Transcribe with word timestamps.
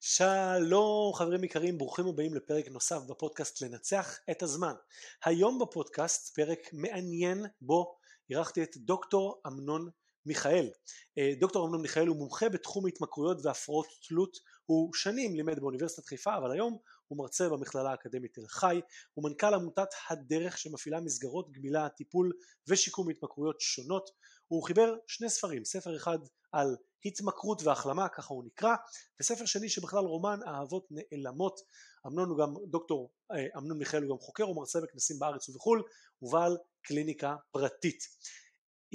שלום 0.00 1.14
חברים 1.14 1.44
יקרים, 1.44 1.78
ברוכים 1.78 2.06
הבאים 2.06 2.34
לפרק 2.34 2.68
נוסף 2.68 3.02
בפודקאסט 3.08 3.62
לנצח 3.62 4.18
את 4.30 4.42
הזמן. 4.42 4.74
היום 5.24 5.58
בפודקאסט 5.58 6.34
פרק 6.34 6.58
מעניין 6.72 7.46
בו 7.60 7.98
אירחתי 8.30 8.62
את 8.62 8.76
דוקטור 8.76 9.42
אמנון 9.46 9.90
מיכאל. 10.26 10.70
אה, 11.18 11.32
דוקטור 11.40 11.66
אמנון 11.66 11.82
מיכאל 11.82 12.06
הוא 12.06 12.16
מומחה 12.16 12.48
בתחום 12.48 12.86
התמכרויות 12.86 13.38
והפרעות 13.42 13.86
תלות, 14.08 14.36
הוא 14.66 14.94
שנים 14.94 15.34
לימד 15.36 15.60
באוניברסיטת 15.60 16.06
חיפה 16.06 16.36
אבל 16.36 16.50
היום 16.50 16.78
הוא 17.08 17.18
מרצה 17.18 17.48
במכללה 17.48 17.90
האקדמית 17.90 18.34
תל 18.34 18.46
חי, 18.46 18.80
הוא 19.14 19.30
מנכ"ל 19.30 19.54
עמותת 19.54 19.88
הדרך 20.10 20.58
שמפעילה 20.58 21.00
מסגרות 21.00 21.52
גמילה, 21.52 21.88
טיפול 21.88 22.32
ושיקום 22.68 23.10
התמכרויות 23.10 23.60
שונות, 23.60 24.10
הוא 24.48 24.62
חיבר 24.62 24.94
שני 25.06 25.30
ספרים, 25.30 25.64
ספר 25.64 25.96
אחד 25.96 26.18
על 26.52 26.76
התמכרות 27.04 27.62
והחלמה, 27.62 28.08
ככה 28.08 28.34
הוא 28.34 28.44
נקרא, 28.44 28.74
וספר 29.20 29.46
שני 29.46 29.68
שבכלל 29.68 30.04
רומן 30.04 30.38
אהבות 30.46 30.86
נעלמות, 30.90 31.60
אמנון 32.06 32.28
הוא 32.28 32.38
גם 32.38 32.54
דוקטור, 32.70 33.10
אה, 33.32 33.46
אמנון 33.56 33.78
מיכאל 33.78 34.02
הוא 34.02 34.10
גם 34.10 34.18
חוקר 34.18 34.50
ומרצה 34.50 34.80
בכנסים 34.80 35.18
בארץ 35.18 35.48
ובחו"ל, 35.48 35.82
ובעל 36.22 36.56
קליניקה 36.82 37.36
פרטית. 37.50 38.02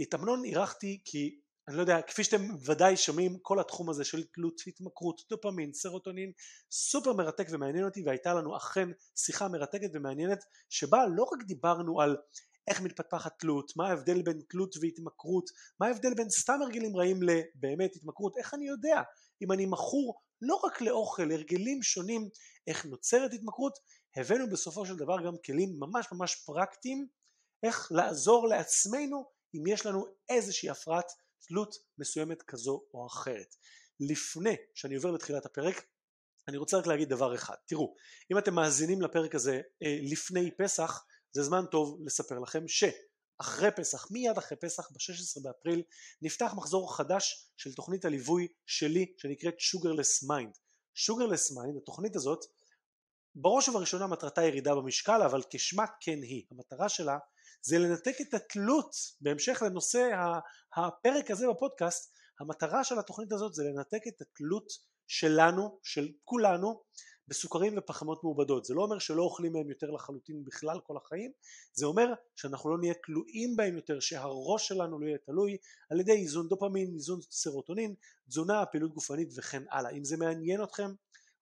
את 0.01 0.13
אמנון 0.13 0.45
אירחתי 0.45 1.01
כי 1.05 1.39
אני 1.67 1.75
לא 1.75 1.81
יודע, 1.81 2.01
כפי 2.01 2.23
שאתם 2.23 2.41
ודאי 2.65 2.97
שומעים, 2.97 3.39
כל 3.41 3.59
התחום 3.59 3.89
הזה 3.89 4.03
של 4.03 4.23
תלות, 4.23 4.61
התמכרות, 4.67 5.21
דופמין, 5.29 5.73
סרוטונין, 5.73 6.31
סופר 6.71 7.13
מרתק 7.13 7.47
ומעניין 7.51 7.85
אותי 7.85 8.03
והייתה 8.05 8.33
לנו 8.33 8.57
אכן 8.57 8.89
שיחה 9.15 9.47
מרתקת 9.47 9.89
ומעניינת 9.93 10.43
שבה 10.69 11.05
לא 11.15 11.23
רק 11.23 11.43
דיברנו 11.47 12.01
על 12.01 12.17
איך 12.67 12.81
מתפתחת 12.81 13.39
תלות, 13.39 13.77
מה 13.77 13.89
ההבדל 13.89 14.21
בין 14.21 14.41
תלות 14.49 14.75
והתמכרות, 14.81 15.49
מה 15.79 15.87
ההבדל 15.87 16.13
בין 16.13 16.29
סתם 16.29 16.59
הרגלים 16.61 16.97
רעים 16.97 17.19
לבאמת 17.23 17.95
התמכרות, 17.95 18.37
איך 18.37 18.53
אני 18.53 18.67
יודע 18.67 19.01
אם 19.41 19.51
אני 19.51 19.65
מכור 19.65 20.21
לא 20.41 20.55
רק 20.55 20.81
לאוכל, 20.81 21.31
הרגלים 21.31 21.83
שונים, 21.83 22.29
איך 22.67 22.85
נוצרת 22.85 23.33
התמכרות, 23.33 23.79
הבאנו 24.15 24.49
בסופו 24.49 24.85
של 24.85 24.95
דבר 24.95 25.25
גם 25.25 25.33
כלים 25.45 25.75
ממש 25.79 26.07
ממש 26.11 26.35
פרקטיים 26.35 27.07
איך 27.63 27.91
לעזור 27.91 28.47
לעצמנו 28.47 29.25
אם 29.55 29.67
יש 29.67 29.85
לנו 29.85 30.05
איזושהי 30.29 30.69
הפרעת 30.69 31.11
תלות 31.47 31.75
מסוימת 31.97 32.41
כזו 32.41 32.83
או 32.93 33.07
אחרת. 33.07 33.55
לפני 33.99 34.55
שאני 34.73 34.95
עובר 34.95 35.11
לתחילת 35.11 35.45
הפרק 35.45 35.85
אני 36.47 36.57
רוצה 36.57 36.77
רק 36.77 36.87
להגיד 36.87 37.09
דבר 37.09 37.35
אחד, 37.35 37.55
תראו 37.65 37.95
אם 38.31 38.37
אתם 38.37 38.53
מאזינים 38.53 39.01
לפרק 39.01 39.35
הזה 39.35 39.61
אה, 39.83 39.97
לפני 40.01 40.51
פסח 40.51 41.05
זה 41.33 41.43
זמן 41.43 41.65
טוב 41.71 41.99
לספר 42.05 42.39
לכם 42.39 42.63
שאחרי 42.67 43.71
פסח, 43.75 44.11
מיד 44.11 44.37
אחרי 44.37 44.57
פסח, 44.57 44.91
ב-16 44.91 45.43
באפריל, 45.43 45.83
נפתח 46.21 46.53
מחזור 46.57 46.95
חדש 46.95 47.49
של 47.57 47.73
תוכנית 47.73 48.05
הליווי 48.05 48.47
שלי 48.65 49.13
שנקראת 49.17 49.53
Sugarless 49.53 50.27
Mind. 50.29 50.57
Sugarless 50.95 51.51
Mind, 51.51 51.77
התוכנית 51.77 52.15
הזאת, 52.15 52.45
בראש 53.35 53.69
ובראשונה 53.69 54.07
מטרתה 54.07 54.43
ירידה 54.43 54.75
במשקל, 54.75 55.21
אבל 55.21 55.41
כשמה 55.49 55.85
כן 55.99 56.19
היא. 56.21 56.43
המטרה 56.51 56.89
שלה 56.89 57.17
זה 57.61 57.79
לנתק 57.79 58.15
את 58.21 58.33
התלות, 58.33 58.95
בהמשך 59.21 59.61
לנושא 59.65 60.09
הפרק 60.75 61.31
הזה 61.31 61.45
בפודקאסט, 61.49 62.13
המטרה 62.39 62.83
של 62.83 62.99
התוכנית 62.99 63.31
הזאת 63.31 63.53
זה 63.53 63.63
לנתק 63.63 64.07
את 64.07 64.21
התלות 64.21 64.67
שלנו, 65.07 65.79
של 65.83 66.07
כולנו, 66.23 66.83
בסוכרים 67.27 67.73
ופחמות 67.77 68.23
מעובדות. 68.23 68.65
זה 68.65 68.73
לא 68.73 68.81
אומר 68.81 68.99
שלא 68.99 69.23
אוכלים 69.23 69.53
מהם 69.53 69.69
יותר 69.69 69.91
לחלוטין 69.91 70.45
בכלל 70.45 70.79
כל 70.79 70.97
החיים, 70.97 71.31
זה 71.73 71.85
אומר 71.85 72.13
שאנחנו 72.35 72.69
לא 72.69 72.77
נהיה 72.77 72.93
תלויים 72.93 73.55
בהם 73.55 73.75
יותר, 73.75 73.99
שהראש 73.99 74.67
שלנו 74.67 74.99
לא 74.99 75.05
יהיה 75.05 75.17
תלוי 75.17 75.57
על 75.89 75.99
ידי 75.99 76.11
איזון 76.11 76.47
דופמין, 76.47 76.93
איזון 76.93 77.19
סרוטונין, 77.21 77.95
תזונה, 78.29 78.65
פעילות 78.65 78.93
גופנית 78.93 79.29
וכן 79.37 79.63
הלאה. 79.71 79.91
אם 79.91 80.03
זה 80.03 80.17
מעניין 80.17 80.63
אתכם, 80.63 80.91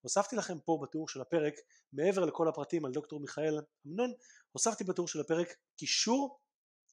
הוספתי 0.00 0.36
לכם 0.36 0.58
פה 0.64 0.78
בתיאור 0.82 1.08
של 1.08 1.20
הפרק, 1.20 1.54
מעבר 1.92 2.24
לכל 2.24 2.48
הפרטים 2.48 2.84
על 2.84 2.92
דוקטור 2.92 3.20
מיכאל 3.20 3.60
אמנון, 3.86 4.12
הוספתי 4.52 4.84
בתיאור 4.84 5.08
של 5.08 5.20
הפרק 5.20 5.56
קישור 5.76 6.40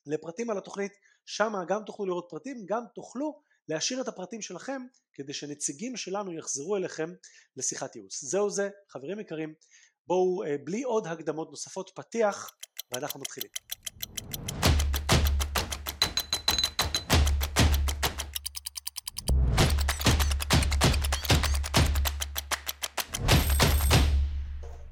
לפרטים 0.06 0.50
על 0.50 0.58
התוכנית, 0.58 0.92
שם 1.26 1.54
גם 1.68 1.84
תוכלו 1.86 2.06
לראות 2.06 2.28
פרטים, 2.30 2.66
גם 2.66 2.84
תוכלו 2.96 3.42
להשאיר 3.70 4.02
את 4.02 4.08
הפרטים 4.08 4.42
שלכם 4.42 4.82
כדי 5.14 5.34
שנציגים 5.34 5.98
שלנו 5.98 6.34
יחזרו 6.34 6.76
אליכם 6.78 7.14
לשיחת 7.58 7.96
ייעוץ. 7.96 8.24
זהו 8.24 8.50
זה, 8.50 8.70
חברים 8.90 9.20
יקרים, 9.20 9.54
בואו 10.08 10.44
אה, 10.44 10.56
בלי 10.64 10.84
עוד 10.84 11.08
הקדמות 11.08 11.50
נוספות 11.52 11.92
פתיח 11.96 12.52
ואנחנו 12.92 13.20
מתחילים. 13.20 13.52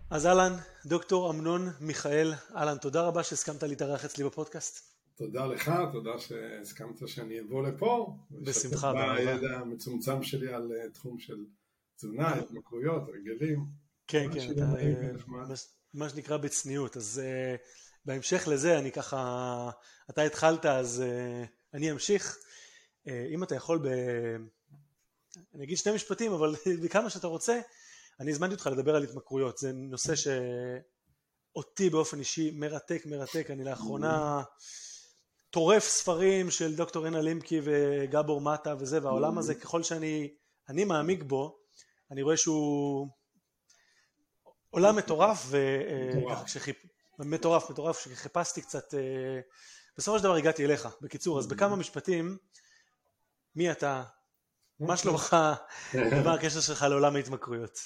אז 0.10 0.26
אהלן, 0.26 0.54
דוקטור 0.86 1.32
אמנון 1.32 1.70
מיכאל, 1.80 2.34
אהלן, 2.56 2.78
תודה 2.78 3.02
רבה 3.02 3.24
שהסכמת 3.24 3.64
להתארח 3.64 4.06
אצלי 4.06 4.24
בפודקאסט. 4.24 4.97
תודה 5.18 5.46
לך, 5.46 5.72
תודה 5.92 6.20
שהסכמת 6.20 7.08
שאני 7.08 7.40
אבוא 7.40 7.68
לפה. 7.68 8.18
בשמחה. 8.32 8.94
בידע 9.16 9.58
המצומצם 9.58 10.24
שלי 10.24 10.54
על 10.54 10.72
אה, 10.72 10.90
תחום 10.90 11.20
של 11.20 11.46
תזונה, 11.96 12.36
התמכרויות, 12.36 13.02
רגלים. 13.10 13.66
כן, 14.08 14.28
כן, 14.34 14.52
אתה, 14.52 14.62
אה, 14.62 15.56
מה 15.94 16.10
שנקרא 16.10 16.38
בצניעות. 16.38 16.98
אז 16.98 17.22
uh, 17.24 17.62
בהמשך 18.06 18.48
לזה, 18.48 18.80
אני 18.80 18.92
ככה, 18.92 19.70
אתה 20.10 20.22
התחלת, 20.22 20.66
אז 20.66 21.04
uh, 21.06 21.48
אני 21.74 21.92
אמשיך. 21.92 22.38
Uh, 23.08 23.12
אם 23.34 23.44
אתה 23.44 23.56
יכול, 23.56 23.80
ב... 23.80 23.88
אני 25.56 25.64
אגיד 25.64 25.78
שני 25.78 25.96
משפטים, 25.96 26.32
אבל 26.32 26.56
בכמה 26.84 27.10
שאתה 27.10 27.28
רוצה, 27.28 27.60
אני 28.20 28.32
הזמנתי 28.32 28.54
אותך 28.54 28.70
לדבר 28.72 28.96
על 28.96 29.04
התמכרויות. 29.04 29.58
זה 29.58 29.72
נושא 29.74 30.14
שאותי 30.16 31.90
באופן 31.90 32.20
אישי 32.20 32.52
מרתק, 32.52 33.06
מרתק. 33.06 33.48
אני 33.50 33.64
לאחרונה... 33.64 34.42
טורף 35.58 35.84
ספרים 35.84 36.52
של 36.52 36.76
דוקטור 36.76 37.04
רינה 37.04 37.22
לימקי 37.22 37.62
וגבור 37.64 38.42
מטה 38.42 38.76
וזה, 38.80 39.04
והעולם 39.04 39.38
הזה 39.38 39.56
ככל 39.56 39.84
שאני 39.84 40.34
אני 40.70 40.86
מעמיק 40.86 41.24
בו, 41.24 41.58
אני 42.12 42.22
רואה 42.22 42.38
שהוא 42.38 43.08
עולם 44.70 44.96
מטורף, 44.96 45.52
מטורף, 47.20 47.70
מטורף, 47.70 47.98
כשחיפשתי 47.98 48.62
קצת, 48.62 48.94
אה, 48.94 49.40
בסופו 49.98 50.18
של 50.18 50.24
דבר 50.24 50.36
הגעתי 50.36 50.66
אליך, 50.66 50.88
בקיצור, 51.02 51.40
אז 51.40 51.48
בכמה 51.48 51.76
משפטים, 51.76 52.38
מי 53.56 53.72
אתה, 53.72 54.04
מה 54.80 54.98
שלומך, 54.98 55.36
ומה 56.12 56.34
הקשר 56.34 56.62
שלך 56.62 56.86
לעולם 56.90 57.16
ההתמכרויות? 57.16 57.80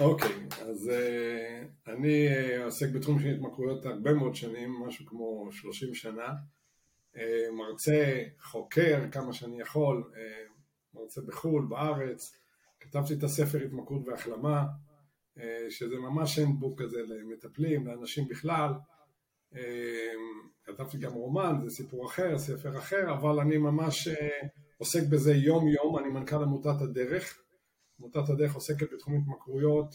אוקיי, 0.00 0.46
אז 0.60 0.90
uh, 0.90 1.90
אני 1.90 2.28
עוסק 2.64 2.88
בתחום 2.88 3.20
של 3.20 3.28
התמכרויות 3.28 3.86
הרבה 3.86 4.12
מאוד 4.12 4.34
שנים, 4.34 4.82
משהו 4.86 5.06
כמו 5.06 5.48
30 5.52 5.94
שנה. 5.94 6.28
אה, 7.16 7.50
מרצה, 7.52 8.22
חוקר 8.40 9.10
כמה 9.12 9.32
שאני 9.32 9.60
יכול, 9.60 10.10
אה, 10.16 10.44
מרצה 10.94 11.20
בחו"ל, 11.20 11.66
בארץ, 11.68 12.36
כתבתי 12.80 13.14
את 13.14 13.22
הספר 13.22 13.58
התמכרות 13.64 14.08
והחלמה, 14.08 14.64
אה, 15.38 15.66
שזה 15.70 15.96
ממש 15.96 16.38
הנדבוק 16.38 16.82
כזה 16.82 17.02
למטפלים, 17.02 17.86
לאנשים 17.86 18.28
בכלל, 18.28 18.72
כתבתי 20.64 20.98
גם 20.98 21.12
רומן, 21.12 21.58
זה 21.62 21.70
סיפור 21.70 22.06
אחר, 22.06 22.38
ספר 22.38 22.78
אחר, 22.78 23.14
אבל 23.14 23.40
אני 23.40 23.58
ממש 23.58 24.08
עוסק 24.78 25.00
בזה 25.10 25.34
יום 25.34 25.68
יום, 25.68 25.98
אני 25.98 26.08
מנכ"ל 26.08 26.42
עמותת 26.42 26.80
הדרך, 26.80 27.42
עמותת 27.98 28.28
הדרך 28.28 28.54
עוסקת 28.54 28.92
בתחום 28.92 29.14
התמכרויות, 29.14 29.94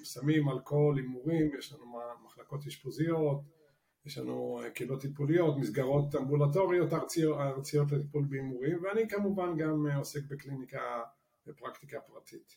בסמים, 0.00 0.48
אלכוהול, 0.48 0.98
הימורים, 0.98 1.50
יש 1.58 1.72
לנו 1.72 1.84
מחלקות 2.26 2.66
אשפוזיות, 2.66 3.40
יש 4.08 4.18
לנו 4.18 4.60
אה, 4.62 4.70
קהילות 4.70 5.00
טיפוליות, 5.00 5.56
מסגרות 5.56 6.14
אמבולטוריות 6.14 6.92
ארציות, 6.92 7.38
ארציות 7.38 7.92
לטיפול 7.92 8.24
בהימורים, 8.28 8.82
ואני 8.82 9.08
כמובן 9.08 9.56
גם 9.56 9.86
אה, 9.86 9.96
עוסק 9.96 10.20
בקליניקה 10.28 11.02
ופרקטיקה 11.46 12.00
פרטית. 12.00 12.56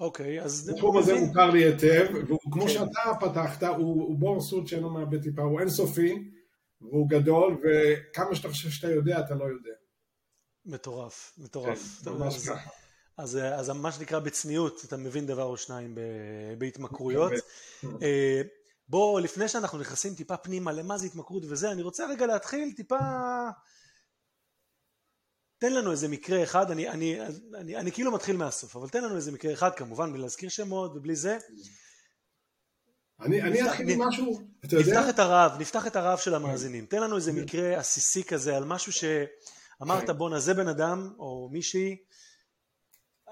אוקיי, 0.00 0.42
אז... 0.42 0.68
התחום 0.68 0.96
הזה 0.96 1.14
מוכר 1.20 1.50
לי 1.50 1.64
היטב, 1.64 2.06
וכמו 2.24 2.62
כן. 2.62 2.68
שאתה 2.68 3.00
פתחת, 3.20 3.62
הוא, 3.62 3.78
הוא 3.78 4.18
בור 4.18 4.40
סוד 4.40 4.66
שאינו 4.66 4.90
מאבד 4.90 5.22
טיפה, 5.22 5.42
הוא 5.42 5.60
אינסופי, 5.60 6.30
והוא 6.80 7.08
גדול, 7.08 7.56
וכמה 7.62 8.34
שאתה 8.34 8.48
חושב 8.48 8.70
שאתה 8.70 8.92
יודע, 8.92 9.20
אתה 9.20 9.34
לא 9.34 9.44
יודע. 9.44 9.72
מטורף, 10.66 11.34
מטורף. 11.38 12.00
כן, 12.04 12.10
ממש 12.10 12.48
ככה. 12.48 12.70
אז, 13.16 13.36
אז 13.36 13.70
מה 13.70 13.92
שנקרא 13.92 14.18
בצניעות, 14.18 14.84
אתה 14.88 14.96
מבין 14.96 15.26
דבר 15.26 15.44
או 15.44 15.56
שניים 15.56 15.98
בהתמכרויות. 16.58 17.32
בוא, 18.88 19.20
לפני 19.20 19.48
שאנחנו 19.48 19.78
נכנסים 19.78 20.14
טיפה 20.14 20.36
פנימה 20.36 20.72
למה 20.72 20.98
זה 20.98 21.06
התמכרות 21.06 21.42
וזה, 21.48 21.72
אני 21.72 21.82
רוצה 21.82 22.06
רגע 22.06 22.26
להתחיל 22.26 22.72
טיפה... 22.76 22.98
תן 25.58 25.72
לנו 25.72 25.90
איזה 25.90 26.08
מקרה 26.08 26.42
אחד, 26.42 26.70
אני, 26.70 26.88
אני, 26.88 27.18
אני, 27.54 27.76
אני 27.76 27.92
כאילו 27.92 28.12
מתחיל 28.12 28.36
מהסוף, 28.36 28.76
אבל 28.76 28.88
תן 28.88 29.04
לנו 29.04 29.16
איזה 29.16 29.32
מקרה 29.32 29.52
אחד 29.52 29.70
כמובן, 29.74 30.12
בלי 30.12 30.22
להזכיר 30.22 30.48
שמות 30.48 30.92
ובלי 30.94 31.16
זה. 31.16 31.38
אני, 33.20 33.42
אני 33.42 33.68
אתחיל 33.70 33.88
עם 33.88 34.02
משהו, 34.02 34.40
אתה 34.64 34.76
יודע? 34.76 35.00
נפתח 35.00 35.08
את 35.14 35.18
הרעב, 35.18 35.60
נפתח 35.60 35.86
את 35.86 35.96
הרעב 35.96 36.18
של 36.18 36.34
המאזינים. 36.34 36.86
תן 36.86 37.02
לנו 37.02 37.16
איזה 37.16 37.32
מקרה 37.32 37.78
עסיסי 37.78 38.24
כזה 38.24 38.56
על 38.56 38.64
משהו 38.64 38.92
שאמרת 38.92 40.10
בואנה 40.10 40.40
זה 40.40 40.54
בן 40.54 40.68
אדם 40.68 41.14
או 41.18 41.48
מישהי 41.52 41.96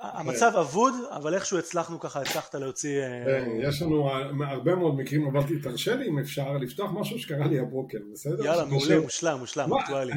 המצב 0.01 0.53
אבוד, 0.61 0.95
אבל 1.11 1.35
איכשהו 1.35 1.59
הצלחנו 1.59 2.01
ככה, 2.01 2.21
הצלחת 2.21 2.55
להוציא... 2.55 3.01
אה, 3.01 3.25
כן, 3.25 3.51
יש 3.59 3.83
לנו 3.83 4.11
הרבה 4.47 4.75
מאוד 4.75 4.97
מקרים, 4.97 5.27
אבל 5.27 5.41
תרשה 5.63 5.95
לי 5.95 6.09
אם 6.09 6.19
אפשר 6.19 6.53
לפתוח 6.57 6.91
משהו 6.93 7.19
שקרה 7.19 7.47
לי 7.47 7.59
הבוקר, 7.59 7.99
בסדר? 8.13 8.45
יאללה, 8.45 8.65
מעולה, 8.65 9.01
מושלם, 9.01 9.39
מושלם, 9.39 9.73
אקטואלי. 9.73 10.13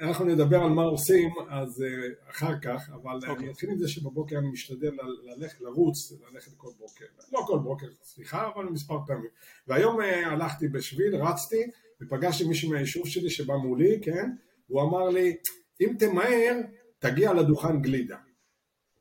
אנחנו 0.00 0.24
נדבר 0.24 0.62
על 0.62 0.70
מה 0.70 0.82
עושים, 0.82 1.30
אז 1.50 1.82
אה, 1.82 2.30
אחר 2.30 2.58
כך, 2.62 2.90
אבל 3.02 3.18
אני 3.24 3.32
אוקיי. 3.32 3.50
אתחיל 3.50 3.70
עם 3.70 3.78
זה 3.78 3.88
שבבוקר 3.88 4.38
אני 4.38 4.48
משתדל 4.48 4.90
ללכת, 5.22 5.60
לרוץ, 5.60 6.12
ללכת 6.32 6.50
כל 6.56 6.70
בוקר. 6.78 7.04
לא 7.32 7.40
כל 7.46 7.58
בוקר, 7.58 7.86
סליחה, 8.02 8.48
אבל 8.54 8.64
מספר 8.64 8.98
פעמים. 9.06 9.30
והיום 9.68 10.00
אה, 10.00 10.26
הלכתי 10.26 10.68
בשביל, 10.68 11.16
רצתי, 11.16 11.62
ופגשתי 12.02 12.44
מישהו 12.44 12.70
מהיישוב 12.70 13.06
שלי 13.06 13.30
שבא 13.30 13.54
מולי, 13.54 14.00
כן? 14.02 14.30
והוא 14.70 14.82
אמר 14.82 15.08
לי, 15.08 15.36
אם 15.80 15.92
תמהר, 15.98 16.60
תגיע 16.98 17.32
לדוכן 17.32 17.82
גלידה. 17.82 18.16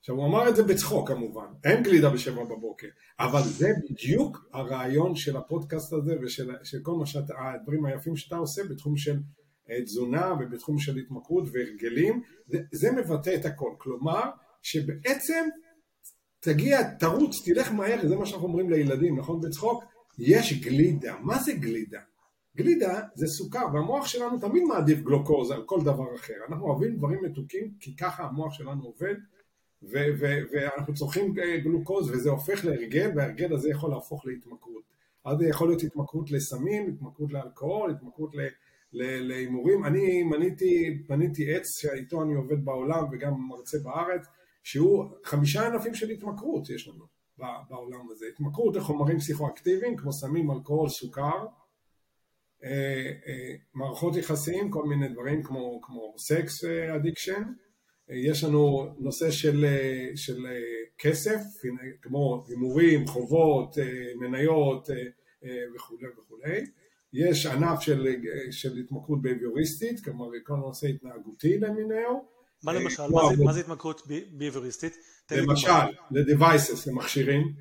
עכשיו 0.03 0.15
הוא 0.15 0.25
אמר 0.25 0.49
את 0.49 0.55
זה 0.55 0.63
בצחוק 0.63 1.07
כמובן, 1.07 1.45
אין 1.63 1.83
גלידה 1.83 2.09
בשבע 2.09 2.43
בבוקר, 2.43 2.87
אבל 3.19 3.41
זה 3.43 3.73
בדיוק 3.89 4.49
הרעיון 4.53 5.15
של 5.15 5.37
הפודקאסט 5.37 5.93
הזה 5.93 6.15
ושל 6.21 6.79
כל 6.81 6.95
מה 6.95 7.05
שאתה, 7.05 7.33
הדברים 7.39 7.85
היפים 7.85 8.15
שאתה 8.15 8.35
עושה 8.35 8.63
בתחום 8.63 8.97
של 8.97 9.19
אה, 9.69 9.81
תזונה 9.81 10.33
ובתחום 10.39 10.79
של 10.79 10.97
התמכרות 10.97 11.43
והרגלים, 11.51 12.21
זה, 12.47 12.57
זה 12.71 12.91
מבטא 12.91 13.35
את 13.35 13.45
הכל, 13.45 13.69
כלומר 13.77 14.29
שבעצם 14.61 15.45
תגיע, 16.39 16.83
תרוץ, 16.83 17.41
תלך 17.45 17.71
מהר, 17.71 18.07
זה 18.07 18.15
מה 18.15 18.25
שאנחנו 18.25 18.47
אומרים 18.47 18.69
לילדים, 18.69 19.19
נכון? 19.19 19.41
בצחוק? 19.41 19.83
יש 20.19 20.63
גלידה, 20.63 21.15
מה 21.21 21.39
זה 21.39 21.53
גלידה? 21.53 21.99
גלידה 22.57 23.01
זה 23.15 23.27
סוכר 23.27 23.65
והמוח 23.73 24.07
שלנו 24.07 24.39
תמיד 24.39 24.63
מעדיף 24.63 24.99
גלוקוז 24.99 25.51
על 25.51 25.63
כל 25.65 25.81
דבר 25.81 26.15
אחר, 26.15 26.33
אנחנו 26.49 26.65
אוהבים 26.65 26.97
דברים 26.97 27.23
מתוקים 27.23 27.71
כי 27.79 27.95
ככה 27.95 28.23
המוח 28.23 28.53
שלנו 28.53 28.83
עובד 28.83 29.15
ו- 29.91 30.13
ו- 30.19 30.41
ואנחנו 30.51 30.93
צורכים 30.93 31.39
אה, 31.39 31.57
גלוקוז 31.57 32.09
וזה 32.11 32.29
הופך 32.29 32.65
להרגל 32.65 33.11
וההרגל 33.15 33.53
הזה 33.53 33.69
יכול 33.69 33.89
להפוך 33.89 34.25
להתמכרות. 34.25 34.83
אז 35.25 35.37
זה 35.37 35.47
יכול 35.47 35.67
להיות 35.67 35.83
התמכרות 35.83 36.31
לסמים, 36.31 36.89
התמכרות 36.89 37.31
לאלכוהול, 37.31 37.91
התמכרות 37.91 38.35
להימורים. 38.93 39.85
אני 39.85 40.23
מניתי, 40.23 41.03
מניתי 41.09 41.55
עץ 41.55 41.79
שאיתו 41.79 42.23
אני 42.23 42.33
עובד 42.33 42.65
בעולם 42.65 43.03
וגם 43.11 43.33
מרצה 43.49 43.77
בארץ, 43.83 44.27
שהוא 44.63 45.05
חמישה 45.23 45.67
ענפים 45.67 45.95
של 45.95 46.09
התמכרות 46.09 46.69
יש 46.69 46.87
לנו 46.87 47.05
בעולם 47.69 48.11
הזה. 48.11 48.25
התמכרות 48.33 48.75
לחומרים 48.75 49.19
פסיכואקטיביים 49.19 49.97
כמו 49.97 50.13
סמים, 50.13 50.51
אלכוהול, 50.51 50.89
סוכר, 50.89 51.45
אה, 52.63 53.11
אה, 53.27 53.55
מערכות 53.73 54.15
יחסים, 54.15 54.71
כל 54.71 54.85
מיני 54.85 55.07
דברים 55.07 55.43
כמו, 55.43 55.81
כמו 55.81 56.15
sex 56.17 56.63
addiction, 56.95 57.43
יש 58.13 58.43
לנו 58.43 58.87
נושא 58.99 59.31
של, 59.31 59.65
של 60.15 60.45
כסף, 60.97 61.39
כמו 62.01 62.45
הימורים, 62.47 63.07
חובות, 63.07 63.77
מניות 64.19 64.89
וכולי 65.75 66.07
וכולי. 66.19 66.65
יש 67.13 67.45
ענף 67.45 67.81
של, 67.81 68.15
של 68.51 68.77
התמכרות 68.77 69.21
ביהביוריסטית, 69.21 70.03
כלומר 70.03 70.25
כל 70.43 70.55
נושא 70.55 70.87
התנהגותי 70.87 71.57
למיניהו. 71.57 72.25
מה 72.63 72.73
למשל? 72.73 73.03
מה 73.03 73.35
זה, 73.35 73.43
מה 73.43 73.53
זה 73.53 73.59
התמכרות 73.59 74.07
ביהביוריסטית? 74.31 74.97
למשל, 75.31 75.69
ל-devices, 76.11 76.89
למכשירים. 76.91 77.53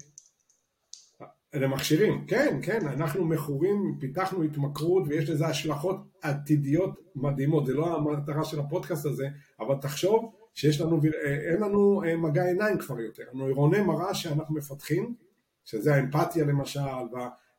למכשירים, 1.55 2.27
כן, 2.27 2.59
כן, 2.63 2.87
אנחנו 2.87 3.25
מכורים, 3.25 3.97
פיתחנו 4.01 4.43
התמכרות 4.43 5.03
ויש 5.09 5.31
לזה 5.31 5.47
השלכות 5.47 5.97
עתידיות 6.23 6.91
מדהימות, 7.15 7.67
זה 7.67 7.75
לא 7.75 7.97
המטרה 7.97 8.45
של 8.45 8.61
הפודקאסט 8.61 9.07
הזה, 9.07 9.29
אבל 9.61 9.75
תחשוב 9.81 10.35
שיש 10.55 10.81
לנו, 10.81 11.01
אין 11.25 11.61
לנו 11.61 12.03
אה, 12.05 12.17
מגע 12.17 12.45
עיניים 12.45 12.79
כבר 12.79 13.01
יותר, 13.01 13.23
הנוירוני 13.33 13.81
מראה 13.81 14.15
שאנחנו 14.15 14.55
מפתחים, 14.55 15.15
שזה 15.65 15.95
האמפתיה 15.95 16.45
למשל, 16.45 16.81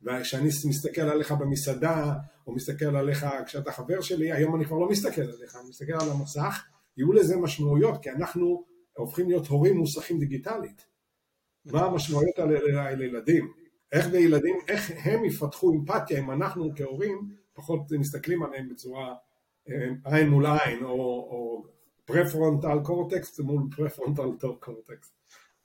וכשאני 0.03 0.49
מסתכל 0.69 1.01
עליך 1.01 1.31
במסעדה, 1.31 2.13
או 2.47 2.55
מסתכל 2.55 2.95
עליך 2.95 3.25
כשאתה 3.45 3.71
חבר 3.71 4.01
שלי, 4.01 4.31
היום 4.31 4.55
אני 4.55 4.65
כבר 4.65 4.77
לא 4.77 4.89
מסתכל 4.89 5.21
עליך, 5.21 5.55
אני 5.55 5.69
מסתכל 5.69 5.93
על 5.93 6.09
המסך, 6.11 6.63
יהיו 6.97 7.13
לזה 7.13 7.37
משמעויות, 7.37 8.03
כי 8.03 8.09
אנחנו 8.09 8.63
הופכים 8.97 9.29
להיות 9.29 9.47
הורים 9.47 9.77
מוסחים 9.77 10.19
דיגיטלית. 10.19 10.85
מה 11.65 11.85
המשמעויות 11.85 12.39
האלה 12.39 12.91
לילדים? 12.95 13.51
איך 13.91 14.07
לילדים, 14.07 14.55
איך 14.67 14.91
הם 15.03 15.25
יפתחו 15.25 15.73
אמפתיה 15.73 16.19
אם 16.19 16.31
אנחנו 16.31 16.71
כהורים 16.75 17.29
פחות 17.53 17.91
מסתכלים 17.91 18.43
עליהם 18.43 18.69
בצורה 18.69 19.15
אה, 19.69 19.89
עין 20.05 20.29
מול 20.29 20.45
עין, 20.45 20.83
או, 20.83 20.89
או 20.89 21.63
prefrontal 22.13 22.79
cortex 22.83 23.39
מול 23.39 23.61
prefrontal 23.75 24.55
cortex. 24.59 25.13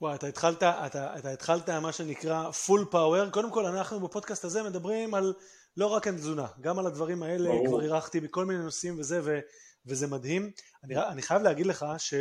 וואי, 0.01 0.15
אתה 0.15 0.27
התחלת, 0.27 0.63
אתה, 0.63 1.17
אתה 1.19 1.31
התחלת 1.31 1.69
מה 1.69 1.91
שנקרא 1.91 2.51
full 2.51 2.85
power. 2.91 3.29
קודם 3.29 3.51
כל, 3.51 3.65
אנחנו 3.65 3.99
בפודקאסט 3.99 4.45
הזה 4.45 4.63
מדברים 4.63 5.13
על 5.13 5.33
לא 5.77 5.85
רק 5.85 6.07
על 6.07 6.15
תזונה, 6.15 6.47
גם 6.61 6.79
על 6.79 6.87
הדברים 6.87 7.23
האלה, 7.23 7.49
ברור. 7.49 7.67
כבר 7.67 7.81
אירחתי 7.81 8.19
בכל 8.19 8.45
מיני 8.45 8.63
נושאים 8.63 8.99
וזה, 8.99 9.21
ו, 9.23 9.39
וזה 9.85 10.07
מדהים. 10.07 10.51
אני, 10.83 10.97
אני 10.97 11.21
חייב 11.21 11.41
להגיד 11.41 11.65
לך 11.65 11.85
ש... 11.97 12.13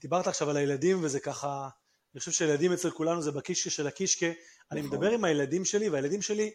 דיברת 0.00 0.26
עכשיו 0.26 0.50
על 0.50 0.56
הילדים 0.56 1.04
וזה 1.04 1.20
ככה, 1.20 1.68
אני 2.14 2.18
חושב 2.18 2.32
שילדים 2.32 2.72
אצל 2.72 2.90
כולנו 2.90 3.22
זה 3.22 3.32
בקישקה 3.32 3.70
של 3.70 3.86
הקישקה. 3.86 4.26
אני 4.72 4.82
נכון. 4.82 4.98
מדבר 4.98 5.10
עם 5.10 5.24
הילדים 5.24 5.64
שלי, 5.64 5.88
והילדים 5.88 6.22
שלי, 6.22 6.50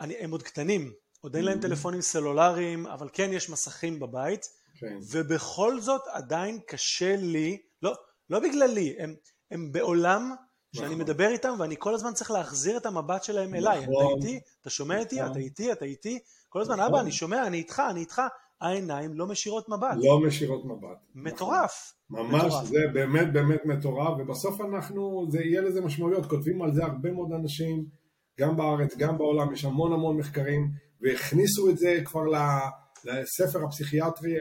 אני, 0.00 0.16
הם 0.16 0.30
עוד 0.30 0.42
קטנים, 0.42 0.92
עוד 1.20 1.36
אין 1.36 1.44
להם 1.44 1.58
mm-hmm. 1.58 1.62
טלפונים 1.62 2.00
סלולריים, 2.00 2.86
אבל 2.86 3.08
כן 3.12 3.32
יש 3.32 3.50
מסכים 3.50 4.00
בבית. 4.00 4.48
כן. 4.74 4.98
ובכל 5.10 5.80
זאת 5.80 6.02
עדיין 6.12 6.58
קשה 6.66 7.16
לי, 7.16 7.58
לא, 7.82 7.94
לא 8.30 8.40
בגללי, 8.40 8.96
הם, 8.98 9.14
הם 9.50 9.72
בעולם 9.72 10.34
שאני 10.72 10.86
נכון. 10.86 11.00
מדבר 11.00 11.28
איתם 11.28 11.54
ואני 11.58 11.74
כל 11.78 11.94
הזמן 11.94 12.12
צריך 12.12 12.30
להחזיר 12.30 12.76
את 12.76 12.86
המבט 12.86 13.24
שלהם 13.24 13.54
אליי. 13.54 13.78
אתה 13.78 13.90
נכון. 13.90 14.22
איתי? 14.22 14.40
אתה 14.60 14.70
שומע 14.70 14.98
איתי? 14.98 15.20
אתה 15.20 15.28
נכון. 15.30 15.40
איתי? 15.40 15.72
אתה 15.72 15.84
איתי? 15.84 16.18
כל 16.48 16.60
הזמן, 16.60 16.80
אבא, 16.80 17.00
אני 17.00 17.12
שומע, 17.12 17.46
אני 17.46 17.56
איתך, 17.56 17.82
אני 17.90 18.00
איתך. 18.00 18.22
העיניים 18.60 19.14
לא 19.14 19.26
משירות 19.26 19.68
מבט. 19.68 19.96
לא 19.96 20.20
משירות 20.20 20.64
מבט. 20.64 20.98
מטורף. 21.14 21.94
ממש, 22.10 22.44
מטורף. 22.44 22.64
זה 22.64 22.78
באמת 22.92 23.32
באמת 23.32 23.64
מטורף, 23.64 24.18
ובסוף 24.18 24.60
אנחנו, 24.60 25.26
זה 25.30 25.40
יהיה 25.40 25.60
לזה 25.60 25.80
משמעויות, 25.80 26.26
כותבים 26.26 26.62
על 26.62 26.74
זה 26.74 26.84
הרבה 26.84 27.12
מאוד 27.12 27.32
אנשים, 27.32 27.84
גם 28.40 28.56
בארץ, 28.56 28.96
גם 28.96 29.18
בעולם, 29.18 29.52
יש 29.52 29.64
המון 29.64 29.92
המון 29.92 30.16
מחקרים, 30.16 30.70
והכניסו 31.00 31.70
את 31.70 31.78
זה 31.78 32.00
כבר 32.04 32.24
ל... 32.24 32.36
לספר 33.04 33.64
הפסיכיאטרי 33.64 34.36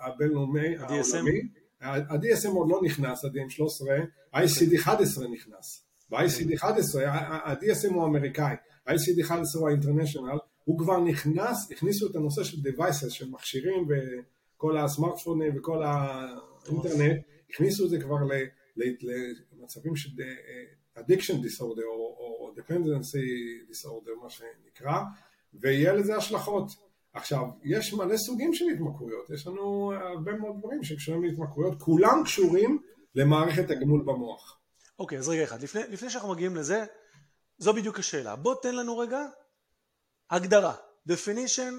הבינלאומי, 0.00 0.76
העולמי. 0.76 1.40
ה-DSM 1.80 2.48
עוד 2.48 2.68
לא 2.68 2.80
נכנס, 2.84 3.24
ה-DM13, 3.24 3.90
ה-ICD-11 4.32 5.28
נכנס. 5.32 5.86
ב-ICD-11, 6.10 6.98
ה-DSM 7.06 7.94
הוא 7.94 8.04
אמריקאי, 8.04 8.54
ה-ICD-11 8.86 9.58
הוא 9.58 9.68
ה-International, 9.68 10.38
הוא 10.64 10.78
כבר 10.78 11.00
נכנס, 11.00 11.70
הכניסו 11.70 12.10
את 12.10 12.16
הנושא 12.16 12.44
של 12.44 12.56
devices, 12.56 13.10
של 13.10 13.30
מכשירים 13.30 13.88
וכל 13.88 14.78
הסמארטפונים 14.78 15.58
וכל 15.58 15.82
האינטרנט, 15.82 17.22
הכניסו 17.50 17.84
את 17.84 17.90
זה 17.90 18.00
כבר 18.00 18.16
למצבים 18.76 19.96
של 19.96 20.10
אה, 20.20 21.02
addiction 21.02 21.34
disorder 21.44 21.86
או 21.86 22.52
dependency 22.56 23.70
disorder, 23.70 24.22
מה 24.22 24.30
שנקרא, 24.30 25.00
ויהיה 25.54 25.92
לזה 25.92 26.16
השלכות. 26.16 26.85
עכשיו, 27.16 27.42
יש 27.64 27.94
מלא 27.94 28.16
סוגים 28.16 28.54
של 28.54 28.64
התמכרויות, 28.74 29.30
יש 29.30 29.46
לנו 29.46 29.92
הרבה 29.92 30.32
מאוד 30.32 30.56
דברים 30.58 30.84
שקשורים 30.84 31.24
להתמכרויות, 31.24 31.82
כולם 31.82 32.22
קשורים 32.24 32.78
למערכת 33.14 33.70
הגמול 33.70 34.02
במוח. 34.06 34.58
אוקיי, 34.98 35.18
okay, 35.18 35.20
אז 35.20 35.28
רגע 35.28 35.44
אחד, 35.44 35.62
לפני, 35.62 35.80
לפני 35.90 36.10
שאנחנו 36.10 36.32
מגיעים 36.32 36.56
לזה, 36.56 36.84
זו 37.58 37.72
בדיוק 37.72 37.98
השאלה. 37.98 38.36
בוא 38.36 38.54
תן 38.62 38.74
לנו 38.74 38.98
רגע 38.98 39.20
הגדרה, 40.30 40.74
definition, 41.08 41.72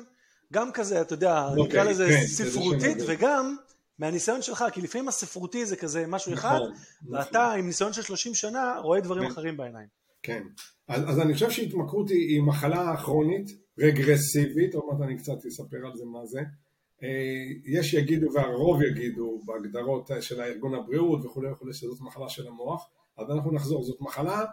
גם 0.53 0.71
כזה, 0.71 1.01
אתה 1.01 1.13
יודע, 1.13 1.47
okay, 1.47 1.67
נקרא 1.67 1.83
לזה 1.83 2.07
כן, 2.09 2.27
ספרותית, 2.27 2.97
וגם 3.07 3.55
מהניסיון 3.99 4.41
שלך, 4.41 4.65
כי 4.73 4.81
לפעמים 4.81 5.07
הספרותי 5.07 5.65
זה 5.65 5.75
כזה 5.75 6.07
משהו 6.07 6.31
נכון, 6.31 6.49
אחד, 6.49 6.59
נכון. 6.61 7.15
ואתה 7.15 7.51
עם 7.51 7.65
ניסיון 7.65 7.93
של 7.93 8.01
30 8.01 8.35
שנה 8.35 8.79
רואה 8.79 8.99
דברים 8.99 9.23
כן. 9.23 9.31
אחרים 9.31 9.57
בעיניים. 9.57 9.87
כן, 10.23 10.43
אז, 10.87 11.09
אז 11.09 11.19
אני 11.19 11.33
חושב 11.33 11.51
שהתמכרות 11.51 12.09
היא, 12.09 12.27
היא 12.27 12.41
מחלה 12.41 12.97
כרונית, 12.97 13.66
רגרסיבית, 13.77 14.75
עוד 14.75 14.83
מעט 14.85 15.01
אני 15.01 15.17
קצת 15.17 15.45
אספר 15.47 15.77
על 15.85 15.95
זה 15.95 16.05
מה 16.05 16.25
זה. 16.25 16.39
אה, 17.03 17.43
יש 17.65 17.93
יגידו 17.93 18.33
והרוב 18.33 18.81
יגידו 18.81 19.41
בהגדרות 19.45 20.09
של 20.21 20.41
הארגון 20.41 20.73
הבריאות 20.75 21.25
וכולי 21.25 21.51
וכולי 21.51 21.73
שזאת 21.73 22.01
מחלה 22.01 22.29
של 22.29 22.47
המוח, 22.47 22.89
אז 23.17 23.31
אנחנו 23.31 23.51
נחזור, 23.51 23.83
זאת 23.83 24.01
מחלה 24.01 24.45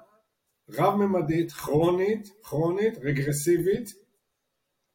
רב-ממדית, 0.71 1.52
כרונית, 1.52 2.28
כרונית, 2.43 2.99
רגרסיבית. 3.02 3.90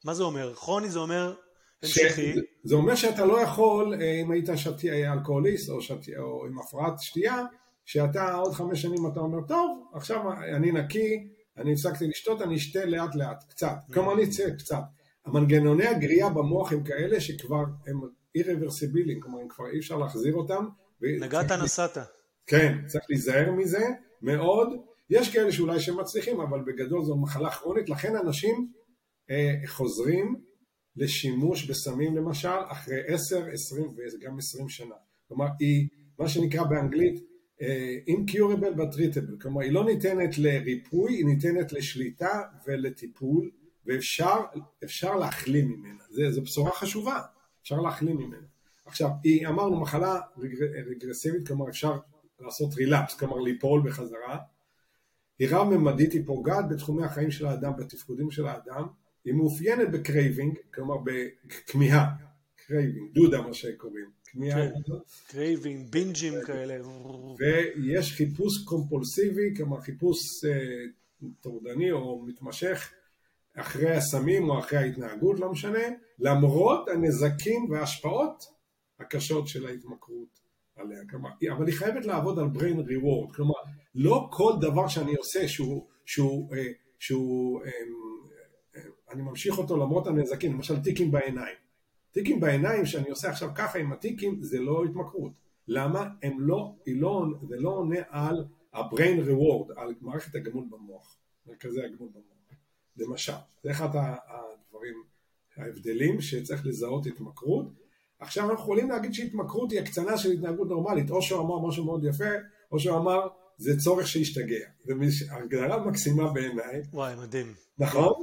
מה 0.05 0.13
זה 0.13 0.23
אומר? 0.23 0.53
כרוני 0.55 0.89
זה 0.89 0.99
אומר 0.99 1.35
המשכי. 1.83 2.33
זה 2.63 2.75
אומר 2.75 2.95
שאתה 2.95 3.25
לא 3.25 3.41
יכול, 3.41 3.93
אה, 4.01 4.21
אם 4.21 4.31
היית 4.31 4.49
שתי, 4.55 4.91
אה, 4.91 5.13
אלכוהוליסט 5.13 5.69
או, 5.69 5.81
שתי, 5.81 6.17
או 6.17 6.45
עם 6.45 6.59
הפרעת 6.59 6.93
שתייה, 6.99 7.45
שאתה 7.85 8.33
עוד 8.33 8.53
חמש 8.53 8.81
שנים 8.81 9.07
אתה 9.11 9.19
אומר, 9.19 9.47
טוב, 9.47 9.89
עכשיו 9.93 10.31
אני 10.55 10.71
נקי, 10.71 11.27
אני 11.59 11.73
הפסקתי 11.73 12.07
לשתות, 12.07 12.41
אני 12.41 12.55
אשתה 12.55 12.85
לאט 12.85 13.15
לאט, 13.15 13.43
קצת, 13.49 13.75
mm. 13.89 13.93
כלומר 13.93 14.13
אני 14.13 14.23
אצא 14.23 14.49
קצת. 14.57 14.81
המנגנוני 15.25 15.87
הגריעה 15.87 16.29
במוח 16.29 16.71
הם 16.71 16.83
כאלה 16.83 17.19
שכבר 17.19 17.63
הם 17.87 18.01
אירוורסיביליים, 18.35 19.19
כלומר 19.19 19.39
כבר 19.49 19.65
אי 19.73 19.79
אפשר 19.79 19.97
להחזיר 19.97 20.33
אותם, 20.33 20.65
נגעת 21.01 21.51
נסעת. 21.51 21.97
כן, 22.47 22.77
צריך 22.87 23.05
להיזהר 23.09 23.51
מזה 23.51 23.85
מאוד. 24.21 24.69
יש 25.09 25.33
כאלה 25.33 25.51
שאולי 25.51 25.79
שמצליחים, 25.79 26.39
אבל 26.39 26.59
בגדול 26.61 27.03
זו 27.03 27.17
מחלה 27.17 27.51
כרונית, 27.51 27.89
לכן 27.89 28.15
אנשים 28.15 28.71
אה, 29.29 29.53
חוזרים 29.65 30.35
לשימוש 30.95 31.69
בסמים 31.69 32.17
למשל 32.17 32.57
אחרי 32.67 32.95
10, 33.07 33.45
20 33.53 33.87
וגם 34.13 34.37
20 34.37 34.69
שנה. 34.69 34.95
כלומר, 35.27 35.45
היא 35.59 35.87
מה 36.19 36.29
שנקרא 36.29 36.63
באנגלית 36.63 37.28
incurable 38.07 38.77
but 38.77 38.95
treatable, 38.95 39.41
כלומר 39.41 39.61
היא 39.61 39.71
לא 39.71 39.85
ניתנת 39.85 40.37
לריפוי, 40.37 41.13
היא 41.13 41.25
ניתנת 41.25 41.73
לשליטה 41.73 42.41
ולטיפול 42.67 43.51
ואפשר 43.85 45.15
להחלים 45.19 45.69
ממנה, 45.69 46.03
זו 46.29 46.41
בשורה 46.41 46.71
חשובה, 46.71 47.21
אפשר 47.61 47.81
להחלים 47.81 48.17
ממנה. 48.17 48.47
עכשיו, 48.85 49.09
היא 49.23 49.47
אמרנו 49.47 49.79
מחלה 49.79 50.19
רגרסיבית, 50.87 51.47
כלומר 51.47 51.69
אפשר 51.69 51.97
לעשות 52.39 52.73
relapse, 52.73 53.15
כלומר 53.15 53.37
ליפול 53.37 53.81
בחזרה, 53.85 54.37
היא 55.39 55.47
רב-ממדית, 55.51 56.13
היא 56.13 56.21
פוגעת 56.25 56.69
בתחומי 56.69 57.05
החיים 57.05 57.31
של 57.31 57.45
האדם, 57.45 57.71
בתפקודים 57.77 58.31
של 58.31 58.47
האדם, 58.47 58.83
היא 59.25 59.33
מאופיינת 59.33 59.91
ב 59.91 59.98
craving, 59.98 60.57
כלומר 60.73 60.95
בכמיהה, 60.97 62.09
craving, 62.55 63.13
דודה 63.13 63.41
מה 63.41 63.53
שקוראים, 63.53 64.09
כמיהה. 64.31 64.67
כן. 65.27 65.55
בינג'ים 65.89 66.33
כאלה. 66.45 66.77
ויש 67.39 68.13
חיפוש 68.13 68.63
קומפולסיבי, 68.65 69.55
כלומר 69.57 69.81
חיפוש 69.81 70.19
אה, 70.45 71.29
טורדני 71.41 71.91
או 71.91 72.23
מתמשך 72.25 72.91
אחרי 73.55 73.91
הסמים 73.91 74.49
או 74.49 74.59
אחרי 74.59 74.79
ההתנהגות, 74.79 75.39
לא 75.39 75.51
משנה, 75.51 75.79
למרות 76.19 76.89
הנזקים 76.89 77.71
וההשפעות 77.71 78.45
הקשות 78.99 79.47
של 79.47 79.67
ההתמכרות 79.67 80.39
עליה. 80.75 80.99
כלומר, 81.09 81.29
אבל 81.57 81.67
היא 81.67 81.75
חייבת 81.75 82.05
לעבוד 82.05 82.39
על 82.39 82.45
brain 82.45 82.77
reward, 82.77 83.35
כלומר, 83.35 83.53
לא 83.95 84.27
כל 84.31 84.53
דבר 84.61 84.87
שאני 84.87 85.15
עושה 85.15 85.47
שהוא, 85.47 85.87
שהוא, 86.05 86.55
אה, 86.55 86.67
שהוא, 86.99 87.61
אה, 87.65 87.71
אני 89.11 89.21
ממשיך 89.21 89.57
אותו 89.57 89.77
למרות 89.77 90.07
הנזקים, 90.07 90.53
למשל 90.53 90.83
טיקים 90.83 91.11
בעיניים. 91.11 91.55
טיקים 92.11 92.39
בעיניים 92.39 92.85
שאני 92.85 93.09
עושה 93.09 93.29
עכשיו 93.29 93.49
ככה 93.55 93.79
עם 93.79 93.91
הטיקים 93.91 94.37
זה 94.41 94.59
לא 94.59 94.83
התמכרות. 94.85 95.31
למה? 95.67 96.09
הם 96.23 96.39
לא, 96.39 96.75
לא, 96.87 97.25
זה 97.49 97.55
לא 97.59 97.69
עונה 97.69 97.99
על 98.09 98.45
ה-brain 98.73 99.27
reward, 99.27 99.79
על 99.79 99.93
מערכת 100.01 100.35
הגמול 100.35 100.65
במוח, 100.69 101.17
מרכזי 101.47 101.83
הגמול 101.83 102.09
במוח. 102.09 102.29
למשל, 102.97 103.33
זה 103.63 103.71
אחד 103.71 103.89
הדברים, 103.95 105.03
ההבדלים 105.57 106.21
שצריך 106.21 106.65
לזהות 106.65 107.05
התמכרות. 107.05 107.65
עכשיו 108.19 108.49
אנחנו 108.49 108.63
יכולים 108.63 108.89
להגיד 108.89 109.13
שהתמכרות 109.13 109.71
היא 109.71 109.79
הקצנה 109.79 110.17
של 110.17 110.31
התנהגות 110.31 110.67
נורמלית, 110.69 111.11
או 111.11 111.21
שהוא 111.21 111.41
אמר 111.41 111.67
משהו 111.67 111.85
מאוד 111.85 112.03
יפה, 112.03 112.29
או 112.71 112.79
שהוא 112.79 112.97
אמר 112.97 113.27
זה 113.57 113.77
צורך 113.77 114.07
שהשתגע. 114.07 114.65
זו 114.83 114.93
הגדרה 115.31 115.85
מקסימה 115.85 116.33
בעיניי. 116.33 116.81
וואי, 116.93 117.15
מדהים. 117.15 117.53
נכון? 117.79 118.13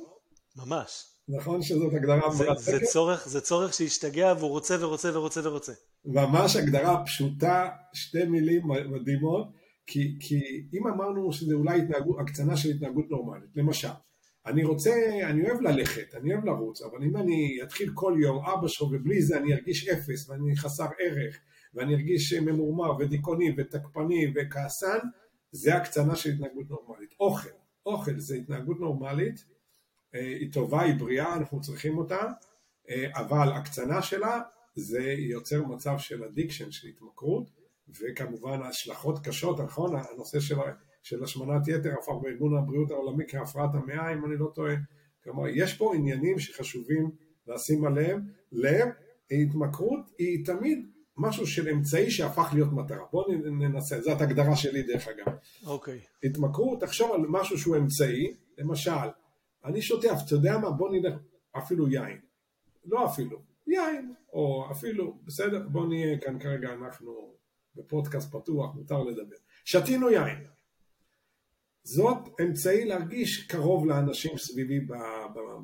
ממש. 0.57 1.16
נכון 1.29 1.63
שזאת 1.63 1.95
הגדרה 1.95 2.31
זה, 2.31 2.45
זה 2.59 2.79
צורך, 2.93 3.29
זה 3.29 3.41
צורך 3.41 3.75
שהשתגע 3.75 4.35
והוא 4.39 4.51
רוצה 4.51 4.77
ורוצה 4.81 5.19
ורוצה 5.19 5.49
ורוצה. 5.49 5.73
ממש 6.05 6.57
הגדרה 6.57 7.05
פשוטה, 7.05 7.69
שתי 7.93 8.25
מילים 8.25 8.63
מדהימות, 8.67 9.53
כי, 9.87 10.17
כי 10.21 10.41
אם 10.75 10.87
אמרנו 10.87 11.33
שזה 11.33 11.55
אולי 11.55 11.81
התנהגות, 11.83 12.17
הקצנה 12.21 12.57
של 12.57 12.69
התנהגות 12.71 13.11
נורמלית, 13.11 13.51
למשל, 13.57 13.89
אני 14.47 14.65
רוצה, 14.65 14.91
אני 15.23 15.51
אוהב 15.51 15.61
ללכת, 15.61 16.15
אני 16.15 16.35
אוהב 16.35 16.45
לרוץ, 16.45 16.83
אבל 16.83 17.05
אם 17.05 17.17
אני 17.17 17.59
אתחיל 17.63 17.91
כל 17.95 18.17
יום 18.23 18.45
ארבע 18.45 18.69
שעות 18.69 18.91
ובלי 18.93 19.23
זה 19.23 19.39
אני 19.39 19.55
ארגיש 19.55 19.89
אפס 19.89 20.29
ואני 20.29 20.57
חסר 20.57 20.87
ערך 21.01 21.39
ואני 21.75 21.95
ארגיש 21.95 22.33
ממורמר 22.33 22.97
ודיכאוני 22.99 23.55
ותקפני 23.59 24.33
וכעסן, 24.35 24.99
זה 25.51 25.77
הקצנה 25.77 26.17
של 26.17 26.31
התנהגות 26.31 26.71
נורמלית. 26.71 27.11
אוכל, 27.21 27.49
אוכל 27.87 28.19
זה 28.19 28.37
התנהגות 28.37 28.81
נורמלית, 28.81 29.45
היא 30.19 30.53
טובה, 30.53 30.83
היא 30.83 30.95
בריאה, 30.95 31.35
אנחנו 31.37 31.61
צריכים 31.61 31.99
אותה, 31.99 32.23
אה, 32.91 33.07
אבל 33.15 33.53
הקצנה 33.53 34.03
שלה 34.03 34.41
זה 34.75 35.03
יוצר 35.19 35.63
מצב 35.63 35.99
של 35.99 36.25
addiction, 36.25 36.71
של 36.71 36.89
התמכרות, 36.89 37.51
וכמובן 38.01 38.63
השלכות 38.63 39.27
קשות, 39.27 39.61
נכון? 39.61 39.95
הנושא 39.97 40.41
של 40.41 40.57
של 41.07 41.25
השמנת 41.25 41.69
יתר 41.69 41.95
הפך 41.99 42.13
בארגון 42.23 42.57
הבריאות 42.57 42.91
העולמי 42.91 43.25
כהפרעת 43.29 43.71
המאה 43.75 44.13
אם 44.13 44.25
אני 44.25 44.37
לא 44.37 44.51
טועה, 44.55 44.75
כלומר 45.25 45.49
יש 45.49 45.75
פה 45.75 45.95
עניינים 45.95 46.39
שחשובים 46.39 47.11
לשים 47.47 47.85
עליהם 47.85 48.21
לב, 48.53 48.89
התמכרות 49.31 50.01
היא 50.19 50.47
תמיד 50.47 50.87
משהו 51.17 51.47
של 51.47 51.69
אמצעי 51.69 52.11
שהפך 52.11 52.51
להיות 52.55 52.73
מטרה, 52.73 53.05
בואו 53.13 53.33
ננסה, 53.35 54.01
זאת 54.01 54.21
הגדרה 54.21 54.57
שלי 54.57 54.83
דרך 54.83 55.09
אגב. 55.09 55.33
אוקיי. 55.67 55.99
Okay. 55.99 56.27
התמכרות, 56.27 56.81
תחשוב 56.81 57.13
על 57.13 57.21
משהו 57.29 57.59
שהוא 57.59 57.77
אמצעי, 57.77 58.35
למשל, 58.59 59.09
אני 59.67 59.83
שותה, 59.83 60.09
אתה 60.27 60.35
יודע 60.35 60.59
מה, 60.59 60.71
בוא 60.71 60.91
נלך, 60.91 61.15
אפילו 61.59 61.89
יין, 61.89 62.21
לא 62.85 63.07
אפילו, 63.07 63.43
יין, 63.67 64.15
או 64.33 64.69
אפילו, 64.71 65.19
בסדר, 65.25 65.69
בוא 65.69 65.87
נהיה 65.87 66.19
כאן 66.19 66.39
כרגע, 66.39 66.73
אנחנו 66.73 67.35
בפודקאסט 67.75 68.33
פתוח, 68.33 68.75
מותר 68.75 69.03
לדבר. 69.03 69.37
שתינו 69.65 70.11
יין, 70.11 70.45
זאת 71.83 72.19
אמצעי 72.43 72.85
להרגיש 72.85 73.47
קרוב 73.47 73.87
לאנשים 73.87 74.39
סביבי 74.39 74.81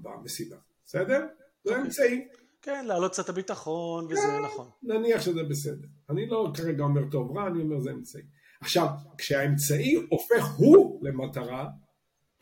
במסיבה, 0.03 0.57
בסדר? 0.85 1.27
זה 1.65 1.81
אמצעי. 1.81 2.29
כן, 2.63 2.85
להעלות 2.87 3.13
קצת 3.13 3.29
הביטחון 3.29 4.05
וזה 4.05 4.21
כן, 4.21 4.43
נכון. 4.45 4.71
נניח 4.83 5.23
שזה 5.23 5.43
בסדר. 5.43 5.89
אני 6.11 6.27
לא 6.27 6.53
כרגע 6.55 6.85
אומר 6.85 7.11
טוב 7.11 7.37
רע, 7.37 7.47
אני 7.47 7.63
אומר 7.63 7.81
זה 7.81 7.91
אמצעי. 7.91 8.23
עכשיו, 8.61 8.89
כשהאמצעי 9.19 9.95
הופך 10.11 10.55
הוא 10.57 11.07
למטרה, 11.07 11.69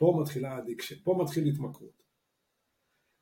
פה 0.01 0.17
מתחילה 0.21 0.51
ה 0.55 0.59
addiction, 0.59 0.95
פה 1.03 1.17
מתחיל 1.23 1.47
התמכרות. 1.47 2.01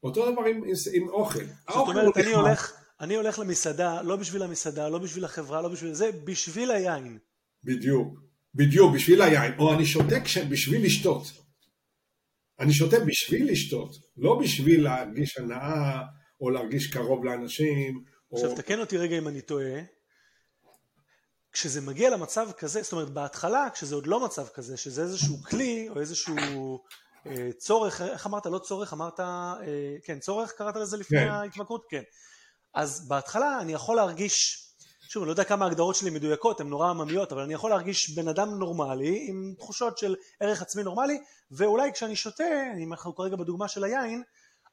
אותו 0.04 0.32
דבר 0.32 0.42
עם, 0.42 0.64
עם 0.94 1.10
אוכל. 1.10 1.46
זאת 1.68 1.88
אומרת, 1.88 2.18
אני 2.18 2.34
הולך, 2.34 2.74
אני 3.00 3.16
הולך 3.16 3.40
למסעדה, 3.40 4.02
לא 4.02 4.16
בשביל 4.16 4.44
המסעדה, 4.44 4.90
לא 4.90 5.00
בשביל 5.00 5.26
החברה, 5.26 5.62
לא 5.62 5.70
בשביל 5.70 5.94
זה, 5.94 6.12
בשביל 6.24 6.72
היין. 6.72 7.18
בדיוק. 7.64 8.20
בדיוק, 8.56 8.94
בשביל 8.96 9.22
היין, 9.22 9.54
או 9.60 9.74
אני 9.74 9.86
שותה 9.86 10.16
בשביל 10.50 10.86
לשתות. 10.86 11.24
אני 12.60 12.74
שותה 12.74 12.98
בשביל 13.00 13.52
לשתות, 13.52 13.96
לא 14.18 14.40
בשביל 14.40 14.84
להרגיש 14.84 15.38
הנאה, 15.38 16.02
או 16.42 16.50
להרגיש 16.50 16.94
קרוב 16.94 17.26
לאנשים. 17.26 18.04
עכשיו 18.34 18.50
או... 18.50 18.56
תקן 18.56 18.80
אותי 18.80 18.98
רגע 18.98 19.18
אם 19.18 19.28
אני 19.28 19.42
טועה, 19.42 19.82
כשזה 21.52 21.82
מגיע 21.82 22.10
למצב 22.10 22.52
כזה, 22.52 22.82
זאת 22.82 22.92
אומרת 22.92 23.10
בהתחלה, 23.10 23.68
כשזה 23.74 23.96
עוד 23.96 24.08
לא 24.08 24.20
מצב 24.20 24.48
כזה, 24.48 24.78
שזה 24.78 25.02
איזשהו 25.02 25.38
כלי, 25.44 25.90
או 25.90 26.00
איזשהו 26.00 26.80
אה, 27.28 27.50
צורך, 27.58 28.02
איך 28.02 28.28
אמרת? 28.28 28.46
לא 28.46 28.60
צורך, 28.60 28.94
אמרת, 28.94 29.20
אה, 29.20 29.56
כן, 30.04 30.20
צורך 30.20 30.52
קראת 30.52 30.76
לזה 30.76 30.98
לפני 30.98 31.20
כן. 31.20 31.30
ההתמכרות? 31.30 31.86
כן. 31.90 32.04
אז 32.74 33.08
בהתחלה 33.08 33.62
אני 33.62 33.74
יכול 33.74 33.96
להרגיש 33.96 34.66
שוב, 35.10 35.24
אני 35.24 35.28
לא 35.28 35.34
יודע 35.34 35.44
כמה 35.44 35.66
ההגדרות 35.66 35.96
שלי 35.96 36.10
מדויקות, 36.10 36.60
הן 36.60 36.68
נורא 36.68 36.90
עממיות, 36.90 37.32
אבל 37.32 37.42
אני 37.42 37.54
יכול 37.54 37.70
להרגיש 37.70 38.10
בן 38.10 38.28
אדם 38.28 38.50
נורמלי, 38.50 39.26
עם 39.30 39.54
תחושות 39.58 39.98
של 39.98 40.16
ערך 40.40 40.62
עצמי 40.62 40.84
נורמלי, 40.84 41.20
ואולי 41.52 41.94
כשאני 41.94 42.16
שותה, 42.16 42.44
אם 42.84 42.94
אנחנו 42.94 43.16
כרגע 43.16 43.36
בדוגמה 43.36 43.68
של 43.68 43.84
היין, 43.84 44.24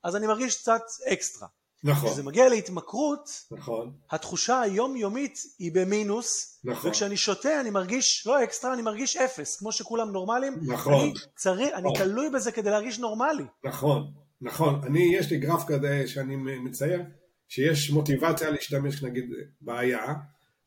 אז 0.02 0.16
אני 0.16 0.26
מרגיש 0.26 0.56
קצת 0.56 0.83
אקסטרה. 1.12 1.49
נכון. 1.85 2.09
כשזה 2.09 2.23
מגיע 2.23 2.49
להתמכרות, 2.49 3.30
נכון. 3.52 3.92
התחושה 4.11 4.61
היומיומית 4.61 5.38
היא 5.59 5.73
במינוס, 5.75 6.61
נכון. 6.64 6.90
וכשאני 6.90 7.16
שותה 7.16 7.61
אני 7.61 7.71
מרגיש 7.71 8.26
לא 8.26 8.45
אקסטרה, 8.45 8.75
אני 8.75 8.83
מרגיש 8.83 9.16
אפס, 9.16 9.56
כמו 9.56 9.73
שכולם 9.73 10.12
נורמלים. 10.12 10.54
נכון. 10.62 10.95
אני, 10.95 11.12
צריך, 11.37 11.68
נכון. 11.73 11.85
אני 11.85 11.99
תלוי 11.99 12.30
בזה 12.30 12.52
כדי 12.52 12.71
להרגיש 12.71 12.99
נורמלי. 12.99 13.45
נכון, 13.64 14.02
נכון. 14.40 14.80
אני, 14.85 15.16
יש 15.16 15.30
לי 15.30 15.38
גרף 15.38 15.64
כזה 15.66 16.02
שאני 16.06 16.37
מצייר, 16.37 17.02
שיש 17.49 17.90
מוטיבציה 17.90 18.50
להשתמש 18.50 19.02
נגיד 19.02 19.25
בעיה, 19.61 20.14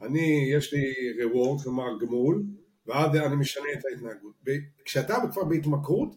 אני, 0.01 0.51
יש 0.53 0.73
לי 0.73 0.83
reward, 1.23 1.63
כלומר 1.63 1.99
גמול, 2.01 2.43
ואז 2.87 3.15
אני 3.15 3.35
משנה 3.35 3.67
את 3.73 3.83
ההתנהגות. 3.85 4.35
כשאתה 4.85 5.17
כבר 5.31 5.43
בהתמכרות, 5.43 6.15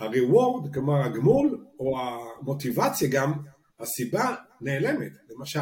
ה-reward, 0.00 0.74
כלומר 0.74 1.02
הגמול, 1.04 1.66
או 1.80 1.98
המוטיבציה 2.00 3.08
גם, 3.12 3.32
הסיבה 3.80 4.34
נעלמת. 4.60 5.12
למשל, 5.28 5.60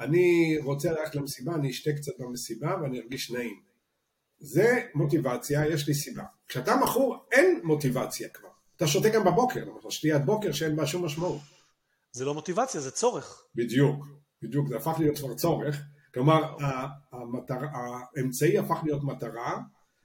אני 0.00 0.58
רוצה 0.62 0.92
ללכת 0.92 1.14
למסיבה, 1.14 1.54
אני 1.54 1.70
אשתה 1.70 1.90
קצת 1.92 2.12
במסיבה 2.18 2.76
ואני 2.82 3.00
ארגיש 3.00 3.30
נעים. 3.30 3.60
זה 4.38 4.80
מוטיבציה, 4.94 5.66
יש 5.66 5.88
לי 5.88 5.94
סיבה. 5.94 6.22
כשאתה 6.48 6.76
מכור, 6.76 7.26
אין 7.32 7.60
מוטיבציה 7.64 8.28
כבר. 8.28 8.48
אתה 8.76 8.86
שותה 8.86 9.08
גם 9.08 9.24
בבוקר, 9.24 9.64
למשל 9.64 9.90
שתיית 9.90 10.24
בוקר 10.24 10.52
שאין 10.52 10.76
בה 10.76 10.86
שום 10.86 11.04
משמעות. 11.04 11.40
זה 12.12 12.24
לא 12.24 12.34
מוטיבציה, 12.34 12.80
זה 12.80 12.90
צורך. 12.90 13.42
בדיוק, 13.54 14.06
בדיוק, 14.42 14.68
זה 14.68 14.76
הפך 14.76 14.96
להיות 14.98 15.18
כבר 15.18 15.34
צורך. 15.34 15.82
כלומר, 16.14 16.56
המטר, 17.12 17.58
האמצעי 17.72 18.58
הפך 18.58 18.80
להיות 18.84 19.04
מטרה, 19.04 19.58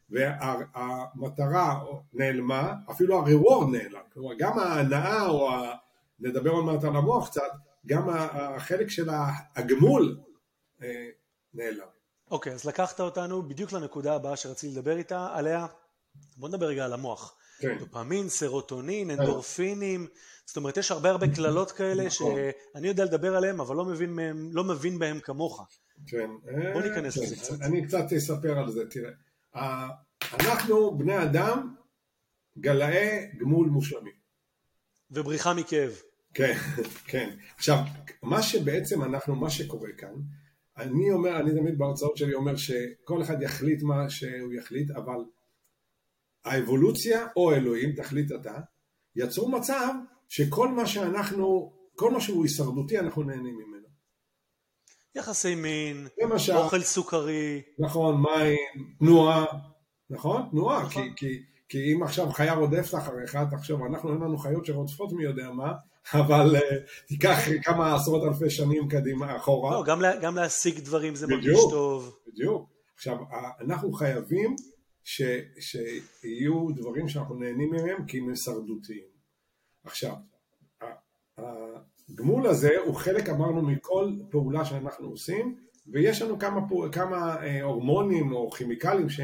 והמטרה 0.10 1.84
נעלמה, 2.14 2.74
אפילו 2.92 3.20
ה-reward 3.20 3.72
נעלם. 3.72 4.02
כלומר, 4.14 4.34
גם 4.40 4.60
ההנאה, 4.60 5.28
או 5.28 5.52
ה... 5.52 5.76
נדבר 6.22 6.50
עוד 6.50 6.66
מעט 6.66 6.84
על 6.84 6.96
המוח 6.96 7.30
קצת, 7.30 7.52
גם 7.86 8.10
החלק 8.10 8.90
של 8.90 9.10
הגמול 9.56 10.18
אה, 10.84 11.10
נעלם. 11.54 11.88
אוקיי, 12.32 12.54
אז 12.54 12.66
לקחת 12.66 13.00
אותנו 13.00 13.48
בדיוק 13.48 13.72
לנקודה 13.72 14.16
הבאה 14.16 14.36
שרציתי 14.36 14.74
לדבר 14.74 14.98
איתה, 14.98 15.28
עליה. 15.34 15.68
בוא 16.38 16.50
נדבר 16.50 16.66
רגע 16.66 16.86
על 16.86 16.94
המוח. 16.94 17.38
כן. 17.60 17.78
דופמין, 17.80 18.30
סרוטונין, 18.30 19.12
אנדורפינים, 19.12 20.08
זאת 20.46 20.58
אומרת 20.58 20.78
יש 20.78 20.92
הרבה 20.92 21.10
הרבה 21.10 21.28
קללות 21.36 21.72
כאלה 21.72 22.06
נכון. 22.06 22.36
שאני 22.74 22.88
יודע 22.88 23.06
לדבר 23.06 23.36
עליהן 23.36 23.60
אבל 23.60 23.76
לא 23.76 23.86
מבין, 23.86 24.10
מהם, 24.10 24.50
לא 24.52 24.64
מבין 24.64 25.00
בהם 25.00 25.20
כמוך. 25.20 25.68
כן. 26.08 26.30
בוא 26.74 26.82
ניכנס 26.82 27.18
כן. 27.18 27.24
לזה 27.24 27.36
קצת. 27.36 27.62
אני 27.62 27.88
קצת 27.88 28.14
אספר 28.18 28.60
על 28.60 28.72
זה, 28.72 28.84
תראה. 28.90 29.12
אנחנו, 30.34 30.98
בני 30.98 31.24
אדם, 31.24 31.76
גלאי 32.58 33.32
גמול 33.38 33.68
מושלמים. 33.68 34.14
ובריחה 35.12 35.54
מכאב. 35.54 36.02
כן, 36.34 36.54
כן. 37.10 37.30
עכשיו, 37.58 37.78
מה 38.24 38.42
שבעצם 38.42 39.04
אנחנו, 39.04 39.36
מה 39.36 39.50
שקורה 39.50 39.90
כאן, 39.98 40.14
אני 40.78 41.12
אומר, 41.12 41.40
אני 41.40 41.52
תמיד 41.52 41.78
בהרצאות 41.78 42.18
שלי 42.18 42.34
אומר 42.34 42.56
שכל 42.56 43.22
אחד 43.22 43.42
יחליט 43.42 43.82
מה 43.82 44.10
שהוא 44.10 44.54
יחליט, 44.54 44.92
אבל 44.92 45.24
האבולוציה 46.46 47.28
או 47.36 47.54
אלוהים, 47.54 47.96
תחליט 47.96 48.32
אתה, 48.32 48.60
יצרו 49.16 49.52
מצב 49.52 49.94
שכל 50.30 50.68
מה 50.68 50.86
שאנחנו, 50.86 51.74
כל 51.96 52.12
מה 52.12 52.22
שהוא 52.22 52.44
הישרדותי 52.44 53.00
אנחנו 53.00 53.24
נהנים 53.24 53.56
ממנו. 53.56 53.88
יחסי 55.16 55.56
מין, 55.56 56.08
למשל, 56.22 56.58
אוכל 56.58 56.82
סוכרי, 56.82 57.62
נכון, 57.80 58.22
מים, 58.22 58.88
תנועה, 59.00 59.46
נכון? 60.10 60.48
תנועה, 60.52 60.84
נכון. 60.84 61.04
כי, 61.04 61.10
כי, 61.16 61.44
כי 61.70 61.94
אם 61.94 62.04
עכשיו 62.04 62.32
חיה 62.32 62.54
רודפת 62.54 62.98
אחריך, 62.98 63.38
תחשוב, 63.52 63.84
אנחנו 63.84 64.14
אין 64.14 64.22
לנו 64.22 64.38
חיות 64.38 64.66
שרודפות 64.66 65.12
מי 65.12 65.24
יודע 65.24 65.50
מה, 65.50 65.72
אבל 66.14 66.56
uh, 66.56 67.08
תיקח 67.08 67.38
כמה 67.64 67.96
עשרות 67.96 68.24
אלפי 68.24 68.50
שנים 68.50 68.90
קדימה, 68.90 69.36
אחורה. 69.38 69.72
לא, 69.72 69.84
גם, 69.86 70.02
לה, 70.02 70.16
גם 70.16 70.36
להשיג 70.36 70.80
דברים 70.80 71.16
זה 71.16 71.28
מרגיש 71.28 71.46
בדיוק. 71.46 71.72
טוב. 71.72 72.18
בדיוק. 72.28 72.70
עכשיו, 72.96 73.18
אנחנו 73.62 73.94
חייבים 73.94 74.56
ש, 75.04 75.22
שיהיו 75.60 76.68
דברים 76.76 77.08
שאנחנו 77.08 77.36
נהנים 77.36 77.72
מהם 77.72 78.06
כי 78.06 78.18
הם 78.20 78.30
הישרדותיים. 78.30 79.04
עכשיו, 79.84 80.14
הגמול 82.10 82.48
הזה 82.48 82.70
הוא 82.86 82.96
חלק, 82.96 83.30
אמרנו, 83.30 83.62
מכל 83.62 84.12
פעולה 84.30 84.66
שאנחנו 84.66 85.08
עושים, 85.08 85.56
ויש 85.88 86.22
לנו 86.22 86.40
כמה, 86.40 86.62
כמה 86.92 87.44
אה, 87.44 87.62
הורמונים 87.64 88.32
או 88.34 88.52
כימיקלים 88.52 89.10
ש, 89.10 89.20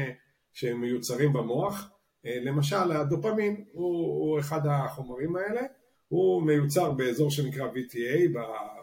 שמיוצרים 0.52 1.32
במוח. 1.32 1.90
אה, 2.26 2.38
למשל, 2.40 2.92
הדופמין 2.92 3.64
הוא, 3.72 3.96
הוא 4.06 4.40
אחד 4.40 4.60
החומרים 4.70 5.36
האלה, 5.36 5.60
הוא 6.08 6.42
מיוצר 6.42 6.92
באזור 6.92 7.30
שנקרא 7.30 7.66
VTA 7.66 8.38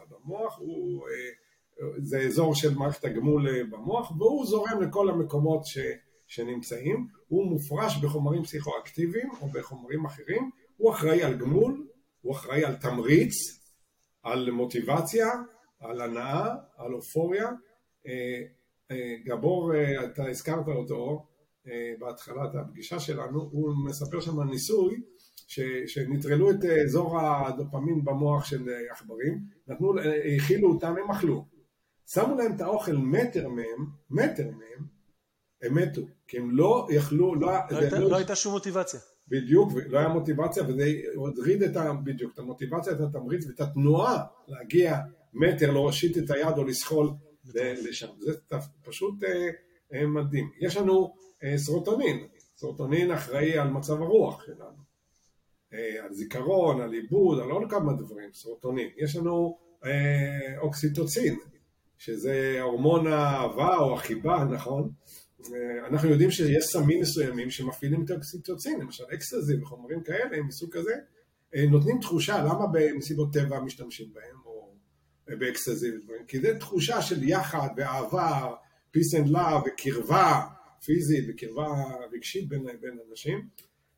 במוח, 0.10 0.60
הוא... 0.60 1.08
אה, 1.08 1.46
זה 1.98 2.20
אזור 2.20 2.56
של 2.56 2.74
מערכת 2.74 3.06
הגמול 3.06 3.48
אה, 3.48 3.64
במוח, 3.64 4.12
והוא 4.12 4.46
זורם 4.46 4.82
לכל 4.82 5.10
המקומות 5.10 5.66
ש, 5.66 5.78
שנמצאים, 6.28 7.08
הוא 7.28 7.46
מופרש 7.46 7.98
בחומרים 8.04 8.44
פסיכואקטיביים 8.44 9.30
או 9.42 9.48
בחומרים 9.48 10.06
אחרים, 10.06 10.50
הוא 10.78 10.92
אחראי 10.92 11.24
על 11.24 11.38
גמול, 11.38 11.88
הוא 12.22 12.34
אחראי 12.34 12.66
על 12.66 12.76
תמריץ, 12.76 13.34
על 14.24 14.52
מוטיבציה, 14.52 15.28
על 15.80 16.02
הנאה, 16.02 16.56
על 16.78 16.94
אופוריה. 16.94 17.50
אה, 18.08 18.42
גבור, 19.26 19.72
אתה 20.06 20.30
הזכרת 20.30 20.68
אותו 20.68 21.26
בהתחלת 22.00 22.56
הפגישה 22.56 23.00
שלנו, 23.00 23.50
הוא 23.52 23.74
מספר 23.86 24.20
שם 24.20 24.40
על 24.40 24.48
ניסוי 24.48 25.02
ש, 25.48 25.60
שנטרלו 25.88 26.52
את 26.52 26.66
אה, 26.66 26.82
אזור 26.82 27.20
הדופמין 27.22 28.06
במוח 28.06 28.46
של 28.46 28.70
אה, 28.70 28.92
עכברים, 28.92 29.40
נתנו, 29.68 29.98
אה, 30.00 30.34
האכילו 30.34 30.70
אותם, 30.70 30.96
הם 31.04 31.12
אכלו. 31.12 31.46
שמו 32.08 32.36
להם 32.36 32.56
את 32.56 32.62
האוכל 32.62 32.96
מטר 32.96 33.50
מהם, 33.50 33.86
מטר 34.10 34.44
מהם, 34.44 34.88
הם 35.62 35.78
מתו, 35.78 36.02
כי 36.28 36.38
הם 36.38 36.52
לא 36.52 36.88
יכלו, 36.90 37.36
לא, 37.36 37.52
לא, 37.52 37.58
זה 37.70 37.80
הייתה, 37.80 38.00
לא- 38.00 38.10
לא 38.10 38.16
הייתה 38.16 38.36
שום 38.36 38.54
מוטיבציה. 38.54 39.00
בדיוק, 39.28 39.72
לא 39.88 40.00
היה 40.00 40.08
מוטיבציה, 40.08 40.64
וזה 40.68 40.92
הוריד 41.16 41.64
את 41.64 41.76
ה... 41.76 41.94
בדיוק, 41.94 42.34
את 42.34 42.40
המוטיבציה, 42.40 42.94
את 42.94 43.00
התמריץ 43.00 43.46
ואת 43.46 43.62
התנועה 43.62 44.24
להגיע 44.48 44.98
מטר, 45.34 45.72
להושיט 45.72 46.18
את 46.18 46.32
היד 46.32 46.58
או 46.58 46.64
לסחול 46.64 47.10
לשם. 47.56 48.08
זה 48.20 48.34
פשוט 48.84 49.24
אה, 49.24 49.50
אה, 49.94 50.08
מדהים. 50.08 50.52
יש 50.60 50.78
לנו 50.78 51.14
אה, 51.44 51.58
סרוטונין, 51.58 52.28
סרוטונין 52.58 53.12
אחראי 53.12 53.58
על 53.58 53.68
מצב 53.68 54.02
הרוח 54.02 54.46
שלנו. 54.46 54.86
אה, 55.76 56.04
על 56.04 56.14
זיכרון, 56.14 56.82
על 56.82 56.94
עיבוד, 56.94 57.40
על 57.40 57.52
עוד 57.52 57.64
כמה 57.70 57.94
דברים, 57.94 58.30
סרוטונין. 58.34 58.90
יש 58.98 59.16
לנו 59.16 59.58
אה, 59.86 60.60
אוקסיטוצין, 60.60 61.36
שזה 61.98 62.58
הורמון 62.62 63.08
האהבה 63.08 63.78
או 63.78 63.94
החיבה, 63.94 64.44
נכון? 64.44 64.90
אה, 65.54 65.88
אנחנו 65.88 66.10
יודעים 66.10 66.32
שיש 66.32 66.66
סמים 66.66 67.02
מסוימים 67.02 67.50
שמפעילים 67.50 68.06
את 68.06 68.10
האוקסיטוצין, 68.10 68.80
למשל 68.80 69.04
אקסטזי 69.14 69.62
וחומרים 69.62 70.04
כאלה 70.04 70.42
מסוג 70.44 70.74
כזה, 70.74 70.94
אה, 71.56 71.66
נותנים 71.70 72.00
תחושה, 72.00 72.44
למה 72.44 72.66
במסיבות 72.74 73.34
טבע 73.34 73.60
משתמשים 73.60 74.14
בהם, 74.14 74.38
או 74.46 74.74
אה, 75.30 75.36
באקסטזי 75.36 75.98
ודברים? 75.98 76.26
כי 76.28 76.40
זה 76.40 76.60
תחושה 76.60 77.02
של 77.02 77.24
יחד 77.24 77.68
ואהבה, 77.78 78.54
peace 78.98 79.18
and 79.18 79.30
love 79.30 79.68
וקרבה 79.68 80.42
פיזית 80.86 81.26
וקרבה 81.30 81.68
רגשית 82.14 82.48
בין, 82.48 82.64
בין 82.82 82.98
אנשים. 83.10 83.48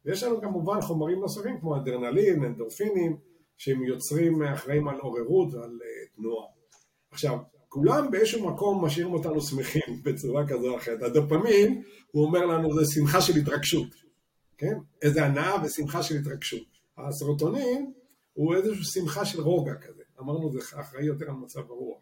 ויש 0.07 0.23
לנו 0.23 0.41
כמובן 0.41 0.81
חומרים 0.81 1.19
נוספים 1.19 1.59
כמו 1.59 1.75
אדרנלין, 1.77 2.43
אנדורפינים, 2.43 3.17
שהם 3.57 3.83
יוצרים, 3.83 4.43
אחראים 4.43 4.87
על 4.87 4.99
עוררות 4.99 5.53
ועל 5.53 5.79
אה, 5.83 6.07
תנועה. 6.15 6.45
עכשיו, 7.11 7.37
כולם 7.67 8.11
באיזשהו 8.11 8.49
מקום 8.49 8.85
משאירים 8.85 9.13
אותנו 9.13 9.41
שמחים 9.41 9.81
בצורה 10.05 10.47
כזו 10.47 10.69
או 10.69 10.77
אחרת. 10.77 11.01
הדופמין, 11.01 11.83
הוא 12.11 12.25
אומר 12.25 12.45
לנו, 12.45 12.73
זה 12.73 12.91
שמחה 12.93 13.21
של 13.21 13.33
התרגשות, 13.39 13.87
כן? 14.57 14.77
איזה 15.01 15.25
הנאה 15.25 15.55
ושמחה 15.63 16.03
של 16.03 16.15
התרגשות. 16.15 16.67
הסרוטונין 16.97 17.91
הוא 18.33 18.55
איזושהי 18.55 19.01
שמחה 19.01 19.25
של 19.25 19.41
רוגע 19.41 19.75
כזה. 19.75 20.03
אמרנו, 20.19 20.51
זה 20.51 20.59
אחראי 20.79 21.05
יותר 21.05 21.25
על 21.25 21.35
מצב 21.35 21.59
הרוח. 21.59 22.01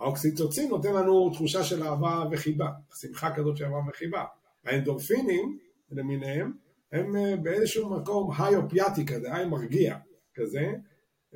האוקסיטוצין 0.00 0.68
נותן 0.68 0.94
לנו 0.94 1.30
תחושה 1.30 1.64
של 1.64 1.82
אהבה 1.82 2.24
וחיבה, 2.32 2.68
שמחה 3.00 3.34
כזאת 3.34 3.56
של 3.56 3.64
אהבה 3.64 3.78
וחיבה. 3.90 4.24
האנדורפינים 4.64 5.58
למיניהם, 5.90 6.52
הם 6.94 7.16
אה, 7.16 7.36
באיזשהו 7.42 7.90
מקום 7.90 8.30
היי 8.38 8.56
אופיאטי 8.56 9.06
כזה, 9.06 9.34
היי 9.34 9.46
מרגיע 9.46 9.98
כזה, 10.34 10.72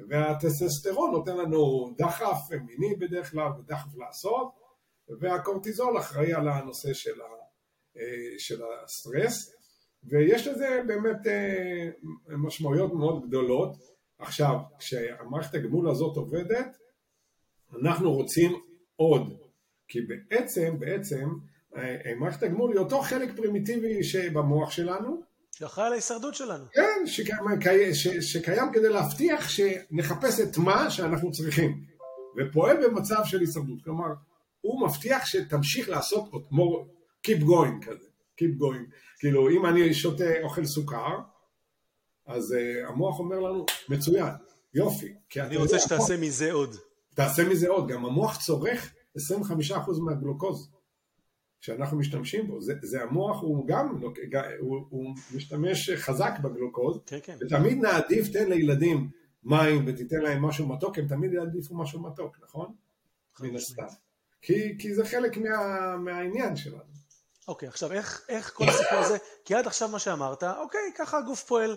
והטסטסטרון 0.09 1.11
נותן 1.11 1.37
לנו 1.37 1.91
דחף 1.99 2.51
מיני 2.67 2.95
בדרך 2.97 3.31
כלל 3.31 3.49
ודחף 3.59 3.97
לעשות, 3.97 4.49
והקורטיזול 5.21 5.99
אחראי 5.99 6.33
על 6.33 6.49
הנושא 6.49 6.93
של, 6.93 7.21
ה, 7.21 7.25
אה, 7.97 8.39
של 8.39 8.61
הסטרס, 8.85 9.55
ויש 10.05 10.47
לזה 10.47 10.81
באמת 10.87 11.27
אה, 11.27 11.89
משמעויות 12.29 12.95
מאוד 12.95 13.29
גדולות. 13.29 13.77
עכשיו, 14.19 14.57
כשהמערכת 14.79 15.55
הגמול 15.55 15.91
הזאת 15.91 16.17
עובדת, 16.17 16.77
אנחנו 17.83 18.13
רוצים 18.13 18.53
עוד, 18.97 19.39
כי 19.89 19.99
בעצם, 20.01 20.79
בעצם, 20.79 21.29
מערכת 22.17 22.43
הגמול 22.43 22.73
היא 22.73 22.79
אותו 22.79 23.01
חלק 23.01 23.37
פרימיטיבי 23.37 24.03
שבמוח 24.03 24.71
שלנו, 24.71 25.28
שאחראי 25.59 25.87
על 25.87 25.93
ההישרדות 25.93 26.35
שלנו. 26.35 26.65
כן, 26.73 27.07
שקיים, 27.07 27.95
ש, 27.95 28.09
שקיים 28.09 28.73
כדי 28.73 28.89
להבטיח 28.89 29.49
שנחפש 29.49 30.41
את 30.41 30.59
מה 30.59 30.91
שאנחנו 30.91 31.33
צריכים, 31.33 31.85
ופועל 32.37 32.87
במצב 32.87 33.21
של 33.25 33.41
הישרדות. 33.41 33.79
כלומר, 33.85 34.07
הוא 34.61 34.87
מבטיח 34.87 35.27
שתמשיך 35.27 35.89
לעשות 35.89 36.29
עוד 36.31 36.43
more, 36.53 36.87
keep 37.27 37.43
going 37.43 37.87
כזה, 37.87 38.07
keep 38.41 38.61
going. 38.61 38.91
כאילו, 39.19 39.51
אם 39.51 39.67
אני 39.67 39.95
שותה 39.95 40.43
אוכל 40.43 40.65
סוכר, 40.65 41.19
אז 42.27 42.53
uh, 42.53 42.89
המוח 42.89 43.19
אומר 43.19 43.41
לנו, 43.41 43.67
מצוין, 43.89 44.33
יופי. 44.75 45.15
כי 45.29 45.41
אני 45.41 45.57
רוצה 45.57 45.79
שתעשה 45.79 46.17
מזה 46.17 46.53
עוד. 46.53 46.77
תעשה 47.15 47.49
מזה 47.49 47.69
עוד, 47.69 47.89
גם 47.89 48.05
המוח 48.05 48.39
צורך 48.47 48.93
25% 49.17 49.73
מהגלוקוז 50.05 50.71
שאנחנו 51.61 51.99
משתמשים 51.99 52.47
בו, 52.47 52.63
זה, 52.63 52.75
זה 52.83 53.03
המוח 53.03 53.43
הוא 53.43 53.67
גם, 53.69 53.99
הוא, 54.59 54.87
הוא 54.91 55.15
משתמש 55.35 55.91
חזק 55.91 56.33
בגלוקוז, 56.43 56.99
כן, 57.07 57.19
כן. 57.23 57.37
ותמיד 57.41 57.79
נעדיף, 57.79 58.29
תן 58.29 58.49
לילדים 58.49 59.11
מים 59.43 59.85
ותיתן 59.87 60.21
להם 60.21 60.43
משהו 60.43 60.69
מתוק, 60.69 60.99
הם 60.99 61.09
תמיד 61.09 61.33
יעדיפו 61.33 61.75
משהו 61.77 62.03
מתוק, 62.03 62.37
נכון? 62.43 62.75
מן 63.41 63.57
הסתם. 63.57 63.83
כי, 64.43 64.79
כי 64.79 64.95
זה 64.95 65.05
חלק 65.05 65.37
מה, 65.37 65.97
מהעניין 65.97 66.57
שלנו. 66.57 66.99
אוקיי, 67.49 67.69
עכשיו 67.69 67.93
איך, 67.93 68.25
איך 68.29 68.53
כל 68.55 68.69
הסיפור 68.69 68.99
הזה, 68.99 69.17
כי 69.45 69.55
עד 69.55 69.67
עכשיו 69.67 69.89
מה 69.89 69.99
שאמרת, 69.99 70.43
אוקיי, 70.43 70.81
ככה 70.97 71.19
הגוף 71.19 71.43
פועל. 71.45 71.77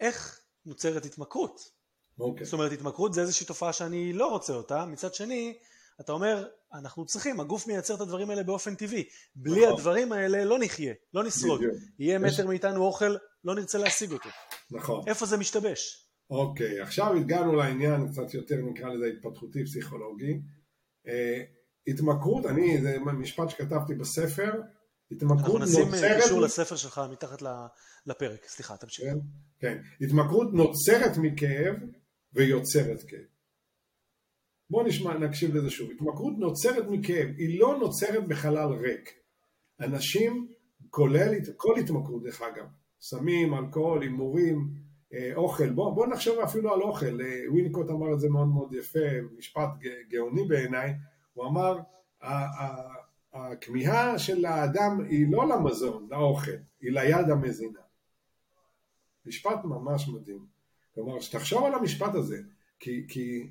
איך 0.00 0.40
נוצרת 0.66 1.04
התמכרות? 1.04 1.70
אוקיי. 2.20 2.44
זאת 2.44 2.52
אומרת, 2.52 2.72
התמכרות 2.72 3.14
זה 3.14 3.20
איזושהי 3.20 3.46
תופעה 3.46 3.72
שאני 3.72 4.12
לא 4.12 4.26
רוצה 4.26 4.52
אותה, 4.52 4.84
מצד 4.84 5.14
שני, 5.14 5.58
אתה 6.00 6.12
אומר, 6.12 6.48
אנחנו 6.74 7.06
צריכים, 7.06 7.40
הגוף 7.40 7.66
מייצר 7.66 7.94
את 7.94 8.00
הדברים 8.00 8.30
האלה 8.30 8.42
באופן 8.42 8.74
טבעי. 8.74 9.04
בלי 9.34 9.60
נכון. 9.66 9.72
הדברים 9.78 10.12
האלה 10.12 10.44
לא 10.44 10.58
נחיה, 10.60 10.94
לא 11.14 11.24
נשרוד. 11.24 11.60
בדיוק. 11.60 11.74
יהיה 11.98 12.20
יש- 12.26 12.34
מטר 12.34 12.48
מאיתנו 12.48 12.84
אוכל, 12.84 13.16
לא 13.44 13.54
נרצה 13.54 13.78
להשיג 13.78 14.12
אותו. 14.12 14.28
נכון. 14.70 15.04
איפה 15.08 15.26
זה 15.26 15.36
משתבש? 15.36 16.06
אוקיי, 16.30 16.80
עכשיו 16.80 17.16
הגענו 17.16 17.52
לעניין 17.56 18.08
קצת 18.12 18.34
יותר, 18.34 18.56
נקרא 18.56 18.88
לזה 18.88 19.06
התפתחותי 19.06 19.64
פסיכולוגי. 19.64 20.40
אה, 21.06 21.42
התמכרות, 21.86 22.46
אני, 22.46 22.80
זה 22.82 22.98
משפט 22.98 23.50
שכתבתי 23.50 23.94
בספר, 23.94 24.52
התמכרות 25.10 25.60
נוצרת... 25.60 25.78
אנחנו 25.78 25.96
נשים 25.96 26.20
קישור 26.22 26.40
לספר 26.40 26.76
שלך 26.76 27.00
מתחת 27.12 27.42
לפרק, 28.06 28.44
סליחה, 28.46 28.76
תמשיך. 28.76 29.04
כן, 29.04 29.18
כן, 29.60 29.78
התמכרות 30.00 30.48
נוצרת 30.52 31.16
מכאב 31.16 31.74
ויוצרת 32.32 33.02
כאב. 33.02 33.20
בואו 34.70 34.86
נשמע, 34.86 35.18
נקשיב 35.18 35.54
לזה 35.56 35.70
שוב. 35.70 35.90
התמכרות 35.90 36.38
נוצרת 36.38 36.84
מכאב, 36.90 37.28
היא 37.36 37.60
לא 37.60 37.78
נוצרת 37.78 38.28
בחלל 38.28 38.72
ריק. 38.72 39.10
אנשים, 39.80 40.48
כולל 40.90 41.34
כל 41.56 41.78
התמכרות 41.78 42.22
דרך 42.22 42.42
אגב, 42.42 42.64
סמים, 43.00 43.54
אלכוהול, 43.54 44.02
הימורים, 44.02 44.68
אה, 45.12 45.30
אוכל, 45.34 45.70
בואו 45.70 45.94
בוא 45.94 46.06
נחשוב 46.06 46.38
אפילו 46.38 46.74
על 46.74 46.82
אוכל, 46.82 47.20
אה, 47.20 47.50
וויניקוט 47.50 47.90
אמר 47.90 48.14
את 48.14 48.20
זה 48.20 48.28
מאוד 48.28 48.48
מאוד 48.48 48.74
יפה, 48.74 49.08
משפט 49.38 49.68
גאוני 50.08 50.44
בעיניי, 50.44 50.94
הוא 51.34 51.46
אמר, 51.46 51.78
הכמיהה 53.32 54.18
של 54.18 54.44
האדם 54.44 55.00
היא 55.08 55.26
לא 55.30 55.48
למזון, 55.48 56.06
לאוכל, 56.10 56.50
היא 56.80 56.92
ליד 56.92 57.30
המזינה. 57.30 57.80
משפט 59.26 59.64
ממש 59.64 60.08
מדהים. 60.08 60.46
כלומר, 60.94 61.20
שתחשוב 61.20 61.64
על 61.64 61.74
המשפט 61.74 62.14
הזה, 62.14 62.42
כי, 62.80 63.04
כי 63.08 63.50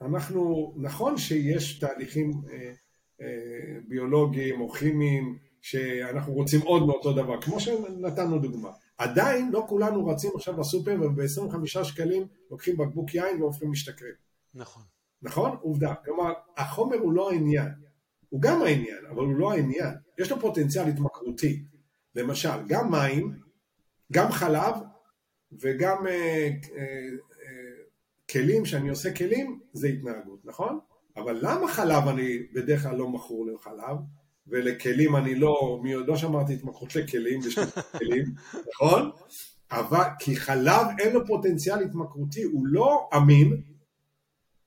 אנחנו, 0.00 0.74
נכון 0.76 1.18
שיש 1.18 1.78
תהליכים 1.78 2.32
אה, 2.50 2.72
אה, 3.20 3.78
ביולוגיים 3.88 4.60
או 4.60 4.70
כימיים 4.70 5.38
שאנחנו 5.62 6.32
רוצים 6.32 6.60
עוד 6.60 6.86
מאותו 6.86 7.12
דבר, 7.12 7.40
כמו 7.40 7.60
שנתנו 7.60 8.38
דוגמה. 8.38 8.70
עדיין 8.98 9.50
לא 9.52 9.64
כולנו 9.68 10.06
רצים 10.06 10.30
עכשיו 10.34 10.60
לסופר 10.60 10.96
וב-25 11.02 11.84
שקלים 11.84 12.26
לוקחים 12.50 12.76
בקבוק 12.76 13.14
יין 13.14 13.42
והופכים 13.42 13.70
משתכרים. 13.70 14.14
נכון. 14.54 14.82
נכון? 15.22 15.56
עובדה. 15.60 15.94
כלומר, 16.04 16.32
החומר 16.56 16.96
הוא 16.96 17.12
לא 17.12 17.30
העניין. 17.30 17.68
הוא 18.28 18.42
גם 18.42 18.62
העניין, 18.62 19.06
אבל 19.10 19.24
הוא 19.24 19.36
לא 19.36 19.52
העניין. 19.52 19.94
יש 20.18 20.30
לו 20.30 20.40
פוטנציאל 20.40 20.88
התמכרותי. 20.88 21.62
למשל, 22.14 22.66
גם 22.66 22.90
מים, 22.90 23.38
גם 24.12 24.32
חלב 24.32 24.74
וגם 25.60 26.06
אה, 26.06 26.12
אה, 26.12 26.50
אה, 26.76 27.08
כלים, 28.30 28.66
שאני 28.66 28.88
עושה 28.88 29.14
כלים, 29.14 29.60
זה 29.72 29.88
התנהגות, 29.88 30.44
נכון? 30.44 30.78
אבל 31.16 31.38
למה 31.42 31.68
חלב 31.68 32.08
אני 32.08 32.38
בדרך 32.54 32.82
כלל 32.82 32.96
לא 32.96 33.08
מכור 33.08 33.46
לחלב, 33.46 33.96
ולכלים 34.46 35.16
אני 35.16 35.34
לא, 35.34 35.80
מי 35.82 35.92
עוד 35.92 36.08
לא 36.08 36.16
שמעתי 36.16 36.54
התמכרות 36.54 36.96
לכלים, 36.96 37.40
יש 37.40 37.58
כלים, 37.98 38.24
נכון? 38.74 39.10
אבל 39.70 40.04
כי 40.18 40.36
חלב 40.36 40.86
אין 40.98 41.12
לו 41.12 41.26
פוטנציאל 41.26 41.78
התמכרותי, 41.84 42.42
הוא 42.42 42.66
לא 42.66 43.08
אמין, 43.16 43.62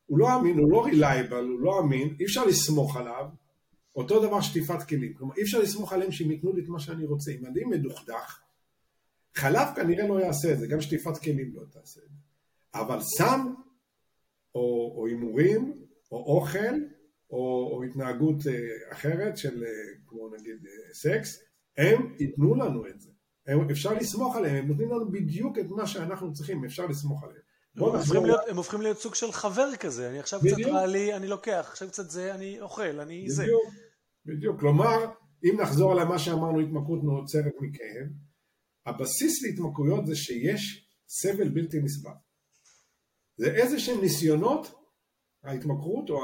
הוא 0.05 0.19
לא 0.19 0.39
אמין, 0.39 0.57
הוא 0.57 0.71
לא 0.71 0.85
רילייבל, 0.85 1.43
הוא 1.43 1.59
לא 1.59 1.79
אמין, 1.79 2.15
אי 2.19 2.25
אפשר 2.25 2.45
לסמוך 2.45 2.97
עליו, 2.97 3.25
אותו 3.95 4.27
דבר 4.27 4.41
שטיפת 4.41 4.83
כלים, 4.83 5.13
כלומר 5.13 5.35
אי 5.37 5.41
אפשר 5.41 5.59
לסמוך 5.59 5.93
עליהם 5.93 6.11
שהם 6.11 6.31
ייתנו 6.31 6.53
לי 6.53 6.61
את 6.63 6.67
מה 6.67 6.79
שאני 6.79 7.05
רוצה, 7.05 7.31
אם 7.31 7.45
אני 7.45 7.63
מדוכדך, 7.63 8.39
חלב 9.35 9.67
כנראה 9.75 10.07
לא 10.07 10.19
יעשה 10.19 10.53
את 10.53 10.59
זה, 10.59 10.67
גם 10.67 10.81
שטיפת 10.81 11.17
כלים 11.17 11.51
לא 11.55 11.61
תעשה 11.71 11.99
את 12.05 12.09
זה, 12.09 12.30
אבל 12.73 12.99
סם 13.01 13.53
או 14.55 15.05
הימורים 15.07 15.73
או, 16.11 16.17
או 16.17 16.37
אוכל 16.37 16.75
או, 17.31 17.69
או 17.73 17.83
התנהגות 17.83 18.47
אה, 18.47 18.91
אחרת 18.91 19.37
של 19.37 19.63
אה, 19.63 19.69
כמו 20.05 20.29
נגיד 20.29 20.65
אה, 20.65 20.93
סקס, 20.93 21.39
הם 21.77 22.15
ייתנו 22.19 22.55
לנו 22.55 22.87
את 22.87 23.01
זה, 23.01 23.09
הם, 23.47 23.69
אפשר 23.69 23.93
לסמוך 23.93 24.35
עליהם, 24.35 24.55
הם 24.55 24.67
נותנים 24.67 24.91
לנו 24.91 25.11
בדיוק 25.11 25.59
את 25.59 25.65
מה 25.69 25.87
שאנחנו 25.87 26.33
צריכים, 26.33 26.65
אפשר 26.65 26.85
לסמוך 26.85 27.23
עליהם. 27.23 27.41
הם 27.75 27.83
הופכים, 27.83 28.25
להיות, 28.25 28.41
הם 28.47 28.57
הופכים 28.57 28.81
להיות 28.81 28.97
סוג 28.97 29.15
של 29.15 29.31
חבר 29.31 29.75
כזה, 29.79 30.09
אני 30.09 30.19
עכשיו 30.19 30.39
בדיוק. 30.39 30.59
קצת 30.59 30.69
רע 30.69 30.85
לי, 30.85 31.13
אני 31.13 31.27
לוקח, 31.27 31.67
עכשיו 31.69 31.87
קצת 31.87 32.09
זה, 32.09 32.35
אני 32.35 32.61
אוכל, 32.61 32.99
אני 32.99 33.21
בדיוק, 33.21 33.35
זה. 33.35 33.45
בדיוק, 34.25 34.59
כלומר, 34.59 35.11
אם 35.43 35.61
נחזור 35.61 35.91
על 35.91 36.07
מה 36.07 36.19
שאמרנו, 36.19 36.59
התמכרות 36.59 37.03
נוצרת 37.03 37.53
מכאב, 37.61 38.07
הבסיס 38.85 39.43
להתמכרויות 39.43 40.07
זה 40.07 40.15
שיש 40.15 40.87
סבל 41.07 41.49
בלתי 41.49 41.79
נסבל. 41.79 42.11
זה 43.37 43.51
איזה 43.51 43.79
שהם 43.79 44.01
ניסיונות, 44.01 44.71
ההתמכרות 45.43 46.09
או 46.09 46.23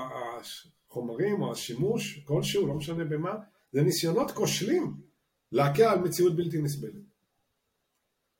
החומרים 0.89 1.41
או 1.41 1.51
השימוש, 1.51 2.19
כלשהו, 2.25 2.67
לא 2.67 2.73
משנה 2.73 3.05
במה, 3.05 3.35
זה 3.71 3.81
ניסיונות 3.81 4.31
כושלים 4.31 4.97
להקל 5.51 5.83
על 5.83 5.99
מציאות 5.99 6.35
בלתי 6.35 6.61
נסבלת. 6.61 6.93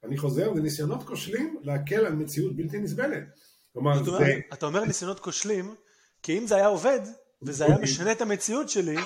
אני 0.04 0.18
חוזר, 0.18 0.54
זה 0.54 0.62
ניסיונות 0.62 1.04
כושלים 1.04 1.60
להקל 1.64 2.06
על 2.06 2.16
מציאות 2.16 2.56
בלתי 2.56 2.80
נסבלת. 2.80 3.24
כלומר, 3.74 4.04
זה... 4.04 4.12
אומר, 4.12 4.28
אתה 4.54 4.66
אומר 4.66 4.86
ניסיונות 4.86 5.20
כושלים, 5.20 5.76
כי 6.24 6.38
אם 6.38 6.48
זה 6.48 6.56
היה 6.56 6.68
עובד, 6.68 7.00
וזה 7.42 7.66
היה 7.66 7.78
משנה 7.78 8.12
את 8.12 8.22
המציאות 8.22 8.70
שלי, 8.70 8.98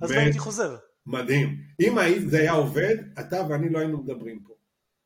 אז 0.00 0.10
לא 0.10 0.16
הייתי 0.16 0.38
חוזר. 0.38 0.76
מדהים. 1.06 1.60
אם 1.80 2.28
זה 2.28 2.38
היה 2.38 2.52
עובד, 2.52 2.96
אתה 3.20 3.46
ואני 3.50 3.68
לא 3.68 3.78
היינו 3.78 3.98
מדברים 3.98 4.42
פה. 4.46 4.54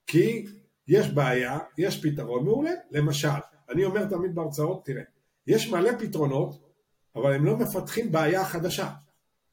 כי 0.07 0.47
יש 0.89 1.09
בעיה, 1.09 1.59
יש 1.79 2.03
פתרון 2.03 2.45
מעולה. 2.45 2.71
למשל, 2.91 3.29
אני 3.71 3.85
אומר 3.85 4.05
תמיד 4.05 4.35
בהרצאות, 4.35 4.85
תראה, 4.85 5.03
יש 5.47 5.71
מלא 5.71 5.91
פתרונות, 5.99 6.61
אבל 7.17 7.35
הם 7.35 7.45
לא 7.45 7.57
מפתחים 7.57 8.13
בעיה 8.13 8.45
חדשה. 8.45 8.91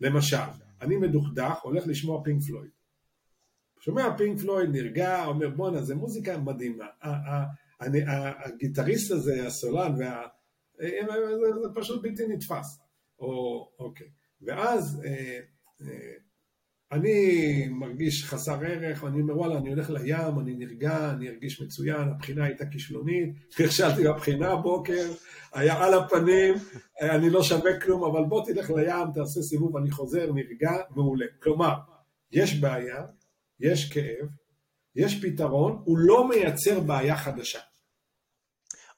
למשל, 0.02 0.38
אני 0.82 0.98
מדוכדך, 0.98 1.60
הולך 1.62 1.88
לשמוע 1.88 2.24
פינק 2.24 2.44
פלויד. 2.44 2.72
שומע 3.80 4.18
פינק 4.18 4.40
פלויד, 4.40 4.70
נרגע, 4.70 5.26
אומר 5.26 5.50
בואנה, 5.50 5.82
זה 5.82 5.96
מוזיקה 5.96 6.38
מדהימה. 6.38 6.86
הגיטריסט 7.80 9.12
הזה, 9.12 9.48
הסולן. 9.48 9.96
זה 9.96 11.70
פשוט 11.76 12.02
בלתי 12.02 12.28
נתפס. 12.28 12.80
או, 13.20 13.72
אוקיי. 13.80 14.08
ואז 14.42 15.02
אה, 15.06 15.40
אה, 15.82 16.14
אני 16.92 17.68
מרגיש 17.70 18.26
חסר 18.26 18.60
ערך, 18.66 19.04
ואני 19.04 19.22
אומר 19.22 19.38
וואלה, 19.38 19.58
אני 19.58 19.70
הולך 19.70 19.90
לים, 19.90 20.40
אני 20.40 20.54
נרגע, 20.54 21.12
אני 21.12 21.30
ארגיש 21.30 21.62
מצוין, 21.62 22.10
הבחינה 22.10 22.46
הייתה 22.46 22.66
כישלונית, 22.66 23.30
נכשלתי 23.60 24.04
בבחינה 24.04 24.52
הבוקר, 24.52 25.12
היה 25.54 25.84
על 25.86 25.94
הפנים, 25.94 26.54
אני 27.02 27.30
לא 27.30 27.44
שווה 27.44 27.80
כלום, 27.80 28.04
אבל 28.04 28.26
בוא 28.26 28.46
תלך 28.46 28.70
לים, 28.70 29.12
תעשה 29.14 29.42
סיבוב, 29.42 29.78
אני 29.78 29.92
חוזר, 29.92 30.32
נרגע, 30.34 30.72
מעולה. 30.96 31.26
כלומר, 31.44 31.74
יש 32.32 32.60
בעיה, 32.60 33.06
יש 33.60 33.90
כאב, 33.94 34.28
יש 34.96 35.22
פתרון, 35.22 35.82
הוא 35.86 35.98
לא 35.98 36.30
מייצר 36.30 36.80
בעיה 36.80 37.18
חדשה. 37.18 37.60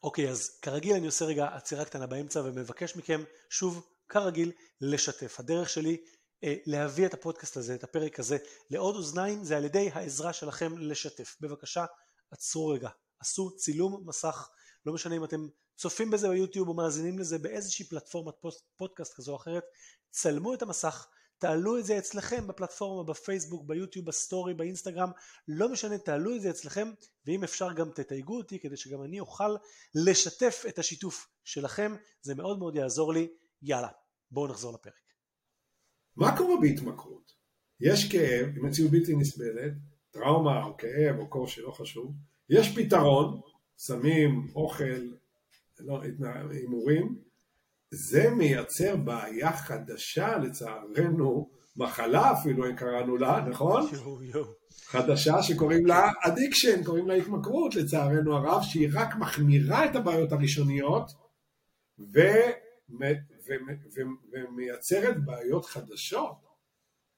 אוקיי, 0.03 0.27
okay, 0.27 0.29
אז 0.29 0.59
כרגיל 0.61 0.95
אני 0.95 1.05
עושה 1.05 1.25
רגע 1.25 1.47
עצירה 1.53 1.85
קטנה 1.85 2.07
באמצע 2.07 2.41
ומבקש 2.45 2.95
מכם, 2.95 3.21
שוב, 3.49 3.85
כרגיל, 4.09 4.51
לשתף. 4.81 5.39
הדרך 5.39 5.69
שלי 5.69 5.97
להביא 6.43 7.05
את 7.05 7.13
הפודקאסט 7.13 7.57
הזה, 7.57 7.75
את 7.75 7.83
הפרק 7.83 8.19
הזה, 8.19 8.37
לעוד 8.69 8.95
אוזניים, 8.95 9.43
זה 9.43 9.57
על 9.57 9.65
ידי 9.65 9.89
העזרה 9.93 10.33
שלכם 10.33 10.77
לשתף. 10.77 11.37
בבקשה, 11.41 11.85
עצרו 12.31 12.67
רגע, 12.67 12.89
עשו 13.19 13.55
צילום 13.55 14.03
מסך, 14.05 14.49
לא 14.85 14.93
משנה 14.93 15.15
אם 15.15 15.23
אתם 15.23 15.47
צופים 15.77 16.11
בזה 16.11 16.29
ביוטיוב 16.29 16.67
או 16.67 16.73
מאזינים 16.73 17.19
לזה 17.19 17.39
באיזושהי 17.39 17.85
פלטפורמת 17.85 18.33
פודקאסט 18.77 19.13
כזו 19.15 19.31
או 19.31 19.37
אחרת, 19.37 19.63
צלמו 20.09 20.53
את 20.53 20.61
המסך, 20.61 21.07
תעלו 21.37 21.77
את 21.77 21.85
זה 21.85 21.97
אצלכם 21.97 22.47
בפלטפורמה, 22.47 23.03
בפייסבוק, 23.03 23.63
ביוטיוב, 23.65 24.05
בסטורי, 24.05 24.53
באינסטגרם, 24.53 25.11
לא 25.47 25.69
משנה, 25.69 25.97
תעלו 25.97 26.35
את 26.35 26.41
זה 26.41 26.49
אצלכם, 26.49 26.91
ואם 27.25 27.43
אפשר 27.43 27.73
גם 27.73 27.91
תתייגו 27.91 28.37
אותי 28.37 28.59
כדי 28.59 28.77
שגם 28.77 29.03
אני 29.03 29.19
אוכל 29.19 29.55
לשתף 29.95 30.63
את 30.67 30.79
השיתוף 30.79 31.27
שלכם, 31.43 31.95
זה 32.21 32.35
מאוד 32.35 32.59
מאוד 32.59 32.75
יעזור 32.75 33.13
לי. 33.13 33.27
יאללה, 33.61 33.89
בואו 34.31 34.47
נחזור 34.47 34.73
לפרק. 34.73 35.08
מה 36.19 36.37
קורה 36.37 36.61
בהתמכרות? 36.61 37.33
יש 37.81 38.11
כאב, 38.11 38.47
מציאות 38.61 38.91
בלתי 38.91 39.15
נסבלת, 39.15 39.73
טראומה 40.11 40.63
או 40.63 40.77
כאב 40.77 41.19
או 41.19 41.27
קושי, 41.27 41.61
לא 41.61 41.71
חשוב, 41.71 42.13
יש 42.49 42.77
פתרון, 42.77 43.39
סמים, 43.77 44.47
אוכל, 44.55 45.01
לא, 45.79 46.01
הימורים, 46.51 47.15
זה 47.91 48.29
מייצר 48.29 48.95
בעיה 48.95 49.57
חדשה 49.57 50.37
לצערנו, 50.37 51.49
מחלה 51.75 52.33
אפילו 52.33 52.67
אם 52.69 52.75
קראנו 52.75 53.17
לה, 53.17 53.45
נכון? 53.49 53.87
חדשה 54.85 55.43
שקוראים 55.43 55.85
לה 55.85 56.11
addiction, 56.25 56.83
קוראים 56.83 57.07
לה 57.07 57.13
התמכרות 57.13 57.75
לצערנו 57.75 58.35
הרב, 58.35 58.61
שהיא 58.63 58.89
רק 58.93 59.15
מחמירה 59.15 59.85
את 59.85 59.95
הבעיות 59.95 60.31
הראשוניות 60.31 61.11
ו... 61.99 62.19
ומייצרת 64.31 65.25
בעיות 65.25 65.65
חדשות. 65.65 66.37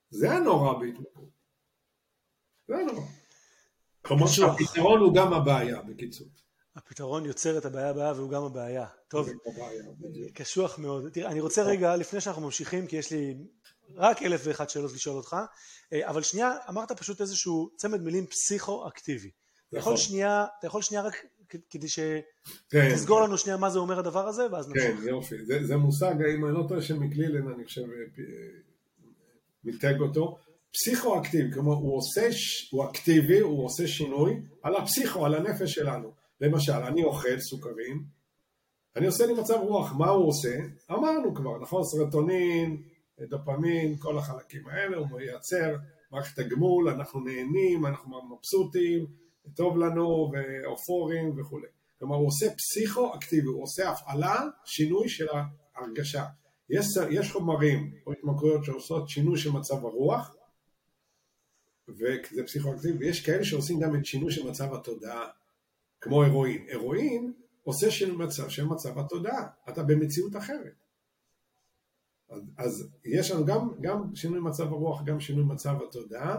זה 0.10 0.32
הנורא 0.32 0.80
בהתמכרות. 0.80 1.30
זה 2.68 2.76
הנורא. 2.76 3.06
כלומר 4.02 4.28
שהפתרון 4.28 5.00
הוא 5.00 5.16
גם 5.16 5.34
הבעיה, 5.34 5.82
בקיצור. 5.82 6.28
הפתרון 6.76 7.26
יוצר 7.26 7.58
את 7.58 7.66
הבעיה 7.66 7.90
הבאה 7.90 8.14
והוא 8.14 8.32
גם 8.32 8.44
הבעיה. 8.44 8.88
טוב, 9.08 9.30
קשוח 10.34 10.80
מאוד. 10.80 11.10
תראה, 11.10 11.32
אני 11.32 11.40
רוצה 11.40 11.64
רגע, 11.64 11.96
לפני 11.96 12.22
שאנחנו 12.22 12.42
ממשיכים, 12.42 12.88
כי 12.88 12.96
יש 12.96 13.12
לי 13.12 13.38
רק 13.96 14.22
אלף 14.24 14.42
ואחת 14.44 14.70
שאלות 14.70 14.92
לשאול 14.94 15.18
אותך, 15.18 15.36
אה, 15.94 16.10
אבל 16.10 16.24
שנייה, 16.24 16.52
אמרת 16.70 16.92
פשוט 16.92 17.22
איזשהו 17.22 17.72
צמד 17.76 18.02
מילים 18.02 18.28
פסיכו-אקטיבי. 18.28 19.32
אתה 19.70 19.78
יכול 19.78 19.94
נכון. 19.94 20.06
שנייה, 20.06 20.46
אתה 20.60 20.68
יכול 20.68 20.82
שנייה 20.82 21.04
רק 21.04 21.26
כדי 21.70 21.88
כן, 22.70 22.90
שתסגור 22.90 23.22
לנו 23.22 23.38
שנייה 23.38 23.58
מה 23.58 23.70
זה 23.70 23.80
אומר 23.80 24.00
הדבר 24.00 24.28
הזה, 24.28 24.48
ואז 24.52 24.70
נמשיך. 24.70 24.84
כן, 24.84 25.08
יופי. 25.08 25.46
זה, 25.46 25.64
זה 25.64 25.78
מושג, 25.78 26.14
אם 26.36 26.46
אני 26.46 26.54
לא 26.54 26.66
טועה, 26.68 26.82
שמקלילן, 26.82 27.48
אני 27.48 27.66
חושב, 27.66 27.82
אה, 27.82 28.24
מיתג 29.64 30.00
אותו. 30.00 30.38
פסיכואקטיבי, 30.74 31.54
כלומר, 31.54 31.74
הוא 31.74 31.98
עושה, 31.98 32.30
הוא 32.72 32.86
אקטיבי, 32.86 33.40
הוא 33.40 33.66
עושה 33.66 33.88
שינוי 33.88 34.42
על 34.64 34.76
הפסיכו, 34.76 35.26
על 35.26 35.36
הנפש 35.36 35.74
שלנו. 35.74 36.12
למשל, 36.42 36.72
אני 36.72 37.04
אוכל 37.04 37.40
סוכרים, 37.40 38.04
אני 38.96 39.08
עושה 39.08 39.26
לי 39.26 39.34
מצב 39.34 39.54
רוח, 39.54 39.94
מה 39.98 40.10
הוא 40.10 40.28
עושה? 40.28 40.56
אמרנו 40.92 41.36
כבר, 41.36 41.60
נכון? 41.62 41.84
סרטונין, 41.84 42.84
דופמין, 43.22 43.98
כל 43.98 44.18
החלקים 44.18 44.68
האלה, 44.68 44.98
הוא 44.98 45.08
מייצר 45.12 45.76
מערכת 46.12 46.40
הגמול, 46.40 46.90
אנחנו 46.90 47.20
נהנים, 47.20 47.86
אנחנו 47.86 48.22
מבסוטים, 48.30 49.06
טוב 49.56 49.78
לנו, 49.78 50.32
ואופורים 50.34 51.40
וכולי. 51.40 51.68
כלומר, 52.00 52.16
הוא 52.16 52.28
עושה 52.28 52.46
פסיכו-אקטיבי, 52.56 53.48
הוא 53.48 53.64
עושה 53.64 53.90
הפעלה, 53.90 54.42
שינוי 54.66 55.10
של 55.10 55.28
ההרגשה. 55.76 56.26
יש, 56.70 56.86
יש 57.12 57.32
חומרים 57.32 57.96
או 58.06 58.12
התמכרויות 58.12 58.66
שעושות 58.66 59.10
שינוי 59.10 59.38
של 59.38 59.52
מצב 59.52 59.86
הרוח, 59.86 60.36
וזה 61.88 62.44
פסיכו-אקטיבי, 62.46 62.98
ויש 62.98 63.26
כאלה 63.26 63.44
שעושים 63.44 63.80
גם 63.80 63.96
את 63.96 64.06
שינוי 64.06 64.32
של 64.32 64.50
מצב 64.50 64.74
התודעה, 64.74 65.28
כמו 66.02 66.24
הרואין. 66.24 66.68
הרואין 66.72 67.34
עושה 67.64 67.92
שינוי 67.92 68.26
מצב 68.26 68.50
של 68.50 68.66
מצב 68.66 69.00
התודעה, 69.00 69.48
אתה 69.70 69.84
במציאות 69.84 70.36
אחרת. 70.36 70.74
אז, 72.30 72.42
אז 72.58 72.90
יש 73.06 73.32
לנו 73.32 73.46
גם, 73.46 73.70
גם 73.82 74.16
שינוי 74.16 74.40
מצב 74.40 74.64
הרוח, 74.64 75.04
גם 75.06 75.20
שינוי 75.20 75.44
מצב 75.44 75.76
התודעה, 75.90 76.38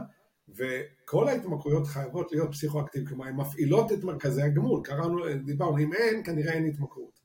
וכל 0.48 1.28
ההתמכרויות 1.28 1.87
חייבות 1.87 2.33
להיות 2.33 2.50
פסיכואקטיביות, 2.50 3.09
כלומר 3.09 3.26
הן 3.26 3.37
מפעילות 3.37 3.92
את 3.92 4.05
מרכזי 4.05 4.42
הגמול, 4.42 4.81
קראנו, 4.85 5.18
דיברנו, 5.44 5.78
אם 5.78 5.92
אין, 5.94 6.24
כנראה 6.24 6.52
אין 6.52 6.66
התמכרות. 6.66 7.20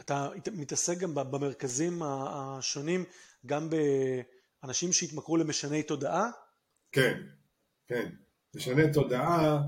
אתה 0.00 0.28
מתעסק 0.52 0.98
גם 0.98 1.14
במרכזים 1.14 2.02
השונים, 2.02 3.04
גם 3.46 3.70
באנשים 4.62 4.92
שהתמכרו 4.92 5.36
למשני 5.36 5.82
תודעה? 5.82 6.30
כן, 6.92 7.20
כן. 7.86 8.10
משנה 8.54 8.92
תודעה, 8.92 9.62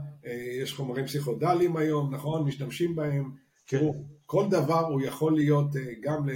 יש 0.63 0.75
חומרים 0.75 1.07
פסיכודליים 1.07 1.77
היום, 1.77 2.15
נכון? 2.15 2.45
משתמשים 2.45 2.97
בהם. 2.97 3.31
כן. 3.67 3.79
תראו, 3.79 3.95
כל 4.27 4.47
דבר 4.51 4.81
הוא 4.81 5.01
יכול 5.01 5.35
להיות 5.35 5.67
גם 6.01 6.29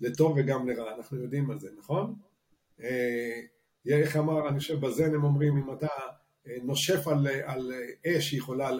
לטוב 0.00 0.34
וגם 0.36 0.68
לרע, 0.68 0.94
אנחנו 0.96 1.22
יודעים 1.22 1.50
על 1.50 1.60
זה, 1.60 1.68
נכון? 1.78 2.14
איך 3.86 4.16
אמר, 4.16 4.48
אני 4.48 4.58
חושב 4.58 4.80
בזן 4.80 5.14
הם 5.14 5.24
אומרים, 5.24 5.56
אם 5.56 5.72
אתה 5.72 5.88
נושף 6.62 7.08
על, 7.08 7.26
על 7.44 7.72
אש 8.06 8.30
שיכולה 8.30 8.70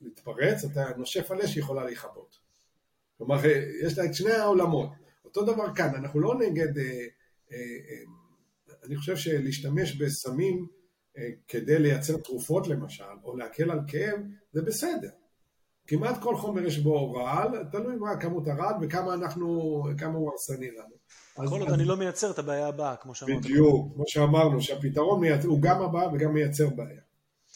להתפרץ, 0.00 0.64
אתה 0.64 0.90
נושף 0.96 1.30
על 1.30 1.40
אש 1.40 1.54
שיכולה 1.54 1.84
להיכבות. 1.84 2.38
כלומר, 3.18 3.36
יש 3.82 3.98
לה 3.98 4.04
את 4.04 4.14
שני 4.14 4.32
העולמות. 4.32 4.90
אותו 5.24 5.42
דבר 5.44 5.74
כאן, 5.74 5.94
אנחנו 5.94 6.20
לא 6.20 6.38
נגד, 6.38 6.68
אני 8.84 8.96
חושב 8.96 9.16
שלהשתמש 9.16 9.96
בסמים 9.96 10.66
כדי 11.48 11.78
לייצר 11.78 12.16
תרופות 12.16 12.68
למשל, 12.68 13.04
או 13.24 13.36
להקל 13.36 13.70
על 13.70 13.80
כאב, 13.86 14.20
זה 14.52 14.62
בסדר. 14.62 15.10
כמעט 15.86 16.22
כל 16.22 16.36
חומר 16.36 16.66
יש 16.66 16.78
בו 16.78 17.12
רעל, 17.12 17.64
תלוי 17.72 17.96
מה 17.96 18.20
כמות 18.20 18.48
הרעל 18.48 18.74
וכמה 18.82 19.14
אנחנו, 19.14 19.82
כמה 19.98 20.14
הוא 20.14 20.30
הרסני 20.30 20.70
לנו. 20.70 20.94
כל 21.48 21.60
עוד 21.60 21.70
אני 21.70 21.84
לא 21.84 21.96
מייצר 21.96 22.30
את 22.30 22.38
הבעיה 22.38 22.68
הבאה, 22.68 22.96
כמו 22.96 23.14
שאמרת. 23.14 23.38
בדיוק, 23.38 23.94
כמו 23.94 24.04
שאמרנו, 24.06 24.62
שהפתרון 24.62 25.20
מייצר, 25.20 25.48
הוא 25.48 25.62
גם 25.62 25.82
הבא 25.82 26.08
וגם 26.12 26.34
מייצר 26.34 26.68
בעיה. 26.68 27.00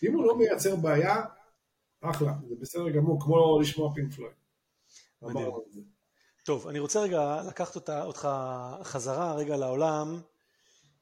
אם 0.03 0.15
הוא 0.15 0.25
לא 0.25 0.39
מייצר 0.39 0.77
בעיה, 0.77 1.23
אחלה, 2.01 2.33
זה 2.49 2.55
בסדר 2.61 2.89
גמור, 2.89 3.21
כמו 3.21 3.61
לשמוע 3.61 3.95
פינק 3.95 4.15
פלויד. 4.15 4.35
טוב, 6.45 6.69
אני 6.69 6.79
רוצה 6.79 7.01
רגע 7.01 7.43
לקחת 7.49 7.77
אותה, 7.77 8.05
אותך 8.05 8.29
חזרה 8.83 9.35
רגע 9.35 9.57
לעולם 9.57 10.21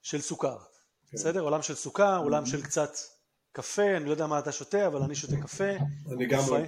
של 0.02 0.20
סוכר. 0.20 0.58
כן. 0.58 1.16
בסדר? 1.16 1.40
עולם 1.40 1.62
של 1.62 1.74
סוכר, 1.74 2.18
עולם 2.18 2.46
של 2.46 2.62
קצת 2.62 2.90
קפה, 3.52 3.96
אני 3.96 4.04
לא 4.04 4.10
יודע 4.10 4.26
מה 4.26 4.38
אתה 4.38 4.52
שותה, 4.52 4.86
אבל 4.86 5.02
אני 5.02 5.14
שותה 5.14 5.36
קפה. 5.36 5.70
אני 6.12 6.26
גם 6.26 6.42
אוהב 6.48 6.66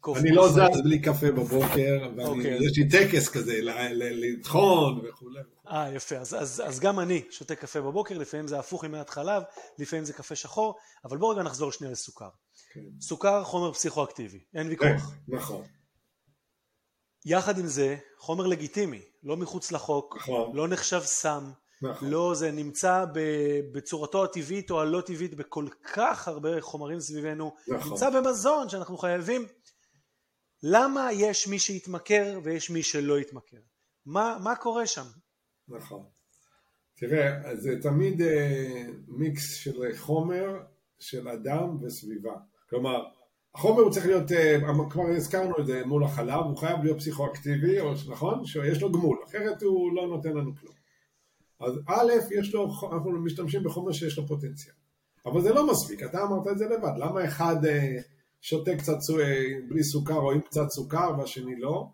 קפה. 0.00 0.18
אני 0.18 0.30
לא 0.30 0.48
זז 0.48 0.80
בלי 0.84 0.98
קפה 0.98 1.32
בבוקר, 1.32 2.10
ויש 2.38 2.78
לי 2.78 2.88
טקס 2.88 3.28
כזה, 3.28 3.58
לטחון 3.92 5.00
וכולי. 5.08 5.40
אה, 5.68 5.92
יפה. 5.94 6.16
אז 6.16 6.80
גם 6.80 7.00
אני 7.00 7.22
שותה 7.30 7.54
קפה 7.54 7.80
בבוקר, 7.80 8.18
לפעמים 8.18 8.48
זה 8.48 8.58
הפוך 8.58 8.84
עם 8.84 8.92
מעט 8.92 9.10
חלב, 9.10 9.42
לפעמים 9.78 10.04
זה 10.04 10.12
קפה 10.12 10.34
שחור, 10.34 10.74
אבל 11.04 11.16
בואו 11.16 11.30
רגע 11.30 11.42
נחזור 11.42 11.72
שנייה 11.72 11.92
לסוכר. 11.92 12.28
סוכר 13.00 13.44
חומר 13.44 13.72
פסיכואקטיבי, 13.72 14.40
אין 14.54 14.68
ויכוח. 14.68 15.12
נכון. 15.28 15.64
יחד 17.24 17.58
עם 17.58 17.66
זה, 17.66 17.96
חומר 18.18 18.46
לגיטימי, 18.46 19.02
לא 19.22 19.36
מחוץ 19.36 19.72
לחוק, 19.72 20.28
לא 20.54 20.68
נחשב 20.68 21.00
סם. 21.00 21.50
נכון. 21.82 22.10
לא, 22.10 22.34
זה 22.34 22.50
נמצא 22.50 23.04
בצורתו 23.72 24.24
הטבעית 24.24 24.70
או 24.70 24.80
הלא 24.80 25.00
טבעית 25.00 25.34
בכל 25.34 25.66
כך 25.92 26.28
הרבה 26.28 26.60
חומרים 26.60 27.00
סביבנו, 27.00 27.54
נכון. 27.68 27.90
נמצא 27.90 28.10
במזון 28.10 28.68
שאנחנו 28.68 28.98
חייבים. 28.98 29.46
למה 30.62 31.12
יש 31.12 31.48
מי 31.48 31.58
שיתמכר 31.58 32.40
ויש 32.42 32.70
מי 32.70 32.82
שלא 32.82 33.20
יתמכר? 33.20 33.56
מה, 34.06 34.38
מה 34.42 34.56
קורה 34.56 34.86
שם? 34.86 35.06
נכון. 35.68 36.04
תראה, 36.96 37.56
זה 37.56 37.78
תמיד 37.82 38.22
אה, 38.22 38.84
מיקס 39.08 39.54
של 39.54 39.96
חומר, 39.96 40.60
של 40.98 41.28
אדם 41.28 41.84
וסביבה. 41.84 42.34
כלומר, 42.70 43.04
החומר 43.54 43.80
הוא 43.80 43.92
צריך 43.92 44.06
להיות, 44.06 44.32
אה, 44.32 44.58
כבר 44.90 45.02
הזכרנו 45.16 45.54
את 45.60 45.66
זה 45.66 45.84
מול 45.86 46.04
החלב, 46.04 46.44
הוא 46.44 46.56
חייב 46.56 46.84
להיות 46.84 46.98
פסיכואקטיבי, 46.98 47.78
נכון? 48.08 48.46
שיש 48.46 48.82
לו 48.82 48.92
גמול, 48.92 49.18
אחרת 49.28 49.62
הוא 49.62 49.94
לא 49.94 50.06
נותן 50.08 50.30
לנו 50.30 50.56
כלום. 50.56 50.81
אז 51.62 51.78
א', 51.86 52.12
יש 52.30 52.54
לו, 52.54 52.72
אנחנו 52.92 53.10
משתמשים 53.10 53.62
בחומר 53.62 53.92
שיש 53.92 54.18
לו 54.18 54.26
פוטנציאל. 54.26 54.74
אבל 55.26 55.40
זה 55.40 55.52
לא 55.52 55.70
מספיק, 55.70 56.02
אתה 56.02 56.22
אמרת 56.22 56.46
את 56.52 56.58
זה 56.58 56.64
לבד. 56.68 56.92
למה 56.96 57.24
אחד 57.24 57.64
אה, 57.66 57.96
שותה 58.40 58.76
קצת 58.76 58.98
אה, 59.20 59.50
בלי 59.68 59.84
סוכר 59.84 60.18
או 60.18 60.32
עם 60.32 60.40
קצת 60.40 60.68
סוכר 60.68 61.10
והשני 61.18 61.56
לא? 61.56 61.88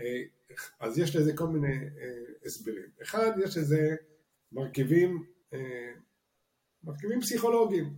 אה, 0.00 0.22
אז 0.80 0.98
יש 0.98 1.16
לזה 1.16 1.32
כל 1.36 1.46
מיני 1.46 1.76
הסברים. 2.44 2.84
אחד, 3.02 3.30
יש 3.44 3.56
לזה 3.56 3.96
מרכיבים, 4.52 5.24
מרכיבים 6.84 7.20
פסיכולוגיים. 7.20 7.94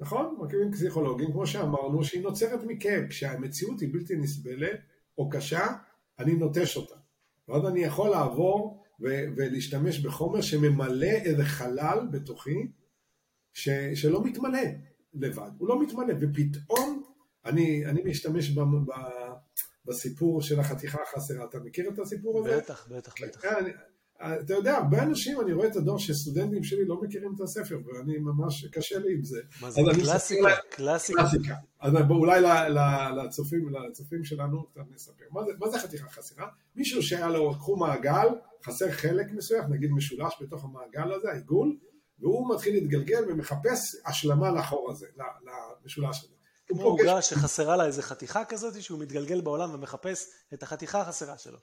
נכון? 0.00 0.36
מרכיבים 0.38 0.72
פסיכולוגיים, 0.72 1.32
כמו 1.32 1.46
שאמרנו, 1.46 2.04
שהיא 2.04 2.22
נוצרת 2.22 2.60
מכאב. 2.66 3.06
כשהמציאות 3.08 3.80
היא 3.80 3.88
בלתי 3.92 4.16
נסבלת 4.16 4.80
או 5.18 5.30
קשה, 5.30 5.66
אני 6.18 6.34
נוטש 6.34 6.76
אותה. 6.76 6.94
ואז 7.48 7.66
אני 7.66 7.80
יכול 7.80 8.10
לעבור 8.10 8.81
ולהשתמש 9.36 9.98
בחומר 9.98 10.40
שממלא 10.40 11.06
איזה 11.06 11.44
חלל 11.44 11.98
בתוכי 12.10 12.68
ש, 13.52 13.68
שלא 13.94 14.24
מתמלא 14.24 14.62
לבד, 15.14 15.50
הוא 15.58 15.68
לא 15.68 15.82
מתמלא, 15.82 16.14
ופתאום 16.20 17.02
אני, 17.44 17.86
אני 17.86 18.02
משתמש 18.02 18.50
ב, 18.50 18.60
ב, 18.60 18.92
בסיפור 19.84 20.42
של 20.42 20.60
החתיכה 20.60 20.98
החסרה, 21.02 21.44
אתה 21.44 21.58
מכיר 21.58 21.88
את 21.88 21.98
הסיפור 21.98 22.40
הזה? 22.40 22.56
בטח, 22.56 22.88
בטח, 22.90 23.14
בטח. 23.22 23.44
אני, 23.44 23.70
אתה 24.22 24.54
יודע, 24.54 24.76
הרבה 24.76 25.02
אנשים, 25.02 25.40
אני 25.40 25.52
רואה 25.52 25.66
את 25.66 25.76
הדור 25.76 25.98
שסטודנטים 25.98 26.64
שלי 26.64 26.84
לא 26.84 27.00
מכירים 27.02 27.34
את 27.36 27.40
הספר, 27.40 27.78
ואני 27.86 28.18
ממש, 28.18 28.64
קשה 28.64 28.98
לי 28.98 29.14
עם 29.14 29.24
זה. 29.24 29.40
מה 29.60 29.70
זה, 29.70 29.80
קלאסיקה, 29.94 30.48
קלאסיקה. 30.70 31.22
קלאסיקה. 31.22 31.54
אז 31.80 31.92
אולי 32.10 32.40
לצופים, 33.16 33.68
לצופים 33.68 34.24
שלנו, 34.24 34.64
קצת 34.64 34.80
נספר. 34.94 35.24
מה 35.30 35.44
זה, 35.44 35.52
מה 35.60 35.70
זה 35.70 35.78
חתיכה 35.78 36.08
חסרה? 36.08 36.46
מישהו 36.76 37.02
שהיה 37.02 37.28
לו, 37.28 37.54
קחו 37.54 37.76
מעגל, 37.76 38.28
חסר 38.66 38.90
חלק 38.90 39.26
מסוים, 39.32 39.64
נגיד 39.72 39.90
משולש 39.90 40.34
בתוך 40.40 40.64
המעגל 40.64 41.12
הזה, 41.12 41.30
העיגול, 41.30 41.76
והוא 42.18 42.54
מתחיל 42.54 42.74
להתגלגל 42.74 43.24
ומחפש 43.28 43.96
השלמה 44.06 44.50
לחור 44.50 44.90
הזה, 44.90 45.06
למשולש 45.82 46.24
הזה. 46.24 46.34
כמו 46.66 46.82
עוגה 46.82 47.22
שחסרה 47.22 47.76
לה 47.76 47.86
איזה 47.86 48.02
חתיכה 48.02 48.44
כזאת, 48.44 48.82
שהוא 48.82 49.00
מתגלגל 49.00 49.40
בעולם 49.40 49.74
ומחפש 49.74 50.26
את 50.54 50.62
החתיכה 50.62 51.00
החסרה 51.00 51.38
שלו. 51.38 51.58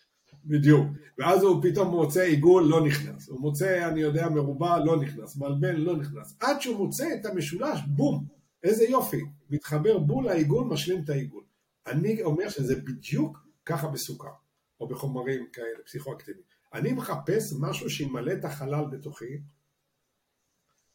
בדיוק, 0.45 0.87
ואז 1.17 1.43
הוא 1.43 1.63
פתאום 1.63 1.87
מוצא 1.87 2.21
עיגול, 2.21 2.63
לא 2.63 2.85
נכנס, 2.85 3.29
הוא 3.29 3.41
מוצא, 3.41 3.87
אני 3.87 4.01
יודע, 4.01 4.29
מרובע, 4.29 4.79
לא 4.85 5.01
נכנס, 5.01 5.37
מלבן, 5.37 5.75
לא 5.75 5.97
נכנס, 5.97 6.37
עד 6.39 6.61
שהוא 6.61 6.77
מוצא 6.77 7.07
את 7.19 7.25
המשולש, 7.25 7.79
בום, 7.87 8.25
איזה 8.63 8.83
יופי, 8.83 9.21
מתחבר 9.49 9.97
בול 9.97 10.25
לעיגול, 10.25 10.67
משלים 10.67 11.03
את 11.03 11.09
העיגול. 11.09 11.43
אני 11.87 12.23
אומר 12.23 12.49
שזה 12.49 12.75
בדיוק 12.75 13.37
ככה 13.65 13.87
בסוכר, 13.87 14.31
או 14.79 14.87
בחומרים 14.87 15.45
כאלה, 15.53 15.83
פסיכואקטיביים. 15.85 16.45
אני 16.73 16.91
מחפש 16.91 17.53
משהו 17.59 17.89
שימלא 17.89 18.33
את 18.33 18.45
החלל 18.45 18.85
בתוכי, 18.91 19.39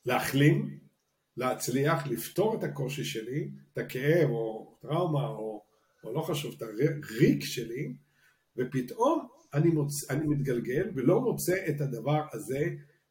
להחלים, 0.06 0.78
להצליח, 1.36 2.06
לפתור 2.06 2.54
את 2.54 2.64
הקושי 2.64 3.04
שלי, 3.04 3.50
את 3.72 3.78
הכאב 3.78 4.30
או 4.30 4.76
טראומה 4.80 5.26
או, 5.26 5.62
או 6.04 6.12
לא 6.12 6.22
חשוב, 6.22 6.54
את 6.56 6.62
הריק 6.62 7.44
שלי, 7.44 7.94
ופתאום 8.58 9.28
אני, 9.54 9.68
מוצ... 9.70 10.10
אני 10.10 10.26
מתגלגל 10.26 10.90
ולא 10.94 11.20
מוצא 11.20 11.56
את 11.68 11.80
הדבר 11.80 12.22
הזה 12.32 12.64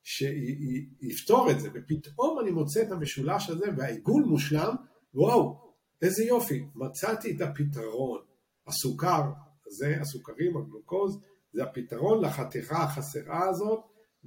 שיפתור 0.03 1.51
את 1.51 1.59
זה, 1.59 1.69
ופתאום 1.73 2.39
אני 2.39 2.51
מוצא 2.51 2.81
את 2.81 2.91
המשולש 2.91 3.49
הזה 3.49 3.65
והעיגול 3.77 4.23
מושלם, 4.23 4.75
וואו, 5.13 5.73
איזה 6.01 6.23
יופי, 6.23 6.65
מצאתי 6.75 7.35
את 7.35 7.41
הפתרון. 7.41 8.21
הסוכר, 8.67 9.21
זה 9.67 9.97
הסוכרים, 10.01 10.57
הגלוקוז, 10.57 11.19
זה 11.53 11.63
הפתרון 11.63 12.25
לחתיכה 12.25 12.83
החסרה 12.83 13.49
הזאת, 13.49 13.79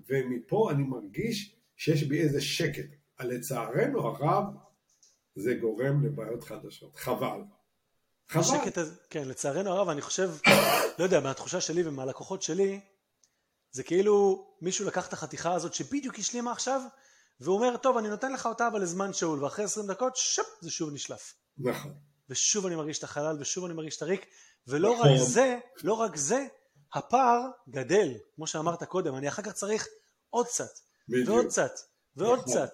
ומפה 0.08 0.70
אני 0.70 0.82
מרגיש 0.82 1.56
שיש 1.76 2.02
בי 2.02 2.20
איזה 2.20 2.40
שקט. 2.40 2.88
לצערנו 3.20 4.00
הרב, 4.00 4.44
זה 5.34 5.54
גורם 5.54 6.04
לבעיות 6.04 6.44
חדשות. 6.44 6.96
חבל. 6.96 7.40
חבל. 8.28 8.40
השקט 8.40 8.78
הזה, 8.78 8.94
כן, 9.10 9.28
לצערנו 9.28 9.70
הרב, 9.70 9.88
אני 9.88 10.02
חושב, 10.02 10.30
לא 10.98 11.04
יודע, 11.04 11.20
מהתחושה 11.20 11.60
שלי 11.60 11.88
ומהלקוחות 11.88 12.42
שלי, 12.42 12.80
זה 13.72 13.82
כאילו 13.82 14.46
מישהו 14.60 14.86
לקח 14.86 15.08
את 15.08 15.12
החתיכה 15.12 15.52
הזאת 15.52 15.74
שבדיוק 15.74 16.18
השלימה 16.18 16.52
עכשיו, 16.52 16.80
והוא 17.40 17.56
אומר, 17.56 17.76
טוב, 17.76 17.96
אני 17.96 18.08
נותן 18.08 18.32
לך 18.32 18.46
אותה 18.46 18.68
אבל 18.68 18.82
לזמן 18.82 19.12
שאול, 19.12 19.44
ואחרי 19.44 19.64
20 19.64 19.86
דקות, 19.86 20.16
שפ, 20.16 20.42
זה 20.60 20.70
שוב 20.70 20.92
נשלף. 20.92 21.34
נכון. 21.58 21.94
ושוב 22.30 22.66
אני 22.66 22.76
מרגיש 22.76 22.98
את 22.98 23.04
החלל, 23.04 23.36
ושוב 23.40 23.64
אני 23.64 23.74
מרגיש 23.74 23.96
את 23.96 24.02
הריק, 24.02 24.26
ולא 24.66 24.94
נכון. 24.94 25.08
רק 25.08 25.20
זה, 25.20 25.58
לא 25.82 25.92
רק 25.92 26.16
זה, 26.16 26.46
הפער 26.94 27.40
גדל, 27.68 28.12
כמו 28.36 28.46
שאמרת 28.46 28.84
קודם, 28.84 29.14
אני 29.14 29.28
אחר 29.28 29.42
כך 29.42 29.52
צריך 29.52 29.86
עוד 30.30 30.46
קצת, 30.46 30.70
בדיוק. 31.08 31.28
ועוד 31.28 31.46
קצת, 31.46 31.72
ועוד 32.16 32.38
נכון. 32.38 32.52
קצת. 32.52 32.70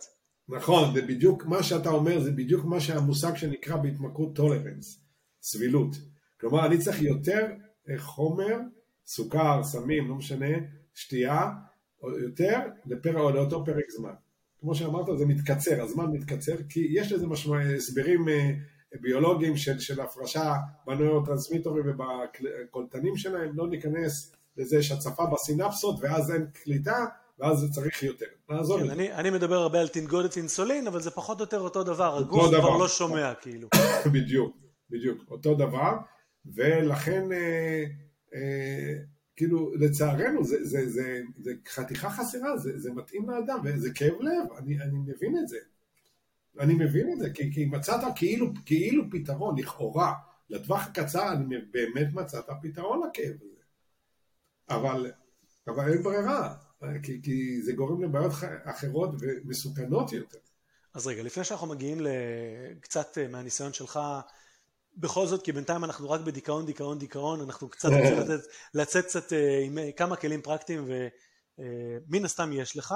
נכון, 0.48 0.94
זה 0.94 1.02
בדיוק 1.02 1.44
מה 1.44 1.62
שאתה 1.62 1.88
אומר, 1.88 2.20
זה 2.20 2.30
בדיוק 2.30 2.64
מה 2.64 2.80
שהמושג 2.80 3.36
שנקרא 3.36 3.76
בהתמכרות 3.76 4.36
טולרנס, 4.36 5.01
סבילות. 5.42 5.96
כלומר, 6.40 6.66
אני 6.66 6.78
צריך 6.78 7.02
יותר 7.02 7.46
חומר, 7.98 8.56
סוכר, 9.06 9.62
סמים, 9.64 10.08
לא 10.08 10.14
משנה, 10.14 10.56
שתייה, 10.94 11.50
או 12.02 12.18
יותר, 12.18 12.58
לפר... 12.86 13.30
לאותו 13.30 13.64
פרק 13.64 13.90
זמן. 13.90 14.14
כמו 14.60 14.74
שאמרת, 14.74 15.18
זה 15.18 15.26
מתקצר, 15.26 15.82
הזמן 15.82 16.04
מתקצר, 16.12 16.56
כי 16.68 16.88
יש 16.90 17.12
לזה 17.12 17.26
משמע, 17.26 17.60
הסברים 17.60 18.28
אה, 18.28 18.50
ביולוגיים 19.00 19.56
של, 19.56 19.78
של 19.78 20.00
הפרשה 20.00 20.54
בנוירוטרנסמיטורים 20.86 21.84
ובקולטנים 21.86 23.16
שלהם, 23.16 23.50
לא 23.54 23.68
ניכנס 23.68 24.32
לזה 24.56 24.82
שהצפה 24.82 25.26
בסינפסות 25.26 25.96
ואז 26.00 26.30
אין 26.30 26.46
קליטה 26.52 27.04
ואז 27.38 27.58
זה 27.58 27.68
צריך 27.68 28.02
יותר. 28.02 28.26
נעזוב 28.50 28.82
כן, 28.82 28.90
אני, 28.90 29.12
אני 29.12 29.30
מדבר 29.30 29.56
הרבה 29.56 29.80
על 29.80 29.88
תנגודת 29.88 30.36
אינסולין, 30.36 30.86
אבל 30.86 31.00
זה 31.00 31.10
פחות 31.10 31.40
או 31.40 31.44
יותר 31.44 31.60
אותו 31.60 31.82
דבר, 31.82 32.16
הגוף. 32.16 32.48
כבר 32.48 32.76
לא 32.76 32.88
שומע 32.88 33.34
כאילו. 33.34 33.68
בדיוק, 34.14 34.56
בדיוק, 34.92 35.24
אותו 35.30 35.54
דבר, 35.54 35.96
ולכן 36.46 37.32
אה, 37.32 37.84
אה, 38.34 38.94
כאילו 39.36 39.74
לצערנו 39.74 40.44
זה, 40.44 40.64
זה, 40.64 40.90
זה, 40.90 41.22
זה 41.38 41.52
חתיכה 41.68 42.10
חסרה, 42.10 42.56
זה, 42.56 42.78
זה 42.78 42.92
מתאים 42.92 43.30
לאדם 43.30 43.60
וזה 43.64 43.90
כאב 43.94 44.20
לב, 44.20 44.52
אני, 44.58 44.80
אני 44.80 44.98
מבין 45.06 45.38
את 45.38 45.48
זה. 45.48 45.58
אני 46.60 46.74
מבין 46.74 47.12
את 47.12 47.18
זה, 47.18 47.30
כי, 47.30 47.52
כי 47.52 47.64
מצאת 47.64 48.00
כאילו, 48.16 48.46
כאילו 48.66 49.04
פתרון, 49.10 49.58
לכאורה, 49.58 50.14
לטווח 50.50 50.86
הקצר 50.86 51.32
אני 51.32 51.56
באמת 51.70 52.12
מצאת 52.12 52.44
פתרון 52.62 53.00
לכאב 53.08 53.34
הזה. 53.40 53.62
אבל, 54.70 55.12
אבל 55.68 55.92
אין 55.92 56.02
ברירה, 56.02 56.54
כי, 57.02 57.22
כי 57.22 57.62
זה 57.62 57.72
גורם 57.72 58.02
לבעיות 58.02 58.32
אחרות 58.64 59.10
ומסוכנות 59.20 60.12
יותר. 60.12 60.38
אז 60.94 61.06
רגע, 61.06 61.22
לפני 61.22 61.44
שאנחנו 61.44 61.66
מגיעים 61.66 61.98
לקצת 62.00 63.18
אה, 63.18 63.28
מהניסיון 63.28 63.72
שלך, 63.72 64.00
בכל 64.96 65.26
זאת, 65.26 65.42
כי 65.42 65.52
בינתיים 65.52 65.84
אנחנו 65.84 66.10
רק 66.10 66.20
בדיכאון, 66.20 66.66
דיכאון, 66.66 66.98
דיכאון, 66.98 67.40
אנחנו 67.40 67.68
קצת 67.68 67.88
רוצים 67.88 68.18
לצאת, 68.22 68.40
לצאת 68.74 69.04
קצת 69.04 69.32
אה, 69.32 69.60
עם 69.64 69.78
אה, 69.78 69.92
כמה 69.92 70.16
כלים 70.16 70.42
פרקטיים 70.42 70.88
ומן 71.58 72.24
הסתם 72.24 72.50
יש 72.52 72.76
לך. 72.76 72.94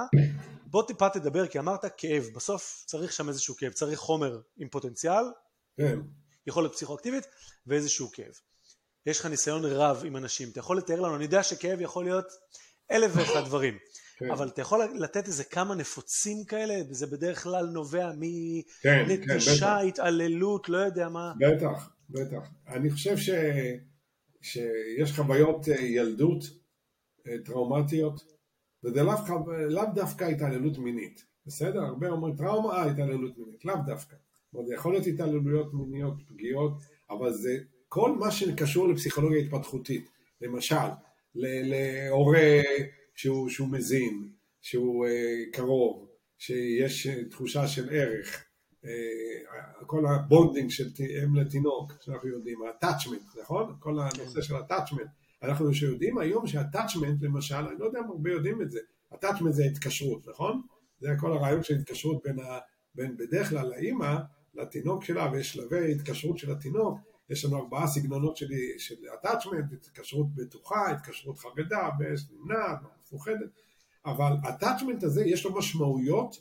בוא 0.67 0.83
טיפה 0.83 1.09
תדבר, 1.09 1.47
כי 1.47 1.59
אמרת 1.59 1.85
כאב, 1.97 2.25
בסוף 2.35 2.83
צריך 2.87 3.13
שם 3.13 3.29
איזשהו 3.29 3.57
כאב, 3.57 3.73
צריך 3.73 3.99
חומר 3.99 4.41
עם 4.57 4.69
פוטנציאל, 4.69 5.25
כן. 5.77 5.99
יכולת 6.47 6.73
פסיכואקטיבית 6.73 7.27
ואיזשהו 7.67 8.11
כאב. 8.13 8.33
יש 9.07 9.21
לך 9.21 9.27
ניסיון 9.27 9.65
רב 9.65 10.03
עם 10.05 10.17
אנשים, 10.17 10.49
אתה 10.49 10.59
יכול 10.59 10.79
לתאר 10.79 11.01
לנו, 11.01 11.17
אני 11.17 11.25
יודע 11.25 11.43
שכאב 11.43 11.81
יכול 11.81 12.05
להיות 12.05 12.27
אלף 12.91 13.13
ואחד 13.15 13.45
דברים. 13.45 13.79
כן. 14.17 14.31
אבל 14.31 14.49
אתה 14.49 14.61
יכול 14.61 14.81
לתת 14.95 15.27
איזה 15.27 15.45
כמה 15.45 15.75
נפוצים 15.75 16.45
כאלה, 16.45 16.75
וזה 16.91 17.07
בדרך 17.07 17.43
כלל 17.43 17.67
נובע 17.67 18.13
מנטישה, 18.17 19.79
כן, 19.83 19.89
התעללות, 19.89 20.69
לא 20.69 20.79
יודע 20.79 21.09
מה. 21.09 21.33
בטח, 21.39 21.91
בטח. 22.11 22.49
אני 22.69 22.91
חושב 22.91 23.17
ש... 23.17 23.31
שיש 24.47 25.13
חוויות 25.13 25.69
אה, 25.69 25.81
ילדות 25.81 26.45
אה, 27.27 27.33
טראומטיות, 27.45 28.25
וזה 28.85 29.03
לאו, 29.03 29.15
לאו 29.69 29.85
דווקא 29.95 30.25
התעללות 30.25 30.79
מינית, 30.79 31.25
בסדר? 31.47 31.81
הרבה 31.81 32.09
אומרים 32.09 32.37
טראומה, 32.37 32.77
אה, 32.77 32.91
התעללות 32.91 33.39
מינית, 33.39 33.65
לאו 33.65 33.77
דווקא. 33.87 34.17
זה 34.67 34.75
יכול 34.75 34.93
להיות 34.93 35.07
התעללויות 35.07 35.75
מיניות, 35.75 36.15
פגיעות, 36.29 36.73
אבל 37.11 37.33
זה 37.33 37.57
כל 37.89 38.13
מה 38.13 38.31
שקשור 38.31 38.89
לפסיכולוגיה 38.89 39.39
התפתחותית. 39.39 40.11
למשל, 40.41 40.89
להורה 41.35 42.61
שהוא, 43.17 43.49
שהוא 43.49 43.69
מזין, 43.69 44.29
שהוא 44.61 45.07
uh, 45.07 45.11
קרוב, 45.53 46.09
שיש 46.39 47.07
uh, 47.07 47.31
תחושה 47.31 47.69
של 47.69 47.89
ערך, 47.91 48.45
uh, 48.85 48.87
כל 49.87 50.07
ה 50.07 50.15
bonding 50.15 50.71
של 50.71 50.89
אם 51.25 51.35
לתינוק, 51.35 51.93
שאנחנו 52.01 52.29
יודעים, 52.29 52.59
ה-attachment, 52.63 53.41
נכון? 53.41 53.77
כל 53.79 53.99
הנושא 53.99 54.43
של 54.43 54.57
ה-attachment. 54.57 55.09
אנחנו 55.43 55.75
שיודעים 55.75 56.19
היום 56.19 56.47
שה-attachment 56.47 57.17
למשל, 57.21 57.55
אני 57.55 57.79
לא 57.79 57.85
יודע 57.85 57.99
אם 57.99 58.05
הרבה 58.05 58.31
יודעים 58.31 58.63
את 58.63 58.71
זה, 58.71 58.81
attachment 59.15 59.51
זה 59.51 59.65
התקשרות, 59.65 60.29
נכון? 60.29 60.63
זה 61.01 61.09
כל 61.21 61.33
הרעיון 61.33 61.63
של 61.63 61.75
התקשרות 61.75 62.23
בין, 62.25 62.39
ה, 62.39 62.59
בין 62.95 63.17
בדרך 63.17 63.49
כלל 63.49 63.69
לאימא 63.69 64.17
לתינוק 64.55 65.05
שלה 65.05 65.31
ויש 65.33 65.53
שלבי 65.53 65.93
התקשרות 65.93 66.39
של 66.39 66.53
התינוק 66.53 66.99
יש 67.31 67.45
לנו 67.45 67.57
ארבעה 67.57 67.87
סגנונות 67.87 68.37
של, 68.37 68.47
של 68.79 68.95
attachment, 68.95 69.75
התקשרות 69.75 70.27
בטוחה, 70.35 70.91
התקשרות 70.91 71.39
חרדה, 71.39 71.89
נמנעת, 72.33 72.79
מפוחדת, 73.07 73.51
אבל 74.07 74.33
attachment 74.43 75.07
הזה 75.07 75.25
יש 75.25 75.45
לו 75.45 75.55
משמעויות 75.55 76.37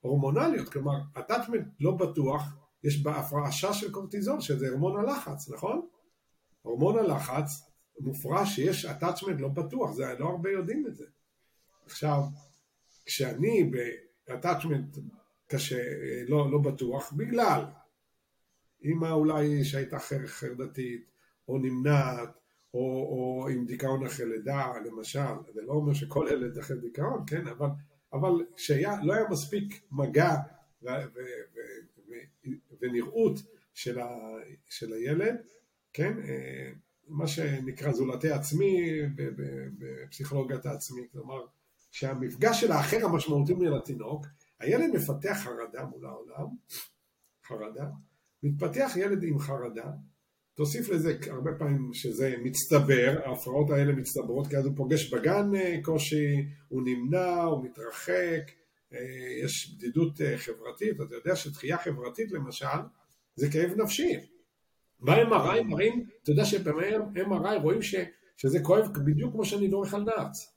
הורמונליות, 0.00 0.68
כלומר 0.68 1.00
attachment 1.16 1.64
לא 1.80 1.90
בטוח, 1.90 2.42
יש 2.84 3.02
בהפרשה 3.02 3.72
של 3.72 3.92
קורטיזול, 3.92 4.40
שזה 4.40 4.68
הורמון 4.68 5.00
הלחץ, 5.00 5.50
נכון? 5.50 5.86
הורמון 6.62 6.98
הלחץ 6.98 7.70
מופרש 8.00 8.56
שיש 8.56 8.86
attachment 8.86 9.38
לא 9.38 9.48
בטוח, 9.48 9.92
זה 9.92 10.14
לא 10.18 10.28
הרבה 10.28 10.50
יודעים 10.50 10.86
את 10.86 10.96
זה. 10.96 11.04
עכשיו, 11.86 12.22
כשאני 13.04 13.70
ב-attachment 13.70 15.00
קשה, 15.46 15.82
לא, 16.28 16.50
לא 16.50 16.58
בטוח, 16.58 17.12
בגלל 17.12 17.64
אימא 18.82 19.10
אולי 19.10 19.64
שהייתה 19.64 19.98
חרדתית, 20.26 21.10
או 21.48 21.58
נמנעת, 21.58 22.30
או, 22.74 22.80
או 22.80 23.48
עם 23.48 23.66
דיכאון 23.66 24.06
אחרי 24.06 24.26
לידה, 24.26 24.72
למשל, 24.84 25.34
זה 25.54 25.62
לא 25.62 25.72
אומר 25.72 25.94
שכל 25.94 26.26
ילד 26.30 26.58
אחרי 26.58 26.76
דיכאון, 26.80 27.24
כן, 27.26 27.46
אבל, 27.46 27.68
אבל 28.12 28.46
שלא 28.56 29.14
היה 29.14 29.28
מספיק 29.30 29.82
מגע 29.92 30.34
ו, 30.82 30.86
ו, 30.86 31.18
ו, 31.54 31.58
ו, 32.08 32.12
ונראות 32.80 33.40
של, 33.74 33.98
ה, 33.98 34.08
של 34.68 34.92
הילד, 34.92 35.36
כן, 35.92 36.18
אה, 36.18 36.72
מה 37.08 37.26
שנקרא 37.26 37.92
זולתי 37.92 38.30
עצמי 38.30 39.00
בפסיכולוגיית 39.78 40.66
העצמי, 40.66 41.02
כלומר 41.12 41.46
שהמפגש 41.90 42.60
של 42.60 42.72
האחר 42.72 43.04
המשמעותי 43.04 43.54
מן 43.54 43.72
התינוק, 43.72 44.26
הילד 44.60 44.90
מפתח 44.94 45.36
חרדה 45.44 45.84
מול 45.84 46.06
העולם, 46.06 46.46
חרדה, 47.44 47.86
מתפתח 48.42 48.92
ילד 48.96 49.22
עם 49.22 49.38
חרדה, 49.38 49.90
תוסיף 50.56 50.88
לזה 50.88 51.16
הרבה 51.30 51.50
פעמים 51.58 51.94
שזה 51.94 52.34
מצטבר, 52.42 53.18
ההפרעות 53.24 53.70
האלה 53.70 53.92
מצטברות 53.92 54.46
כי 54.46 54.56
אז 54.56 54.66
הוא 54.66 54.72
פוגש 54.76 55.12
בגן 55.14 55.54
אה, 55.54 55.76
קושי, 55.82 56.46
הוא 56.68 56.82
נמנע, 56.84 57.42
הוא 57.42 57.64
מתרחק, 57.64 58.50
אה, 58.92 58.98
יש 59.44 59.74
בדידות 59.74 60.20
אה, 60.20 60.38
חברתית, 60.38 61.00
אתה 61.00 61.14
יודע 61.14 61.36
שדחייה 61.36 61.78
חברתית 61.78 62.32
למשל 62.32 62.66
זה 63.36 63.50
כאב 63.50 63.70
נפשי. 63.76 64.16
ב-MRI 65.00 65.62
מראים, 65.62 66.06
אתה 66.22 66.30
יודע 66.30 66.44
שב-MRI 66.44 67.60
רואים 67.62 67.82
ש, 67.82 67.94
שזה 68.36 68.60
כואב 68.60 68.88
בדיוק 69.04 69.32
כמו 69.32 69.44
שאני 69.44 69.68
דורך 69.68 69.94
על 69.94 70.02
נעץ. 70.02 70.52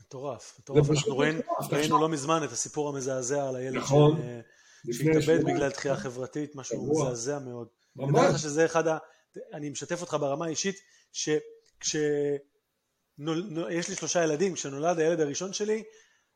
מטורף, 0.00 0.56
מטורף, 0.58 0.90
אנחנו 0.90 1.18
ראינו 1.70 2.00
לא 2.00 2.08
מזמן 2.08 2.44
את 2.44 2.52
הסיפור 2.52 2.88
המזעזע 2.88 3.48
על 3.48 3.56
הילד 3.56 3.76
נכון. 3.76 4.20
שהתאבד 4.92 5.44
בגלל 5.44 5.70
דחייה 5.70 5.96
חברתית, 5.96 6.56
משהו 6.56 6.90
מזעזע 6.90 7.38
מאוד. 7.38 7.68
ממש. 7.96 8.30
אני 8.30 8.38
שזה 8.38 8.64
אחד. 8.64 8.84
אני 9.52 9.70
משתף 9.70 10.00
אותך 10.00 10.16
ברמה 10.20 10.46
האישית, 10.46 10.76
שכשיש 11.12 11.88
לי 13.88 13.96
שלושה 13.96 14.24
ילדים, 14.24 14.54
כשנולד 14.54 14.98
הילד 14.98 15.20
הראשון 15.20 15.52
שלי, 15.52 15.82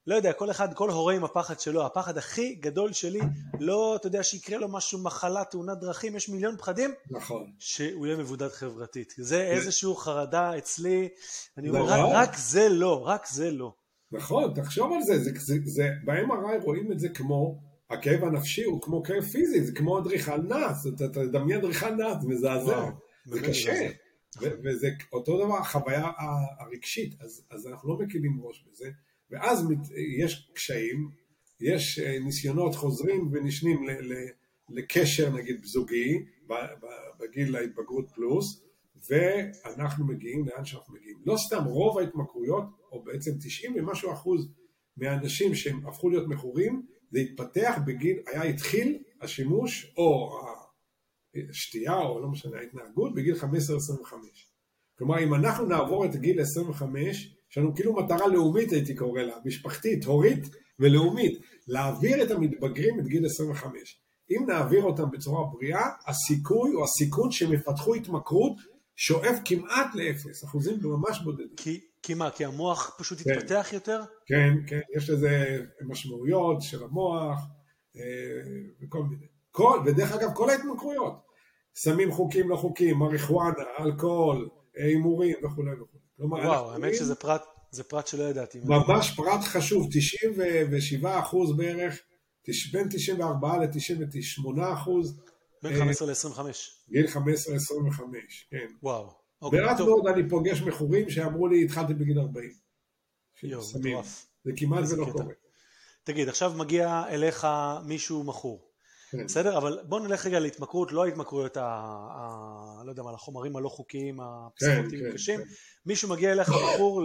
לא 0.07 0.15
יודע, 0.15 0.33
כל 0.33 0.51
אחד, 0.51 0.75
כל 0.75 0.91
הורה 0.91 1.15
עם 1.15 1.25
הפחד 1.25 1.61
שלו, 1.61 1.87
הפחד 1.87 2.19
הכי 2.19 2.55
גדול 2.55 2.93
שלי, 2.93 3.21
לא, 3.61 3.97
אתה 3.97 4.07
יודע, 4.07 4.23
שיקרה 4.23 4.59
לו 4.59 4.69
משהו, 4.69 5.03
מחלה, 5.03 5.45
תאונת 5.45 5.79
דרכים, 5.79 6.17
יש 6.17 6.29
מיליון 6.29 6.57
פחדים, 6.57 6.95
נכון. 7.11 7.53
שהוא 7.59 8.07
יהיה 8.07 8.17
מבודד 8.17 8.49
חברתית. 8.49 9.15
זה 9.19 9.43
איזושהי 9.43 9.91
חרדה 9.97 10.59
אצלי, 10.59 11.09
אני 11.59 11.69
אומר, 11.69 11.85
רק, 11.85 12.01
רק 12.15 12.37
זה 12.37 12.69
לא, 12.69 13.07
רק 13.07 13.27
זה 13.27 13.51
לא. 13.51 13.73
נכון, 14.13 14.55
תחשוב 14.55 14.93
על 14.93 15.03
זה, 15.03 15.19
זה, 15.19 15.31
זה, 15.39 15.55
זה 15.65 15.89
ב-MRI 16.05 16.65
רואים 16.65 16.93
את 16.93 17.01
זה 17.01 17.09
כמו 17.09 17.61
הכאב 17.91 18.25
הנפשי 18.25 18.65
הוא 18.65 18.83
כמו 18.83 19.03
כאב 19.03 19.23
פיזי, 19.23 19.65
זה 19.65 19.73
כמו 19.73 19.99
אדריכל 19.99 20.37
נאץ, 20.37 20.87
אתה 20.87 21.09
תדמיין 21.09 21.61
אדריכל 21.61 21.95
נאץ, 21.95 22.25
מזעזע, 22.25 22.91
זה 23.27 23.41
קשה. 23.41 23.89
וזה 24.43 24.89
אותו 25.13 25.45
דבר, 25.45 25.59
החוויה 25.59 26.11
הרגשית, 26.59 27.15
אז, 27.21 27.47
אז 27.51 27.67
אנחנו 27.67 27.89
לא 27.89 27.99
מקימים 27.99 28.41
ראש 28.43 28.65
בזה, 28.71 28.91
ואז 29.31 29.67
מת, 29.71 29.79
יש 30.19 30.51
קשיים, 30.55 31.09
יש 31.61 31.99
אה, 31.99 32.19
ניסיונות 32.19 32.75
חוזרים 32.75 33.31
ונשנים 33.33 33.85
ל, 33.85 33.91
ל, 33.91 34.29
לקשר 34.69 35.31
נגיד 35.31 35.65
זוגי, 35.65 36.25
בגיל 37.21 37.57
ההתבגרות 37.57 38.11
פלוס, 38.15 38.65
ואנחנו 39.11 40.07
מגיעים 40.07 40.47
לאן 40.49 40.65
שאנחנו 40.65 40.95
מגיעים. 40.95 41.19
לא 41.27 41.37
סתם 41.37 41.65
רוב 41.65 41.99
ההתמכרויות, 41.99 42.65
או 42.93 43.05
בעצם 43.05 43.31
90 43.41 43.75
ומשהו 43.77 44.13
אחוז 44.13 44.49
מהאנשים 44.97 45.55
שהם 45.55 45.87
הפכו 45.87 46.11
להיות 46.11 46.29
מכורים, 46.29 46.87
זה 47.15 47.21
התפתח 47.21 47.79
בגיל, 47.87 48.17
היה 48.27 48.43
התחיל 48.43 48.99
השימוש 49.21 49.95
או 49.97 50.41
השתייה 51.51 51.99
או 51.99 52.21
לא 52.21 52.29
משנה 52.29 52.59
ההתנהגות 52.59 53.15
בגיל 53.15 53.35
15-25. 53.35 53.45
כלומר 54.99 55.25
אם 55.25 55.35
אנחנו 55.35 55.67
נעבור 55.67 56.05
את 56.05 56.17
גיל 56.17 56.41
25, 56.41 57.35
יש 57.51 57.59
לנו 57.59 57.75
כאילו 57.75 57.93
מטרה 57.93 58.29
לאומית 58.29 58.73
הייתי 58.73 58.95
קורא 58.95 59.23
לה, 59.23 59.37
משפחתית, 59.45 60.05
הורית 60.05 60.45
ולאומית, 60.79 61.39
להעביר 61.69 62.23
את 62.23 62.31
המתבגרים 62.31 63.01
את 63.01 63.07
גיל 63.07 63.27
25. 63.27 64.01
אם 64.31 64.45
נעביר 64.49 64.83
אותם 64.83 65.11
בצורה 65.11 65.45
בריאה, 65.53 65.89
הסיכוי 66.07 66.75
או 66.75 66.85
הסיכון 66.85 67.31
שהם 67.31 67.53
יפתחו 67.53 67.95
התמכרות 67.95 68.57
שואף 68.97 69.39
כמעט 69.45 69.95
לאפס, 69.95 70.45
אחוזים 70.45 70.79
ממש 70.83 71.21
בודדים. 71.25 71.57
כי, 71.57 71.81
כי 72.05 72.15
מה, 72.15 72.31
כי 72.31 72.45
המוח 72.45 72.97
פשוט 72.99 73.19
כן. 73.25 73.31
התפתח 73.31 73.69
יותר? 73.73 74.01
כן, 74.27 74.55
כן, 74.67 74.81
יש 74.97 75.11
לזה 75.11 75.61
משמעויות 75.87 76.63
של 76.63 76.85
המוח 76.85 77.39
אה, 77.97 78.03
וכל 78.83 79.03
מיני. 79.03 79.27
כל, 79.51 79.81
ודרך 79.87 80.13
אגב, 80.13 80.31
כל 80.35 80.51
ההתמכרויות, 80.51 81.15
סמים 81.77 82.13
חוקיים 82.13 82.49
לא 82.49 82.57
חוקיים, 82.57 82.99
מריחואנה, 82.99 83.65
אלכוהול, 83.81 84.49
הימורים 84.77 85.37
וכולי 85.45 85.73
וכולי. 85.73 86.03
כלומר, 86.17 86.39
וואו, 86.39 86.73
האמת 86.73 86.95
שזה 86.95 87.15
פרט, 87.15 87.43
זה 87.71 87.85
פרט 87.85 88.07
שלא 88.07 88.23
ידעתי. 88.23 88.61
ממש 88.65 89.11
פרט 89.17 89.41
חשוב, 89.41 89.89
97 89.91 91.21
אחוז 91.21 91.57
בערך, 91.57 91.99
בין 92.73 92.89
94 92.89 93.57
ל-98 93.57 94.73
אחוז. 94.73 95.21
בין 95.63 95.79
15 95.79 96.09
ל-25. 96.09 96.41
גיל 96.91 97.07
15-25, 97.07 97.19
כן. 98.51 98.67
וואו. 98.83 99.24
אוקיי, 99.43 99.61
מעט 99.61 99.81
מאוד 99.81 100.07
אני 100.07 100.29
פוגש 100.29 100.61
מכורים 100.61 101.11
שאמרו 101.11 101.49
לי, 101.49 101.65
התחלתי 101.65 101.95
בגיל 101.95 102.19
40. 102.19 102.51
יואו, 103.43 103.63
מטורף. 103.81 104.27
זה 104.45 104.53
כמעט 104.57 104.85
ולא 104.91 105.07
קורה. 105.13 105.35
תגיד, 106.05 106.29
עכשיו 106.29 106.53
מגיע 106.57 107.05
אליך 107.09 107.47
מישהו 107.85 108.25
מכור. 108.25 108.75
כן. 109.11 109.25
בסדר? 109.25 109.59
אבל 109.59 109.79
בוא 109.89 110.01
נלך 110.01 110.27
רגע 110.27 110.39
להתמכרות, 110.41 110.93
לא 110.93 111.05
ההתמכרויות, 111.05 111.57
ה, 111.57 111.63
ה, 111.63 112.83
לא 112.85 112.91
יודע 112.91 113.03
מה, 113.03 113.11
החומרים 113.11 113.57
הלא 113.57 113.69
חוקיים, 113.69 114.21
הפסיכוטיים 114.21 115.03
כן, 115.03 115.11
הקשים. 115.11 115.39
כן, 115.39 115.45
כן. 115.45 115.51
מישהו 115.87 116.09
מגיע 116.09 116.33
אליך 116.33 116.49
מכור 116.49 117.03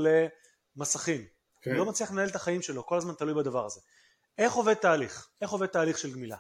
למסכים. 0.78 1.26
כן. 1.62 1.72
הוא 1.72 1.78
לא 1.78 1.86
מצליח 1.86 2.12
לנהל 2.12 2.28
את 2.28 2.36
החיים 2.36 2.62
שלו, 2.62 2.86
כל 2.86 2.98
הזמן 2.98 3.14
תלוי 3.14 3.34
בדבר 3.34 3.66
הזה. 3.66 3.80
איך 4.38 4.54
עובד 4.54 4.74
תהליך? 4.74 5.30
איך 5.42 5.52
עובד 5.52 5.68
תהליך 5.68 5.98
של 5.98 6.14
גמילה? 6.14 6.38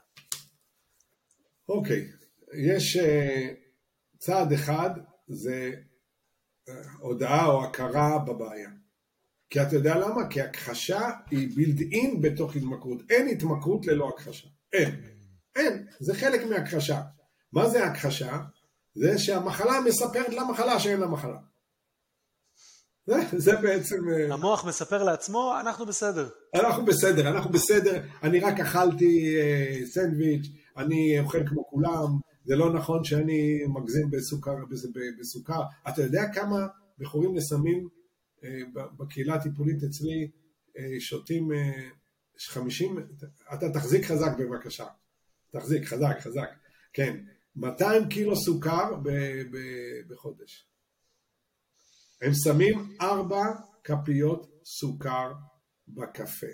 אוקיי, 1.70 2.08
יש 2.54 2.98
uh, 2.98 3.02
צעד 4.18 4.54
אחד, 4.54 4.90
זה 5.30 5.71
uh, 6.69 6.71
הודעה 6.99 7.45
או 7.45 7.63
הכרה 7.63 8.19
בבעיה. 8.19 8.69
כי 9.49 9.61
אתה 9.61 9.75
יודע 9.75 9.97
למה? 9.97 10.27
כי 10.30 10.41
הכחשה 10.41 11.09
היא 11.32 11.55
בילד 11.55 11.80
אין 11.91 12.21
בתוך 12.21 12.55
התמכרות. 12.55 13.01
אין 13.09 13.27
התמכרות 13.27 13.86
ללא 13.86 14.09
הכחשה. 14.09 14.47
אין. 14.73 15.01
אין. 15.55 15.88
זה 15.99 16.13
חלק 16.13 16.41
מהכחשה. 16.45 17.01
מה 17.53 17.69
זה 17.69 17.86
הכחשה? 17.86 18.38
זה 18.95 19.17
שהמחלה 19.17 19.82
מספרת 19.82 20.30
למחלה 20.30 20.80
שאין 20.80 20.99
לה 20.99 21.07
מחלה. 21.07 21.38
זה, 23.05 23.15
זה 23.38 23.55
בעצם... 23.55 24.09
אה, 24.09 24.34
המוח 24.34 24.65
מספר 24.65 25.03
לעצמו, 25.03 25.53
אנחנו 25.59 25.86
בסדר. 25.86 26.30
אנחנו 26.55 26.86
בסדר, 26.86 27.30
אנחנו 27.30 27.49
בסדר, 27.49 28.01
אני 28.23 28.39
רק 28.39 28.59
אכלתי 28.59 29.36
uh, 29.38 29.86
סנדוויץ', 29.88 30.47
אני 30.77 31.19
אוכל 31.19 31.47
כמו 31.47 31.69
כולם, 31.69 32.28
זה 32.50 32.56
לא 32.56 32.74
נכון 32.74 33.04
שאני 33.04 33.64
מגזים 33.68 34.10
בסוכר, 34.12 34.56
בסוכר. 35.20 35.62
אתה 35.89 36.02
יודע 36.02 36.22
כמה 36.34 36.68
מכורים 37.00 37.36
לסמים 37.36 37.88
אה, 38.43 38.60
בקהילה 38.74 39.36
הטיפולית 39.36 39.84
אצלי 39.84 40.32
אה, 40.78 41.00
שותים 41.00 41.50
50, 42.39 42.97
אה, 42.97 43.04
אתה 43.54 43.70
תחזיק 43.74 44.06
חזק 44.06 44.32
בבקשה, 44.39 44.86
תחזיק 45.52 45.86
חזק 45.86 46.20
חזק, 46.20 46.50
כן, 46.93 47.24
200 47.56 48.10
קילו 48.10 48.36
סוכר 48.36 48.95
בחודש. 50.10 50.68
הם 52.22 52.32
שמים 52.34 52.95
4 53.02 53.38
כפיות 53.84 54.62
סוכר 54.66 55.34
בקפה. 55.88 56.47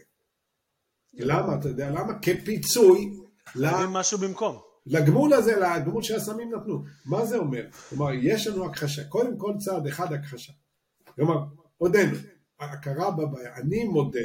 למה? 1.14 1.56
אתה 1.60 1.70
יודע 1.70 1.90
למה? 1.90 2.20
כפיצוי 2.22 3.14
חייבים 3.46 3.90
משהו 3.90 4.18
במקום. 4.18 4.75
לגמול 4.86 5.34
הזה, 5.34 5.56
לגמול 5.56 6.04
שהסמים 6.04 6.56
נתנו. 6.56 6.84
מה 7.06 7.26
זה 7.26 7.38
אומר? 7.38 7.72
כלומר, 7.90 8.14
יש 8.14 8.48
לנו 8.48 8.66
הכחשה. 8.66 9.04
קודם 9.04 9.38
כל 9.38 9.54
צעד 9.58 9.88
אחד 9.88 10.14
הכחשה. 10.14 10.54
כלומר, 11.16 11.44
הודינו, 11.78 12.18
הכרה 12.60 13.12
בבעיה. 13.12 13.56
אני 13.56 13.84
מודה, 13.84 14.20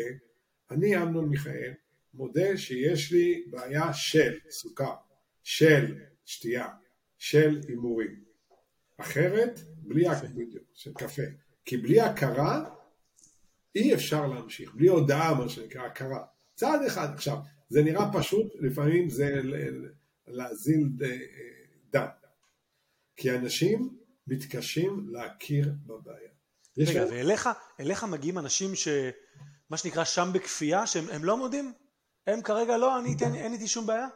אני 0.70 0.96
אמנון 0.96 1.28
מיכאל, 1.28 1.72
מודה 2.14 2.56
שיש 2.56 3.12
לי 3.12 3.44
בעיה 3.50 3.92
של 3.92 4.32
סוכר, 4.50 4.94
של 5.42 5.98
שתייה, 6.24 6.68
של 7.18 7.60
הימורים. 7.68 8.24
אחרת, 8.96 9.60
בלי, 9.76 10.04
בדיוק, 10.34 10.64
של 10.74 10.92
קפה. 10.92 11.22
כי 11.64 11.76
בלי 11.76 12.00
הכרה, 12.00 12.64
אי 13.74 13.94
אפשר 13.94 14.26
להמשיך. 14.26 14.74
בלי 14.74 14.88
הודעה, 14.88 15.34
מה 15.34 15.48
שנקרא, 15.48 15.82
הכרה. 15.82 16.22
צעד 16.54 16.80
אחד. 16.86 17.08
עכשיו, 17.14 17.36
זה 17.68 17.82
נראה 17.82 18.12
פשוט, 18.12 18.46
לפעמים 18.60 19.10
זה 19.10 19.40
להזיל 20.28 20.88
דם. 21.92 22.06
כי 23.16 23.30
אנשים 23.30 23.98
מתקשים 24.26 25.06
להכיר 25.10 25.72
בבעיה. 25.86 26.30
רגע, 26.78 27.04
ואליך 27.78 28.04
מגיעים 28.04 28.38
אנשים 28.38 28.74
שמה 28.74 29.76
שנקרא 29.76 30.04
שם 30.04 30.30
בכפייה, 30.34 30.86
שהם 30.86 31.24
לא 31.24 31.36
מודים? 31.36 31.72
הם 32.26 32.42
כרגע 32.42 32.76
לא, 32.76 32.98
אני 32.98 33.14
אתן, 33.16 33.34
אין 33.34 33.52
איתי 33.52 33.68
שום 33.68 33.86
בעיה? 33.86 34.06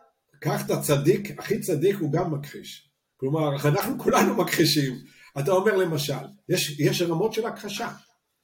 קח 0.41 0.67
את 0.67 0.71
הצדיק, 0.71 1.39
הכי 1.39 1.61
צדיק 1.61 1.97
הוא 1.97 2.13
גם 2.13 2.35
מכחיש. 2.35 2.91
כלומר, 3.17 3.69
אנחנו 3.69 3.99
כולנו 3.99 4.35
מכחישים. 4.35 4.95
אתה 5.39 5.51
אומר 5.51 5.77
למשל, 5.77 6.25
יש, 6.49 6.81
יש 6.81 7.03
רמות 7.03 7.33
של 7.33 7.47
הכחשה. 7.47 7.89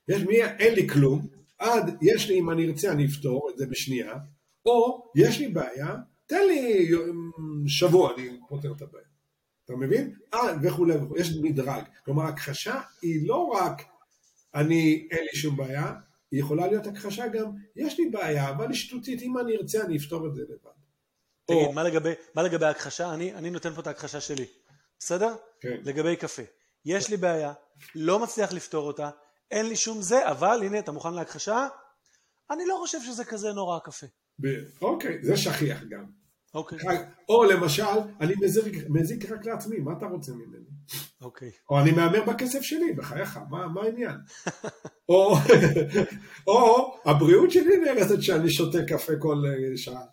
יש 0.09 0.23
מי, 0.23 0.45
אין 0.45 0.75
לי 0.75 0.89
כלום, 0.89 1.29
עד 1.59 1.97
יש 2.03 2.29
לי, 2.29 2.39
אם 2.39 2.51
אני 2.51 2.67
ארצה 2.67 2.93
אני 2.93 3.07
אפתור 3.07 3.51
את 3.53 3.59
זה 3.59 3.67
בשנייה, 3.67 4.15
או 4.67 5.11
יש 5.17 5.39
לי 5.39 5.49
בעיה, 5.49 5.97
תן 6.31 6.47
לי 6.47 6.91
שבוע, 7.67 8.15
אני 8.15 8.41
פותר 8.49 8.73
את 8.73 8.83
הבעיה. 8.83 9.05
אתה 9.65 9.77
מבין? 9.77 10.15
אה, 10.35 10.41
וכולי 10.63 10.97
וכולי, 10.97 11.21
יש 11.21 11.33
מדרג. 11.43 11.85
כלומר, 12.05 12.23
הכחשה 12.23 12.81
היא 13.03 13.29
לא 13.29 13.37
רק 13.37 13.83
אני, 14.55 15.09
אין 15.11 15.25
לי 15.25 15.39
שום 15.39 15.57
בעיה, 15.57 15.93
היא 16.31 16.41
יכולה 16.41 16.67
להיות 16.67 16.87
הכחשה 16.87 17.29
גם, 17.29 17.51
יש 17.77 17.99
לי 17.99 18.09
בעיה, 18.11 18.51
אבל 18.51 18.67
היא 18.69 18.77
שטותית, 18.77 19.23
אם 19.23 19.39
אני 19.39 19.57
ארצה 19.57 19.85
אני 19.85 19.97
אפתור 19.97 20.27
את 20.27 20.35
זה 20.35 20.43
לבד. 20.43 20.71
תגיד, 21.47 21.67
או... 21.67 21.73
מה, 21.73 21.83
לגבי, 21.83 22.13
מה 22.35 22.43
לגבי 22.43 22.67
הכחשה? 22.67 23.15
אני, 23.15 23.35
אני 23.35 23.51
נותן 23.51 23.75
פה 23.75 23.81
את 23.81 23.87
ההכחשה 23.87 24.21
שלי, 24.21 24.47
בסדר? 24.99 25.35
כן. 25.61 25.77
לגבי 25.85 26.17
קפה. 26.17 26.43
יש 26.85 27.11
לי 27.11 27.17
בעיה, 27.17 27.53
לא 27.95 28.19
מצליח 28.19 28.53
לפתור 28.53 28.87
אותה, 28.87 29.11
אין 29.51 29.67
לי 29.67 29.77
שום 29.77 30.03
זה, 30.03 30.31
אבל 30.31 30.61
הנה, 30.63 30.79
אתה 30.79 30.93
מוכן 30.93 31.15
להכחשה? 31.15 31.69
אני 32.51 32.67
לא 32.67 32.77
חושב 32.81 32.99
שזה 33.03 33.25
כזה 33.25 33.53
נורא 33.53 33.77
הקפה. 33.77 34.07
אוקיי, 34.83 35.19
זה 35.23 35.37
שכיח 35.37 35.83
גם. 35.89 36.20
אוקיי. 36.55 36.79
או 37.29 37.45
למשל, 37.45 37.83
אני 38.21 38.35
מזיק, 38.41 38.75
מזיק 38.89 39.31
רק 39.31 39.47
לעצמי, 39.47 39.79
מה 39.79 39.93
אתה 39.99 40.07
רוצה 40.07 40.33
ממני? 40.33 40.65
אוקיי. 41.21 41.51
או 41.71 41.81
אני 41.81 41.91
מהמר 41.91 42.25
בכסף 42.25 42.61
שלי, 42.61 42.93
בחייך, 42.93 43.39
מה, 43.51 43.69
מה 43.69 43.83
העניין? 43.83 44.17
או, 45.09 45.35
או 46.47 46.95
הבריאות 47.05 47.51
שלי 47.51 47.77
נהרסת 47.77 48.23
שאני 48.23 48.51
שותה 48.51 48.79
קפה 48.89 49.13
כל 49.19 49.37
אה, 49.47 49.77
שעה. 49.77 50.05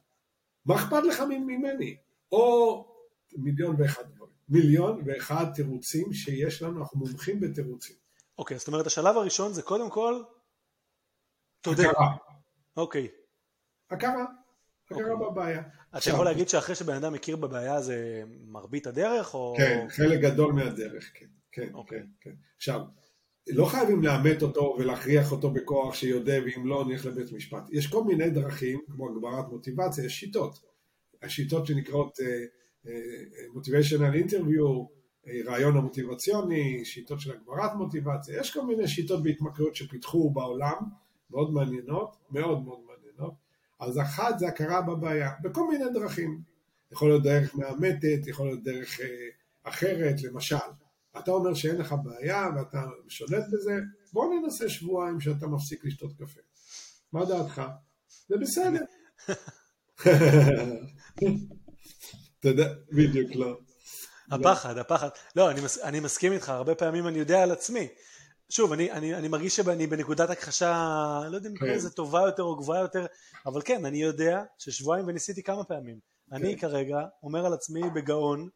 מה 0.66 0.76
אכפת 0.76 1.04
לך 1.04 1.22
ממני? 1.22 1.98
או 2.32 2.86
מיליון 3.38 3.76
ואחד 3.80 4.04
דברים. 4.16 4.34
מיליון 4.50 5.02
ואחד 5.06 5.46
תירוצים 5.56 6.14
שיש 6.14 6.62
לנו, 6.62 6.80
אנחנו 6.80 7.00
מומחים 7.00 7.40
בתירוצים. 7.40 7.96
אוקיי, 8.38 8.58
זאת 8.58 8.68
אומרת 8.68 8.88
השלב 8.88 9.18
הראשון 9.18 9.54
זה 9.54 9.62
קודם 9.62 9.90
כל, 9.90 10.22
תודה. 11.62 11.92
אוקיי. 12.78 13.08
הכרה, 13.92 14.26
הכרה 14.92 15.14
okay. 15.14 15.32
בבעיה. 15.32 15.62
אתה 15.98 16.10
יכול 16.10 16.26
להגיד 16.26 16.50
שאחרי 16.50 16.76
שבן 16.76 16.96
אדם 16.96 17.14
מכיר 17.14 17.36
בבעיה 17.36 17.82
זה 17.82 18.24
מרבית 18.48 18.88
הדרך 18.88 19.34
או... 19.34 19.56
כן, 19.58 19.86
חלק 19.90 20.20
גדול 20.20 20.54
מהדרך, 20.54 21.12
כן, 21.14 21.26
כן. 21.52 21.70
אוקיי. 21.74 22.00
כן, 22.00 22.06
כן. 22.22 22.36
עכשיו, 22.56 22.82
לא 23.50 23.66
חייבים 23.66 24.04
לאמת 24.04 24.42
אותו 24.42 24.76
ולהכריח 24.80 25.32
אותו 25.32 25.50
בכוח 25.52 25.96
שיודה 25.96 26.34
ואם 26.46 26.68
לא 26.68 26.86
נלך 26.88 27.06
לבית 27.06 27.32
משפט. 27.32 27.64
יש 27.72 27.88
כל 27.88 28.04
מיני 28.04 28.30
דרכים, 28.30 28.80
כמו 28.92 29.10
הגברת 29.10 29.50
מוטיבציה, 29.50 30.06
יש 30.06 30.20
שיטות. 30.20 30.60
השיטות 31.24 31.66
שנקראות 31.66 32.20
מוטיביישנל 33.54 34.14
אינטרוויו, 34.14 34.86
רעיון 35.46 35.78
המוטיבציוני, 35.78 36.86
שיטות 36.86 37.20
של 37.20 37.32
הגברת 37.32 37.76
מוטיבציה, 37.76 38.40
יש 38.40 38.54
כל 38.54 38.66
מיני 38.66 38.88
שיטות 38.88 39.24
בהתמכרויות 39.24 39.76
שפיתחו 39.76 40.30
בעולם, 40.30 40.78
מאוד 41.32 41.54
מעניינות, 41.54 42.16
מאוד 42.32 42.64
מאוד. 42.66 42.87
אז 43.80 44.00
אחת 44.00 44.40
זה 44.40 44.48
הכרה 44.48 44.82
בבעיה, 44.82 45.32
בכל 45.42 45.68
מיני 45.68 45.86
דרכים. 45.94 46.42
יכול 46.92 47.10
להיות 47.10 47.24
דרך 47.24 47.56
מאמתת, 47.56 48.28
יכול 48.28 48.48
להיות 48.48 48.64
דרך 48.64 49.00
אה, 49.02 49.28
אחרת, 49.64 50.24
למשל. 50.24 50.56
אתה 51.20 51.32
אומר 51.32 51.54
שאין 51.54 51.76
לך 51.76 51.96
בעיה 52.04 52.50
ואתה 52.56 52.86
שולט 53.08 53.44
בזה, 53.52 53.80
בוא 54.14 54.34
ננסה 54.34 54.70
שבועיים 54.70 55.20
שאתה 55.20 55.48
מפסיק 55.48 55.86
לשתות 55.86 56.12
קפה. 56.14 56.42
מה 57.14 57.26
דעתך? 57.26 57.62
זה 58.30 58.38
בסדר. 58.38 58.84
אתה 62.40 62.50
יודע, 62.50 62.74
בדיוק 62.92 63.36
לא. 63.36 63.60
הפחד, 64.32 64.78
הפחד. 64.78 65.10
לא, 65.36 65.52
אני, 65.52 65.62
מס, 65.62 65.78
אני 65.78 66.00
מסכים 66.00 66.34
איתך, 66.34 66.50
הרבה 66.50 66.76
פעמים 66.76 67.08
אני 67.08 67.20
יודע 67.20 67.44
על 67.44 67.52
עצמי. 67.52 67.88
שוב, 68.50 68.72
אני, 68.72 68.92
אני, 68.92 69.16
אני 69.16 69.28
מרגיש 69.28 69.56
שאני 69.56 69.88
בנקודת 69.88 70.30
הכחשה, 70.30 71.20
לא 71.32 71.36
יודע 71.36 71.50
אם 71.50 71.56
כן. 71.56 71.66
לזה 71.66 71.90
טובה 71.90 72.22
יותר 72.22 72.44
או 72.44 72.56
גבוהה 72.56 72.82
יותר, 72.82 73.06
אבל 73.46 73.62
כן, 73.62 73.86
אני 73.86 74.02
יודע 74.02 74.44
ששבועיים 74.58 75.08
וניסיתי 75.08 75.44
כמה 75.44 75.64
פעמים. 75.64 76.00
כן. 76.30 76.36
אני 76.36 76.58
כרגע 76.58 76.98
אומר 77.24 77.46
על 77.46 77.54
עצמי 77.54 77.82
בגאון, 77.96 78.50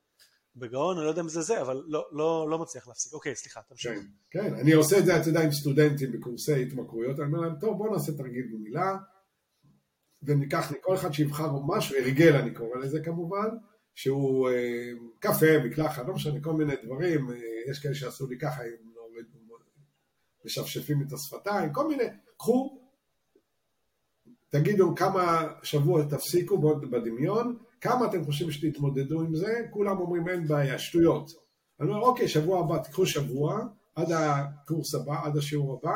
בגאון, 0.55 0.97
אני 0.97 1.05
לא 1.05 1.09
יודע 1.09 1.21
אם 1.21 1.29
זה 1.29 1.41
זה, 1.41 1.61
אבל 1.61 1.83
לא, 1.87 2.07
לא, 2.11 2.47
לא 2.49 2.59
מצליח 2.59 2.87
להפסיק. 2.87 3.13
אוקיי, 3.13 3.35
סליחה, 3.35 3.61
תמשיך. 3.69 3.91
כן, 4.31 4.41
כן, 4.41 4.53
אני 4.55 4.71
עושה 4.71 4.99
את 4.99 5.05
זה, 5.05 5.21
אתה 5.21 5.29
יודע, 5.29 5.43
עם 5.43 5.51
סטודנטים 5.51 6.11
בקורסי 6.11 6.61
התמכרויות, 6.61 7.19
אני 7.19 7.27
אומר 7.27 7.39
להם, 7.39 7.55
טוב, 7.59 7.77
בואו 7.77 7.93
נעשה 7.93 8.11
תרגיל 8.11 8.47
במילה, 8.53 8.97
וניקח, 10.23 10.71
כל 10.81 10.95
אחד 10.95 11.13
שיבחר 11.13 11.51
משהו, 11.67 11.97
הרגל 11.97 12.35
אני 12.35 12.53
קורא 12.53 12.77
לזה 12.77 12.99
כמובן, 13.03 13.47
שהוא 13.95 14.49
אה, 14.49 14.91
קפה, 15.19 15.59
מקלחת, 15.65 16.07
לא 16.07 16.13
משנה, 16.13 16.41
כל 16.41 16.53
מיני 16.53 16.73
דברים, 16.83 17.29
אה, 17.29 17.35
יש 17.69 17.79
כאלה 17.79 17.95
שעשו 17.95 18.27
לי 18.27 18.37
ככה, 18.37 18.63
לא 18.63 18.90
משפשפים 20.45 21.01
את 21.01 21.13
השפתיים, 21.13 21.73
כל 21.73 21.87
מיני, 21.87 22.03
קחו, 22.37 22.77
תגידו 24.49 24.95
כמה 24.95 25.47
שבוע 25.63 26.03
תפסיקו 26.09 26.57
בדמיון, 26.91 27.57
כמה 27.81 28.05
אתם 28.05 28.25
חושבים 28.25 28.51
שתתמודדו 28.51 29.21
עם 29.21 29.35
זה, 29.35 29.53
כולם 29.69 29.97
אומרים 29.99 30.29
אין 30.29 30.47
בעיה, 30.47 30.79
שטויות. 30.79 31.31
אני 31.79 31.89
אומר 31.89 32.01
אוקיי, 32.01 32.27
שבוע 32.27 32.59
הבא, 32.59 32.77
תקחו 32.77 33.05
שבוע, 33.05 33.65
עד 33.95 34.11
הקורס 34.11 34.95
הבא, 34.95 35.25
עד 35.25 35.37
השיעור 35.37 35.73
הבא, 35.73 35.95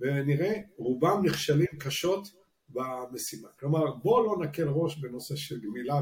ונראה, 0.00 0.52
רובם 0.76 1.20
נכשלים 1.24 1.66
קשות 1.78 2.28
במשימה. 2.68 3.48
כלומר, 3.60 3.94
בואו 3.94 4.26
לא 4.26 4.46
נקל 4.46 4.68
ראש 4.68 4.98
בנושא 4.98 5.36
של 5.36 5.60
גמילה 5.60 5.94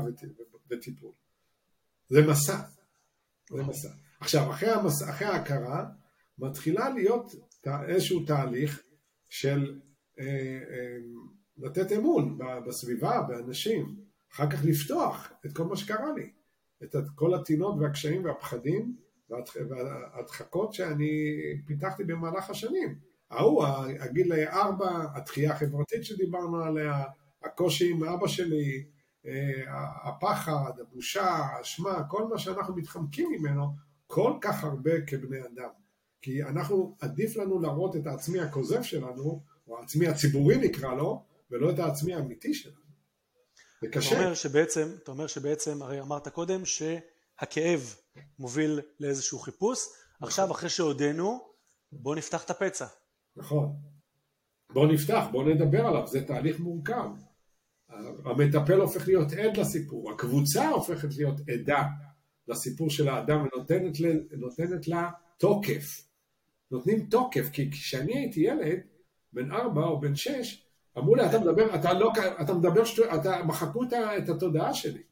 וטיפול. 0.70 1.12
זה 2.09 2.26
מסע. 2.26 2.61
זה 3.51 3.62
מסע. 3.62 3.88
עכשיו, 4.20 4.51
אחרי, 4.51 4.70
המס... 4.70 5.09
אחרי 5.09 5.28
ההכרה, 5.28 5.84
מתחילה 6.38 6.88
להיות 6.88 7.34
איזשהו 7.88 8.24
תהליך 8.24 8.82
של 9.28 9.80
אה, 10.18 10.24
אה, 10.70 10.96
לתת 11.56 11.92
אמון 11.92 12.38
בסביבה, 12.66 13.22
באנשים, 13.28 13.96
אחר 14.32 14.50
כך 14.50 14.64
לפתוח 14.64 15.32
את 15.46 15.52
כל 15.52 15.64
מה 15.64 15.76
שקרה 15.76 16.12
לי, 16.16 16.30
את 16.84 16.96
כל 17.14 17.34
הטינות 17.34 17.74
והקשיים 17.80 18.24
והפחדים 18.24 18.96
וההדחקות 19.70 20.74
שאני 20.74 21.30
פיתחתי 21.66 22.04
במהלך 22.04 22.50
השנים. 22.50 22.98
ההוא, 23.30 23.64
הגיל 24.00 24.32
ארבע, 24.32 25.06
התחייה 25.14 25.52
החברתית 25.52 26.04
שדיברנו 26.04 26.64
עליה, 26.64 27.04
הקושי 27.42 27.90
עם 27.90 28.04
אבא 28.04 28.26
שלי, 28.26 28.84
אה, 29.26 29.62
הפחד, 30.02 30.72
הבושה, 30.80 31.24
האשמה, 31.24 32.04
כל 32.08 32.26
מה 32.26 32.38
שאנחנו 32.38 32.76
מתחמקים 32.76 33.30
ממנו, 33.32 33.66
כל 34.06 34.32
כך 34.40 34.64
הרבה 34.64 35.00
כבני 35.06 35.40
אדם. 35.40 35.84
כי 36.24 36.42
אנחנו, 36.42 36.96
עדיף 37.00 37.36
לנו 37.36 37.60
להראות 37.60 37.96
את 37.96 38.06
העצמי 38.06 38.40
הכוזב 38.40 38.82
שלנו, 38.82 39.42
או 39.68 39.78
העצמי 39.78 40.06
הציבורי 40.06 40.56
נקרא 40.56 40.94
לו, 40.94 41.22
ולא 41.50 41.70
את 41.70 41.78
העצמי 41.78 42.14
האמיתי 42.14 42.54
שלנו. 42.54 42.76
זה 43.82 43.88
קשה. 43.88 44.14
אתה 44.14 44.22
אומר 44.22 44.34
שבעצם, 44.34 44.88
אתה 45.02 45.10
אומר 45.10 45.26
שבעצם, 45.26 45.82
הרי 45.82 46.00
אמרת 46.00 46.28
קודם 46.28 46.62
שהכאב 46.64 47.94
מוביל 48.38 48.80
לאיזשהו 49.00 49.38
חיפוש, 49.38 49.78
נכון. 50.16 50.28
עכשיו 50.28 50.50
אחרי 50.52 50.68
שהודינו, 50.68 51.40
בוא 51.92 52.16
נפתח 52.16 52.44
את 52.44 52.50
הפצע. 52.50 52.86
נכון. 53.36 53.76
בוא 54.72 54.86
נפתח, 54.86 55.24
בוא 55.32 55.44
נדבר 55.44 55.86
עליו, 55.86 56.06
זה 56.06 56.26
תהליך 56.26 56.60
מורכב. 56.60 57.10
המטפל 58.24 58.80
הופך 58.80 59.08
להיות 59.08 59.32
עד 59.32 59.56
לסיפור, 59.56 60.12
הקבוצה 60.12 60.68
הופכת 60.68 61.16
להיות 61.16 61.40
עדה 61.48 61.82
לסיפור 62.48 62.90
של 62.90 63.08
האדם 63.08 63.46
ונותנת 64.30 64.88
לה 64.88 65.10
תוקף. 65.38 66.13
נותנים 66.70 67.06
תוקף, 67.06 67.50
כי 67.52 67.70
כשאני 67.70 68.18
הייתי 68.18 68.40
ילד, 68.40 68.80
בן 69.32 69.52
ארבע 69.52 69.82
או 69.82 70.00
בן 70.00 70.14
שש, 70.14 70.66
אמרו 70.98 71.14
לי, 71.14 71.26
אתה 71.26 71.38
מדבר, 71.38 71.74
אתה 71.74 71.92
לא, 71.92 72.12
אתה 72.42 72.54
מדבר, 72.54 72.84
שטו, 72.84 73.02
אתה, 73.14 73.42
מחקו 73.44 73.84
את 74.18 74.28
התודעה 74.28 74.74
שלי. 74.74 75.02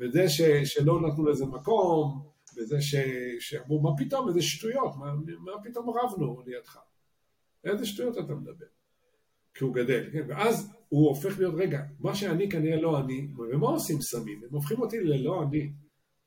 וזה 0.00 0.28
ש, 0.28 0.42
שלא 0.64 1.00
נתנו 1.00 1.26
לזה 1.26 1.46
מקום, 1.46 2.22
וזה 2.56 2.80
ש, 2.80 2.94
שאמרו, 3.40 3.80
מה 3.80 3.90
פתאום, 3.96 4.28
איזה 4.28 4.42
שטויות, 4.42 4.96
מה, 4.96 5.14
מה 5.38 5.52
פתאום 5.64 5.90
רבנו 5.90 6.42
לידך? 6.46 6.78
איזה 7.64 7.86
שטויות 7.86 8.18
אתה 8.18 8.34
מדבר? 8.34 8.66
כי 9.54 9.64
הוא 9.64 9.74
גדל, 9.74 10.10
כן? 10.12 10.24
ואז 10.28 10.72
הוא 10.88 11.08
הופך 11.08 11.38
להיות, 11.38 11.54
רגע, 11.54 11.82
מה 12.00 12.14
שאני 12.14 12.50
כנראה 12.50 12.80
לא 12.80 13.00
אני, 13.00 13.28
ומה 13.38 13.66
עושים 13.66 14.00
סמים? 14.00 14.40
הם 14.44 14.54
הופכים 14.54 14.80
אותי 14.80 15.00
ללא 15.00 15.42
אני. 15.42 15.72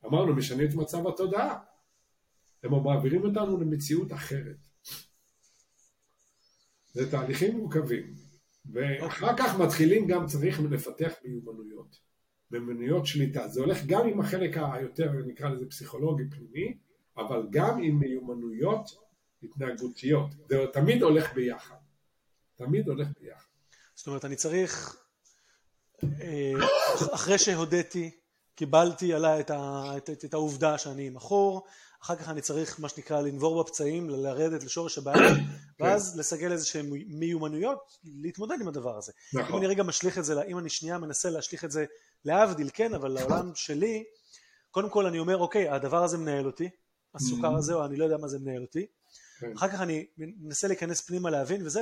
אמרנו, 0.05 0.35
משנה 0.35 0.63
את 0.63 0.73
מצב 0.73 1.07
התודעה. 1.07 1.59
הם 2.63 2.83
מעבירים 2.83 3.23
אותנו 3.23 3.61
למציאות 3.61 4.13
אחרת. 4.13 4.57
זה 6.93 7.11
תהליכים 7.11 7.57
מורכבים. 7.57 8.13
ואחר 8.71 9.37
כך 9.37 9.59
מתחילים 9.59 10.07
גם, 10.07 10.25
צריך 10.25 10.59
לפתח 10.59 11.13
מיומנויות. 11.23 11.99
מיומנויות 12.51 13.05
שליטה. 13.05 13.47
זה 13.47 13.61
הולך 13.61 13.85
גם 13.85 14.07
עם 14.07 14.19
החלק 14.19 14.57
היותר, 14.73 15.11
נקרא 15.27 15.49
לזה 15.49 15.65
פסיכולוגי 15.69 16.23
פנימי, 16.29 16.77
אבל 17.17 17.47
גם 17.49 17.81
עם 17.83 17.99
מיומנויות 17.99 18.89
התנהגותיות. 19.43 20.27
זה 20.49 20.65
תמיד 20.73 21.03
הולך 21.03 21.33
ביחד. 21.33 21.75
תמיד 22.55 22.87
הולך 22.87 23.07
ביחד. 23.19 23.49
זאת 23.95 24.07
אומרת, 24.07 24.25
אני 24.25 24.35
צריך, 24.35 24.97
אה, 26.03 26.53
אחרי 27.13 27.37
שהודיתי, 27.37 28.11
קיבלתי 28.55 29.13
עליי 29.13 29.39
את, 29.39 29.51
את, 29.51 30.09
את, 30.09 30.25
את 30.25 30.33
העובדה 30.33 30.77
שאני 30.77 31.09
מכור, 31.09 31.65
אחר 32.03 32.15
כך 32.15 32.29
אני 32.29 32.41
צריך 32.41 32.79
מה 32.79 32.89
שנקרא 32.89 33.21
לנבור 33.21 33.63
בפצעים, 33.63 34.09
לרדת 34.09 34.63
לשורש 34.63 34.97
הבעיה, 34.97 35.29
כן. 35.77 35.83
ואז 35.83 36.17
לסגל 36.17 36.51
איזה 36.51 36.65
שהן 36.65 36.89
מיומנויות 37.07 37.97
להתמודד 38.03 38.61
עם 38.61 38.67
הדבר 38.67 38.97
הזה. 38.97 39.11
נכון. 39.33 39.51
אם 39.51 39.57
אני 39.57 39.67
רגע 39.67 39.83
משליך 39.83 40.17
את 40.17 40.25
זה, 40.25 40.43
אם 40.43 40.57
אני 40.57 40.69
שנייה 40.69 40.97
מנסה 40.97 41.29
להשליך 41.29 41.65
את 41.65 41.71
זה 41.71 41.85
להבדיל, 42.25 42.69
כן, 42.73 42.93
אבל 42.93 43.11
לעולם 43.11 43.51
שלי, 43.55 44.03
קודם 44.71 44.89
כל 44.89 45.05
אני 45.05 45.19
אומר, 45.19 45.37
אוקיי, 45.37 45.69
הדבר 45.69 46.03
הזה 46.03 46.17
מנהל 46.17 46.45
אותי, 46.45 46.69
הסוכר 47.15 47.55
mm-hmm. 47.55 47.57
הזה, 47.57 47.73
או 47.73 47.85
אני 47.85 47.97
לא 47.97 48.03
יודע 48.03 48.17
מה 48.17 48.27
זה 48.27 48.39
מנהל 48.39 48.61
אותי, 48.61 48.85
כן. 49.39 49.53
אחר 49.55 49.67
כך 49.67 49.81
אני 49.81 50.05
מנסה 50.17 50.67
להיכנס 50.67 51.01
פנימה 51.01 51.29
להבין 51.29 51.65
וזה, 51.65 51.81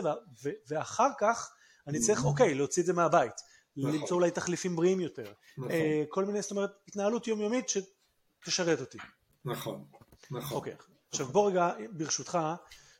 ואחר 0.69 1.09
כך 1.19 1.51
אני 1.87 1.99
צריך, 1.99 2.25
אוקיי, 2.25 2.53
להוציא 2.53 2.81
את 2.81 2.87
זה 2.87 2.93
מהבית, 2.93 3.33
נכון. 3.77 3.91
למצוא 3.91 4.17
אולי 4.17 4.31
תחליפים 4.31 4.75
בריאים 4.75 4.99
יותר, 4.99 5.33
נכון. 5.57 5.71
אה, 5.71 6.03
כל 6.09 6.25
מיני, 6.25 6.41
זאת 6.41 6.51
אומרת, 6.51 6.71
התנהלות 6.87 7.27
יומיומית 7.27 7.65
שתשרת 7.69 8.79
אותי. 8.79 8.97
נכון, 9.45 9.85
נכון. 10.31 10.57
אוקיי, 10.57 10.75
עכשיו 11.11 11.27
בוא 11.27 11.49
רגע, 11.49 11.71
ברשותך, 11.91 12.39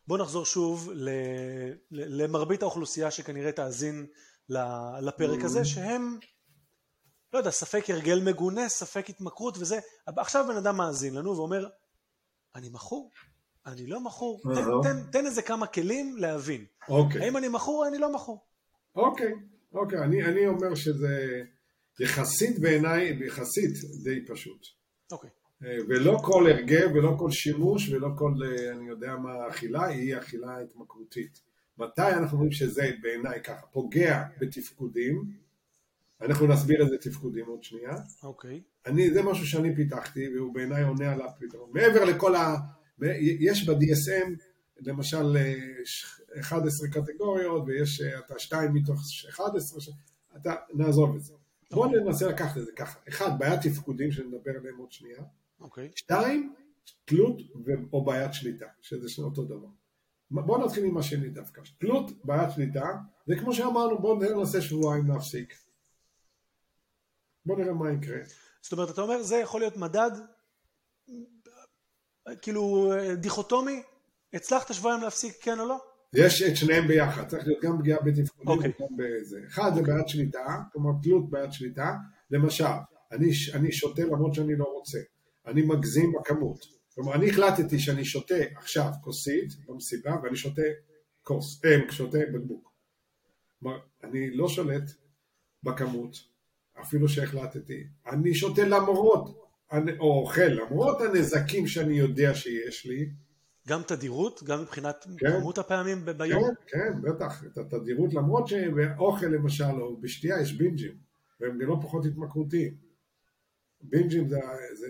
בוא 0.08 0.18
נחזור 0.18 0.46
שוב 0.46 0.90
למרבית 1.92 2.62
האוכלוסייה 2.62 3.12
שכנראה 3.12 3.52
תאזין 3.52 4.06
לפרק 5.02 5.44
הזה, 5.44 5.66
שהם, 5.66 6.20
לא 7.34 7.38
יודע, 7.38 7.52
ספק 7.52 7.90
הרגל 7.90 8.22
מגונה, 8.24 8.70
ספק 8.70 9.10
התמכרות 9.10 9.58
וזה, 9.58 9.80
עכשיו 10.06 10.46
בן 10.48 10.58
אדם 10.58 10.78
מאזין 10.78 11.16
לנו 11.16 11.38
ואומר, 11.38 11.68
אני 12.56 12.70
מכור, 12.70 13.12
אני 13.66 13.88
לא 13.88 14.00
מכור, 14.00 14.42
תן, 14.56 14.64
תן, 14.84 15.12
תן 15.12 15.26
איזה 15.26 15.42
כמה 15.42 15.68
כלים 15.68 16.18
להבין. 16.18 16.66
אוקיי. 16.90 17.22
האם 17.22 17.38
אני 17.38 17.48
מכור 17.48 17.84
או 17.84 17.90
אני 17.90 17.98
לא 17.98 18.14
מכור. 18.14 18.46
אוקיי, 18.96 19.34
אוקיי, 19.74 20.00
אני, 20.00 20.24
אני 20.26 20.48
אומר 20.48 20.76
שזה 20.76 21.42
יחסית 22.00 22.60
בעיניי, 22.60 23.20
יחסית 23.28 23.72
די 24.04 24.34
פשוט. 24.34 24.62
אוקיי. 25.12 25.30
אה, 25.66 25.78
ולא 25.88 26.18
כל 26.24 26.48
הרגב 26.52 26.90
ולא 26.96 27.16
כל 27.20 27.32
שימוש 27.32 27.90
ולא 27.90 28.10
כל, 28.18 28.34
אה, 28.46 28.72
אני 28.72 28.88
יודע 28.88 29.16
מה, 29.16 29.48
אכילה 29.48 29.86
היא 29.86 30.18
אכילה 30.18 30.60
התמכרותית. 30.62 31.42
מתי 31.78 32.02
אנחנו 32.02 32.38
אומרים 32.38 32.52
שזה 32.52 32.90
בעיניי 33.02 33.44
ככה, 33.44 33.68
פוגע 33.68 34.24
בתפקודים, 34.40 35.24
אנחנו 36.22 36.48
נסביר 36.48 36.82
איזה 36.82 36.98
תפקודים 36.98 37.46
עוד 37.46 37.64
שנייה. 37.64 37.94
אוקיי. 38.24 38.62
אני, 38.86 39.14
זה 39.14 39.24
משהו 39.24 39.48
שאני 39.48 39.76
פיתחתי 39.76 40.28
והוא 40.36 40.54
בעיניי 40.54 40.84
עונה 40.84 41.12
על 41.12 41.22
הפתרון. 41.22 41.70
מעבר 41.74 42.06
לכל 42.06 42.36
ה... 42.36 42.56
יש 43.40 43.70
ב-DSM 43.70 44.30
למשל 44.80 45.38
11 46.40 46.88
קטגוריות 46.90 47.64
ויש 47.68 48.02
אתה 48.02 48.40
2 48.40 48.74
מתוך 48.74 49.02
11, 49.30 49.94
אתה 50.38 50.56
נעזוב 50.74 51.16
את 51.16 51.22
זה. 51.22 51.34
בואו 51.72 51.92
ננסה 51.92 52.28
לקחת 52.28 52.58
את 52.58 52.66
זה 52.66 52.72
ככה. 52.76 53.00
אחד, 53.10 53.40
בעיית 53.40 53.62
תפקודים 53.62 54.12
שנדבר 54.12 54.52
עליהם 54.60 54.78
עוד 54.78 54.92
שנייה. 54.92 55.24
אוקיי. 55.60 55.92
שתיים, 55.96 56.54
תלות 57.06 57.38
או 57.94 58.06
בעיית 58.06 58.34
שליטה, 58.34 58.66
שזה 58.82 59.10
שני 59.10 59.26
אותו 59.26 59.46
דבר. 59.46 59.68
בואו 60.32 60.66
נתחיל 60.66 60.86
עם 60.86 60.98
השני 60.98 61.30
דווקא. 61.30 61.62
תלות, 61.78 62.26
בעיית 62.26 62.52
שליטה, 62.56 62.86
זה 63.28 63.36
כמו 63.40 63.54
שאמרנו, 63.54 64.00
בואו 64.00 64.40
ננסה 64.40 64.62
שבועיים 64.62 65.08
להפסיק. 65.08 65.54
בואו 67.46 67.60
נראה 67.60 67.74
מה 67.74 67.92
יקרה. 67.92 68.20
זאת 68.62 68.72
אומרת, 68.72 68.90
אתה 68.90 69.02
אומר, 69.02 69.24
זה 69.24 69.36
יכול 69.36 69.62
להיות 69.62 69.78
מדד, 69.78 70.12
כאילו, 72.42 72.94
דיכוטומי, 73.18 73.84
הצלחת 74.34 74.74
שבועיים 74.74 75.02
להפסיק 75.02 75.36
כן 75.42 75.60
או 75.60 75.66
לא? 75.66 75.78
יש 76.14 76.42
את 76.42 76.58
שניהם 76.58 76.88
ביחד, 76.88 77.28
צריך 77.28 77.48
להיות 77.48 77.64
גם 77.64 77.80
פגיעה 77.80 78.00
בתפקודים 78.02 78.58
אוקיי. 78.58 78.72
וגם 78.80 78.98
בזה. 78.98 79.40
אחד 79.48 79.72
זה 79.76 79.82
בעיית 79.82 80.10
שליטה, 80.10 80.62
כלומר 80.74 80.92
תלות 81.04 81.30
בעיית 81.30 81.54
שליטה, 81.54 81.96
למשל, 82.32 82.64
אני, 83.12 83.30
אני 83.54 83.72
שותה 83.72 84.02
למרות 84.02 84.34
שאני 84.34 84.56
לא 84.56 84.64
רוצה, 84.64 85.00
אני 85.48 85.62
מגזים 85.62 86.12
בכמות, 86.20 86.60
כלומר 86.96 87.16
אני 87.16 87.30
החלטתי 87.30 87.80
שאני 87.80 88.06
שותה 88.06 88.36
עכשיו 88.56 88.92
כוסית 89.04 89.54
במסיבה 89.66 90.16
ואני 90.24 90.36
שותה 90.36 90.62
כוס, 91.24 91.66
אה, 91.66 91.92
שותה 91.92 92.18
בקבוק. 92.34 92.72
כלומר, 93.60 93.78
אני 94.04 94.32
לא 94.32 94.48
שולט 94.50 94.84
בכמות, 95.64 96.18
אפילו 96.82 97.10
שהחלטתי, 97.10 97.84
אני 98.08 98.34
שותה 98.36 98.62
למרות, 98.68 99.50
אני- 99.72 99.98
או 100.00 100.20
אוכל 100.22 100.42
למרות 100.42 101.02
הנזקים 101.02 101.68
שאני 101.68 101.94
יודע 101.98 102.36
שיש 102.36 102.86
לי, 102.86 103.10
גם 103.68 103.82
תדירות, 103.88 104.44
גם 104.44 104.62
מבחינת 104.62 105.06
כן. 105.18 105.40
כמות 105.40 105.58
הפעמים 105.58 106.06
ביום? 106.18 106.44
כן, 106.44 106.54
כן, 106.68 107.02
בטח, 107.02 107.44
את 107.46 107.58
התדירות, 107.58 108.14
למרות 108.14 108.48
שבאוכל 108.48 109.26
למשל, 109.26 109.82
או 109.82 109.98
בשתייה 110.02 110.42
יש 110.42 110.54
בינג'ים, 110.54 110.98
והם 111.40 111.60
גם 111.60 111.70
לא 111.70 111.78
פחות 111.82 112.06
התמכרותיים. 112.06 112.74
בינג'ים 113.82 114.30
זה, 114.30 114.40
זה 114.74 114.88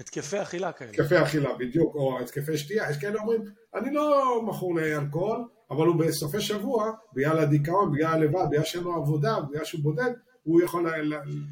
התקפי 0.00 0.42
אכילה 0.42 0.72
כאלה. 0.72 0.90
התקפי 0.90 1.22
אכילה 1.22 1.54
בדיוק, 1.58 1.94
או 1.94 2.20
התקפי 2.20 2.58
שתייה, 2.58 2.90
יש 2.90 2.96
כאלה 2.96 3.20
אומרים, 3.20 3.44
אני 3.74 3.94
לא 3.94 4.40
מכור 4.42 4.74
לאלכוהול, 4.74 5.44
אבל 5.70 5.86
הוא 5.86 5.96
בסופי 5.96 6.40
שבוע, 6.40 6.92
בגלל 7.12 7.38
הדיכאון, 7.38 7.92
בגלל 7.92 8.12
הלבד, 8.12 8.44
בגלל 8.50 8.64
שאין 8.64 8.84
לו 8.84 8.94
עבודה, 8.94 9.40
בגלל 9.40 9.64
שהוא 9.64 9.80
בודד, 9.82 10.10
הוא 10.42 10.62
יכול 10.62 10.90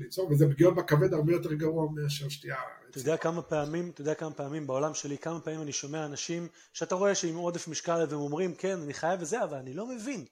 ליצור, 0.01 0.31
וזה 0.31 0.47
פגיעות 0.51 0.75
בכבד 0.75 1.15
הרבה 1.15 1.33
יותר 1.33 1.53
גרוע 1.53 1.89
מאשר 1.95 2.29
שתייה. 2.29 2.57
אתה 2.91 2.99
יודע 2.99 3.17
כמה 3.17 3.43
פעמים, 3.43 3.91
אתה 3.95 4.01
יודע 4.01 4.15
כמה 4.15 4.31
פעמים 4.31 4.67
בעולם 4.67 4.95
שלי, 4.95 5.19
כמה 5.19 5.41
פעמים 5.41 5.63
אני 5.63 5.73
שומע 5.73 6.05
אנשים 6.05 6.49
שאתה 6.73 6.95
רואה 6.95 7.15
שעם 7.15 7.37
עודף 7.37 7.69
משקל 7.69 8.05
והם 8.09 8.21
אומרים 8.21 8.55
כן 8.55 8.79
אני 8.83 8.95
חייב 8.95 9.23
וזה 9.23 9.45
אבל 9.45 9.57
אני 9.57 9.75
לא 9.75 9.87
מבין, 9.87 10.25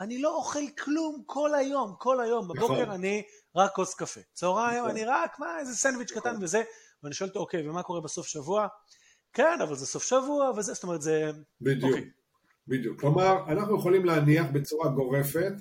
אני 0.00 0.22
לא 0.22 0.36
אוכל 0.36 0.68
כלום 0.84 1.22
כל 1.26 1.54
היום, 1.54 1.94
כל 1.98 2.20
היום, 2.20 2.48
בבוקר 2.48 2.82
נכון. 2.82 2.90
אני 2.90 3.22
רק 3.56 3.72
כוס 3.74 3.94
קפה, 3.94 4.20
צהריים 4.32 4.78
נכון. 4.78 4.90
אני 4.90 5.04
רק 5.04 5.38
מה 5.38 5.58
איזה 5.58 5.76
סנדוויץ' 5.76 6.12
קטן 6.12 6.30
נכון. 6.30 6.44
וזה, 6.44 6.62
ואני 7.04 7.14
שואל 7.14 7.28
אותו 7.28 7.40
אוקיי 7.40 7.68
ומה 7.68 7.82
קורה 7.82 8.00
בסוף 8.00 8.26
שבוע? 8.26 8.66
כן 9.32 9.58
אבל 9.62 9.74
זה 9.74 9.86
סוף 9.86 10.02
שבוע 10.04 10.50
וזה, 10.56 10.72
זאת 10.74 10.82
אומרת 10.82 11.02
זה, 11.02 11.30
בדיוק, 11.60 11.84
אוקיי. 11.92 12.10
בדיוק. 12.68 13.00
כלומר, 13.00 13.52
אנחנו 13.52 13.78
יכולים 13.78 14.04
להניח 14.04 14.46
בצורה 14.52 14.88
גורפת, 14.88 15.52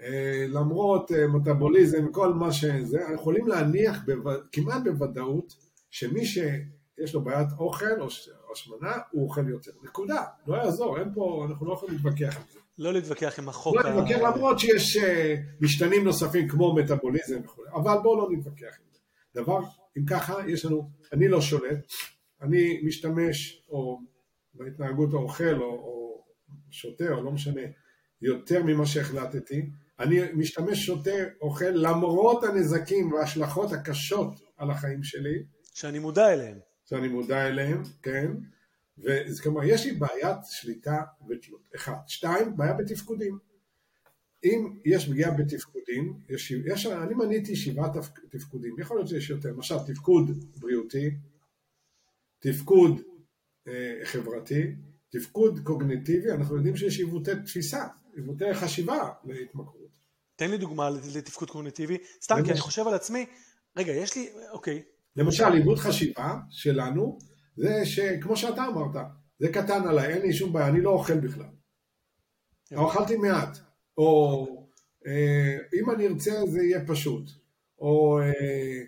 אה, 0.00 0.46
למרות 0.48 1.12
אה, 1.12 1.26
מטאבוליזם, 1.26 2.12
כל 2.12 2.32
מה 2.34 2.52
שזה, 2.52 2.98
אנחנו 3.00 3.14
יכולים 3.14 3.46
להניח 3.48 3.96
בו, 4.22 4.30
כמעט 4.52 4.82
בוודאות 4.84 5.54
שמי 5.90 6.26
שיש 6.26 7.14
לו 7.14 7.20
בעיית 7.24 7.48
אוכל 7.58 8.00
או 8.00 8.06
השמנה, 8.52 8.92
הוא 9.10 9.24
אוכל 9.24 9.48
יותר. 9.48 9.70
נקודה. 9.82 10.24
לא 10.46 10.56
יעזור, 10.56 10.98
אין 10.98 11.08
פה, 11.14 11.46
אנחנו 11.50 11.66
לא 11.66 11.72
יכולים 11.72 11.94
להתווכח 11.94 12.36
עם 12.36 12.42
זה. 12.52 12.58
לא 12.78 12.92
להתווכח 12.92 13.38
עם 13.38 13.48
החוק, 13.48 13.76
לא 13.76 13.80
ה- 13.80 13.90
נתווכח 13.90 14.16
למרות 14.18 14.58
שיש 14.58 14.96
אה, 14.96 15.34
משתנים 15.60 16.04
נוספים 16.04 16.48
כמו 16.48 16.74
מטאבוליזם 16.74 17.40
וכו', 17.44 17.62
אבל 17.74 17.94
בואו 18.02 18.16
לא 18.18 18.28
נתווכח 18.38 18.62
עם 18.62 18.88
זה. 18.92 18.98
דבר, 19.42 19.58
אם 19.98 20.04
ככה, 20.06 20.34
יש 20.48 20.64
לנו, 20.64 20.90
אני 21.12 21.28
לא 21.28 21.40
שולט, 21.40 21.92
אני 22.42 22.80
משתמש 22.84 23.66
או 23.68 24.00
בהתנהגות 24.54 25.12
האוכל 25.12 25.54
או, 25.54 25.64
או 25.64 26.24
שותה 26.70 27.08
או 27.08 27.22
לא 27.22 27.30
משנה, 27.30 27.60
יותר 28.22 28.62
ממה 28.62 28.86
שהחלטתי, 28.86 29.70
אני 29.98 30.20
משתמש 30.34 30.86
שותה 30.86 31.10
אוכל 31.40 31.70
למרות 31.70 32.44
הנזקים 32.44 33.12
וההשלכות 33.12 33.72
הקשות 33.72 34.40
על 34.56 34.70
החיים 34.70 35.02
שלי, 35.02 35.42
שאני 35.74 35.98
מודע 35.98 36.32
אליהם, 36.32 36.58
שאני 36.84 37.08
מודע 37.08 37.48
אליהם, 37.48 37.82
כן, 38.02 38.32
וזה 38.98 39.42
כלומר 39.42 39.64
יש 39.64 39.86
לי 39.86 39.92
בעיית 39.92 40.38
שליטה 40.44 41.02
ותלות, 41.28 41.68
אחד, 41.76 41.96
שתיים, 42.06 42.56
בעיה 42.56 42.72
בתפקודים. 42.72 43.47
אם 44.44 44.78
יש 44.84 45.08
פגיעה 45.08 45.30
בתפקודים, 45.30 46.20
יש, 46.28 46.50
יש, 46.50 46.86
אני 46.86 47.14
מניתי 47.14 47.56
שבעה 47.56 47.88
תפ, 47.94 48.08
תפקודים, 48.30 48.74
יכול 48.78 48.96
להיות 48.96 49.08
שיש 49.08 49.30
יותר, 49.30 49.48
למשל 49.48 49.74
תפקוד 49.86 50.44
בריאותי, 50.60 51.10
תפקוד 52.38 53.00
אה, 53.68 53.94
חברתי, 54.04 54.62
תפקוד 55.10 55.60
קוגניטיבי, 55.64 56.30
אנחנו 56.30 56.56
יודעים 56.56 56.76
שיש 56.76 56.98
עיוותי 56.98 57.30
תפיסה, 57.44 57.86
עיוותי 58.16 58.54
חשיבה 58.54 59.08
להתמכרות. 59.24 59.88
תן 60.36 60.50
לי 60.50 60.58
דוגמה 60.58 60.90
לתפקוד 61.14 61.50
קוגניטיבי, 61.50 61.98
סתם 62.22 62.34
כי 62.34 62.40
למשל- 62.40 62.52
אני 62.52 62.60
חושב 62.60 62.86
על 62.86 62.94
עצמי, 62.94 63.26
רגע 63.76 63.92
יש 63.92 64.16
לי, 64.16 64.30
אוקיי, 64.52 64.82
למשל 65.16 65.44
עיוות 65.52 65.78
חשיבה 65.78 66.34
שלנו, 66.50 67.18
זה 67.56 67.86
שכמו 67.86 68.36
שאתה 68.36 68.66
אמרת, 68.66 69.04
זה 69.38 69.48
קטן 69.52 69.88
עליי, 69.88 70.14
אין 70.14 70.22
לי 70.22 70.32
שום 70.32 70.52
בעיה, 70.52 70.68
אני 70.68 70.80
לא 70.80 70.90
אוכל 70.90 71.20
בכלל. 71.20 71.48
אכלתי 72.74 73.16
מעט, 73.16 73.58
או 73.98 74.46
אה, 75.06 75.56
אם 75.80 75.90
אני 75.90 76.06
ארצה 76.06 76.46
זה 76.46 76.62
יהיה 76.62 76.86
פשוט, 76.86 77.30
או 77.78 78.18
אה, 78.20 78.82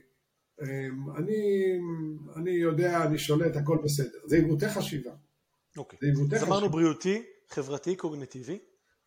אה, 0.63 0.87
אני, 1.19 1.65
אני 2.37 2.51
יודע, 2.51 3.05
אני 3.07 3.19
שולט, 3.19 3.57
הכל 3.57 3.79
בסדר. 3.85 4.19
זה 4.27 4.37
עיוותי 4.37 4.69
חשיבה. 4.69 5.11
אוקיי, 5.77 5.99
זה 6.03 6.07
עיוותי 6.07 6.37
אז 6.37 6.43
אמרנו 6.43 6.57
חשיבה. 6.61 6.73
בריאותי, 6.73 7.23
חברתי, 7.49 7.97
קוגניטיבי, 7.97 8.59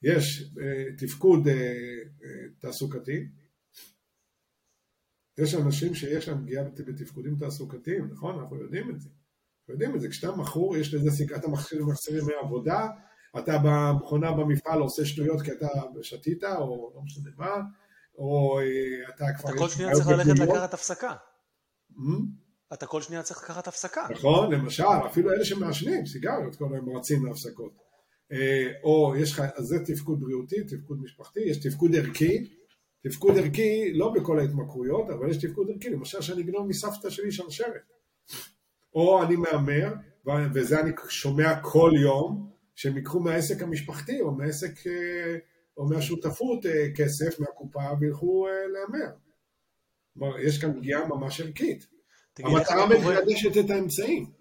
יש 0.04 0.54
תפקוד 0.98 1.48
תעסוקתי, 2.60 3.28
יש 5.38 5.56
אנשים 5.56 5.96
שיש 5.96 6.28
להם 6.28 6.42
פגיעה 6.42 6.64
בת- 6.64 6.82
בתפקודים 6.82 7.36
תעסוקתיים, 7.36 8.06
נכון? 8.12 8.40
אנחנו 8.40 8.62
יודעים 8.62 8.90
את 8.90 9.02
זה. 9.02 9.10
אנחנו 9.10 9.74
יודעים 9.74 9.96
את 9.96 10.02
זה, 10.02 10.10
כשאתה 10.10 10.36
מכור, 10.36 10.78
יש 10.78 10.94
לזה 10.94 11.12
סיג... 11.12 11.34
אתה 11.34 11.48
מחסיר 11.48 11.86
מחסיר 11.86 12.18
ימי 12.18 12.34
עבודה, 12.44 12.88
אתה 13.40 13.58
במכונה 13.64 14.32
במפעל 14.32 14.80
עושה 14.80 15.06
שטויות 15.06 15.42
כי 15.42 15.52
אתה 15.52 15.68
שתית, 16.02 16.44
או 16.44 16.92
לא 16.96 17.02
משנה 17.02 17.30
מה, 17.38 17.56
או 18.18 18.60
אה, 18.60 19.16
אתה 19.16 19.26
כבר... 19.38 19.50
אתה 19.50 19.60
כל 19.60 19.70
שנייה 19.70 19.94
צריך 19.94 20.08
ללכת. 20.08 20.40
לקחת 20.40 20.74
הפסקה? 20.74 21.14
אתה 22.74 22.86
כל 22.86 23.02
שנייה 23.02 23.24
צריך 23.24 23.44
לקחת 23.44 23.68
הפסקה, 23.68 24.08
נכון, 24.12 24.52
למשל, 24.54 24.84
אפילו 25.06 25.32
אלה 25.32 25.46
שמעשנים 25.46 26.06
סיגריות, 26.06 26.56
כל 26.56 26.66
היום 26.74 26.98
רצים 26.98 27.26
להפסקות. 27.26 27.72
אה, 28.32 28.72
או 28.84 29.14
יש 29.18 29.32
לך, 29.32 29.44
אז 29.56 29.66
זה 29.66 29.76
תפקוד 29.86 30.20
בריאותי, 30.20 30.64
תפקוד 30.64 31.02
משפחתי, 31.02 31.40
יש 31.40 31.58
תפקוד 31.58 31.96
ערכי, 31.96 32.54
תפקוד 33.04 33.38
ערכי 33.38 33.94
לא 33.94 34.14
בכל 34.14 34.40
ההתמכרויות, 34.40 35.10
אבל 35.10 35.30
יש 35.30 35.38
תפקוד 35.38 35.68
ערכי, 35.70 35.90
למשל 35.90 36.22
שאני 36.22 36.42
אגנוב 36.42 36.68
מסבתא 36.68 37.10
שלי 37.10 37.32
שרשרת. 37.32 37.82
או 38.96 39.24
אני 39.24 39.36
מהמר, 39.36 39.94
וזה 40.54 40.80
אני 40.80 40.92
שומע 41.10 41.62
כל 41.62 41.92
יום, 42.04 42.53
שהם 42.76 42.98
ייקחו 42.98 43.20
מהעסק 43.20 43.62
המשפחתי, 43.62 44.22
או 44.22 44.32
מהעסק, 44.32 44.88
אה, 44.88 45.38
או 45.78 45.86
מהשותפות 45.86 46.66
אה, 46.66 46.88
כסף, 46.96 47.40
מהקופה, 47.40 47.82
וילכו 48.00 48.48
אה, 48.48 48.68
להמר. 48.68 49.16
כלומר, 50.14 50.40
יש 50.40 50.62
כאן 50.62 50.80
פגיעה 50.80 51.08
ממש 51.08 51.42
ערכית. 51.42 51.88
המטרה 52.40 52.86
מקדשת 52.86 53.66
את 53.66 53.70
האמצעים. 53.70 54.32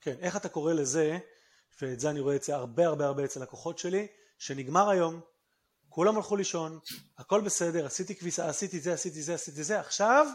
כן, 0.00 0.16
איך 0.20 0.36
אתה 0.36 0.48
קורא 0.48 0.72
לזה, 0.72 1.18
ואת 1.82 2.00
זה 2.00 2.10
אני 2.10 2.20
רואה 2.20 2.36
אצל 2.36 2.52
הרבה 2.52 2.86
הרבה 2.86 3.06
הרבה 3.06 3.24
אצל 3.24 3.42
לקוחות 3.42 3.78
שלי, 3.78 4.06
שנגמר 4.38 4.90
היום, 4.90 5.20
כולם 5.88 6.16
הלכו 6.16 6.36
לישון, 6.36 6.78
הכל 7.18 7.40
בסדר, 7.40 7.86
עשיתי 7.86 8.14
כביסה, 8.14 8.48
עשיתי 8.48 8.80
זה, 8.80 8.92
עשיתי 8.92 9.22
זה, 9.22 9.34
עשיתי 9.34 9.62
זה, 9.62 9.80
עכשיו 9.80 10.26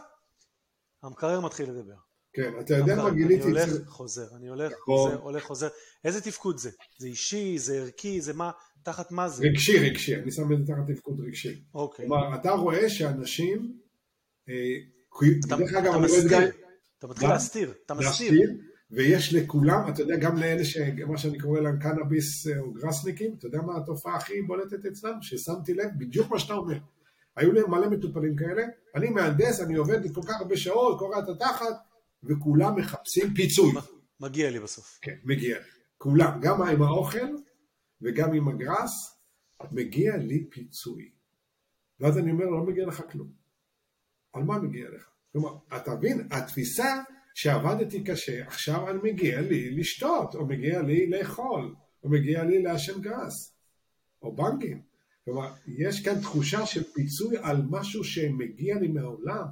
המקרר 1.04 1.40
מתחיל 1.40 1.70
לדבר. 1.70 2.07
כן, 2.34 2.52
אתה 2.60 2.78
יודע 2.78 2.96
מה 2.96 3.10
גיליתי 3.10 3.44
אני 3.44 3.52
הולך. 3.52 3.70
חוזר, 3.88 4.28
אני 4.36 4.48
הולך, 4.48 4.72
נכון. 4.72 4.96
חוזר, 4.98 5.22
הולך, 5.22 5.44
חוזר. 5.44 5.68
איזה 6.06 6.22
תפקוד 6.22 6.58
זה? 6.58 6.70
זה 6.98 7.08
אישי, 7.08 7.58
זה 7.58 7.78
ערכי, 7.78 8.22
זה 8.22 8.34
מה, 8.34 8.52
תחת 8.84 9.12
מה 9.12 9.30
זה? 9.30 9.44
רגשי, 9.44 9.80
רגשי, 9.80 10.16
אני 10.16 10.32
שם 10.32 10.54
את 10.54 10.58
זה 10.58 10.74
תחת 10.74 10.92
תפקוד 10.92 11.20
רגשי. 11.28 11.64
אוקיי. 11.74 12.08
כלומר, 12.08 12.36
אתה 12.36 12.52
רואה 12.52 12.90
שאנשים, 12.90 13.78
אה, 14.50 14.54
אתה 15.46 15.56
דרך 15.56 15.74
אגב, 15.74 15.88
אתה 15.88 15.98
אני 15.98 16.08
רואה 16.08 16.20
את 16.20 16.30
זה 16.30 16.50
אתה 16.98 17.08
מתחיל 17.08 17.28
מה? 17.28 17.34
להסתיר, 17.34 17.74
אתה 17.86 17.94
מסתיר. 17.94 18.34
ויש 18.92 19.34
לכולם, 19.34 19.90
אתה 19.90 20.02
יודע, 20.02 20.16
גם 20.16 20.38
לאלה 20.38 20.66
שמה 20.66 21.18
שאני 21.18 21.40
קורא 21.40 21.60
להם 21.60 21.80
קנאביס 21.80 22.48
אה, 22.48 22.60
או 22.60 22.74
גרסניקים, 22.74 23.36
אתה 23.40 23.48
יודע 23.48 23.62
מה 23.62 23.78
התופעה 23.78 24.16
הכי 24.16 24.42
בולטת 24.42 24.86
אצלם? 24.86 25.22
ששמתי 25.22 25.74
לב, 25.74 25.88
בדיוק 25.98 26.32
מה 26.32 26.40
שאתה 26.40 26.54
אומר. 26.54 26.78
היו 27.36 27.52
להם 27.52 27.72
מלא 27.72 27.90
מטופלים 27.90 28.36
כאלה, 28.36 28.64
אני 28.96 29.10
מהנדס, 29.10 29.62
אני 29.62 29.76
עובד 29.76 30.14
כל 30.14 30.22
כך 30.28 30.42
הרבה 30.42 30.58
שעות, 30.58 31.00
קורע 31.00 31.20
את 31.20 31.30
התחת, 31.30 31.76
וכולם 32.24 32.76
מחפשים 32.76 33.34
פיצוי. 33.34 33.72
מגיע 34.20 34.52
לי 34.52 34.60
בסוף. 34.60 35.00
כן, 35.02 35.16
מגיע 35.24 35.60
לי. 35.60 35.66
כולם, 35.98 36.40
גם 36.42 36.62
עם 36.62 36.82
האוכל 36.82 37.28
וגם 38.02 38.34
עם 38.34 38.48
הגראס, 38.48 39.22
מגיע 39.72 40.18
לי 40.18 40.48
פיצוי. 40.50 41.12
ואז 42.00 42.18
אני 42.18 42.32
אומר, 42.32 42.46
לא 42.46 42.64
מגיע 42.64 42.86
לך 42.86 43.04
כלום. 43.12 43.32
על 44.34 44.44
מה 44.44 44.60
מגיע 44.60 44.90
לך? 44.90 45.10
כלומר, 45.32 45.58
אתה 45.76 45.96
מבין, 45.96 46.28
התפיסה 46.32 47.02
שעבדתי 47.34 48.04
קשה, 48.04 48.48
עכשיו 48.48 48.90
אני 48.90 49.12
מגיע 49.12 49.42
לי 49.42 49.72
לשתות, 49.72 50.36
או 50.36 50.46
מגיע 50.46 50.82
לי 50.82 51.10
לאכול, 51.10 51.76
או 52.04 52.10
מגיע 52.10 52.44
לי 52.44 52.62
לעשן 52.62 53.02
גרס, 53.02 53.54
או 54.22 54.36
בנקים. 54.36 54.82
כלומר, 55.26 55.54
יש 55.68 56.04
כאן 56.06 56.22
תחושה 56.22 56.66
של 56.66 56.84
פיצוי 56.84 57.38
על 57.42 57.62
משהו 57.70 58.04
שמגיע 58.04 58.80
לי 58.80 58.88
מהעולם. 58.88 59.48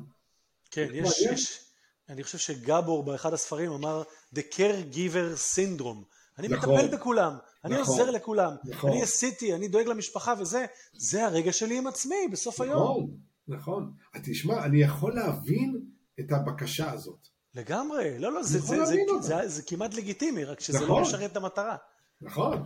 כן, 0.71 0.87
יש, 0.93 1.21
יש, 1.31 1.64
אני 2.09 2.23
חושב 2.23 2.37
שגבור 2.37 3.03
באחד 3.03 3.33
הספרים 3.33 3.71
אמר 3.71 4.03
The 4.35 4.39
Caregiver 4.53 5.55
Syndrome. 5.55 6.03
אני 6.39 6.47
נכון, 6.47 6.75
מטפל 6.75 6.97
בכולם, 6.97 7.37
אני 7.65 7.81
נכון, 7.81 7.99
עוזר 7.99 8.11
לכולם, 8.11 8.51
נכון. 8.65 8.91
אני 8.91 9.01
עשיתי, 9.01 9.55
אני 9.55 9.67
דואג 9.67 9.87
למשפחה 9.87 10.33
וזה, 10.39 10.65
זה 10.97 11.25
הרגע 11.25 11.51
שלי 11.51 11.77
עם 11.77 11.87
עצמי 11.87 12.27
בסוף 12.31 12.55
נכון, 12.55 12.67
היום. 12.67 13.09
נכון, 13.47 13.91
נכון. 14.13 14.21
תשמע, 14.23 14.65
אני 14.65 14.81
יכול 14.81 15.15
להבין 15.15 15.81
את 16.19 16.31
הבקשה 16.31 16.91
הזאת. 16.91 17.27
לגמרי, 17.55 18.19
לא, 18.19 18.33
לא, 18.33 18.43
זה, 18.43 18.59
זה, 18.59 18.85
זה, 18.85 18.85
זה, 18.85 18.95
זה, 19.21 19.47
זה 19.47 19.61
כמעט 19.67 19.93
לגיטימי, 19.93 20.43
רק 20.43 20.59
שזה 20.59 20.79
לא 20.79 20.85
נכון. 20.85 21.01
לא 21.01 21.07
משרת 21.07 21.31
את 21.31 21.37
המטרה. 21.37 21.75
נכון, 22.21 22.63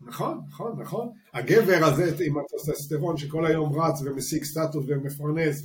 נכון, 0.00 0.40
נכון, 0.48 0.80
נכון. 0.80 1.12
הגבר 1.34 1.84
הזה 1.84 2.16
עם 2.24 2.34
הטסטסטרון 2.38 3.16
שכל 3.16 3.46
היום 3.46 3.80
רץ 3.80 4.00
ומשיג 4.02 4.44
סטטוס 4.44 4.84
ומפרנס 4.88 5.62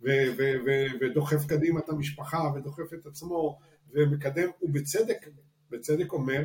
ו- 0.00 0.06
ו- 0.06 0.38
ו- 0.38 0.56
ו- 0.66 0.98
ודוחף 1.00 1.46
קדימה 1.46 1.80
את 1.80 1.88
המשפחה 1.88 2.38
ודוחף 2.54 2.94
את 2.94 3.06
עצמו 3.06 3.58
ומקדם, 3.92 4.48
הוא 4.58 4.70
בצדק, 4.72 5.26
בצדק 5.70 6.12
אומר, 6.12 6.44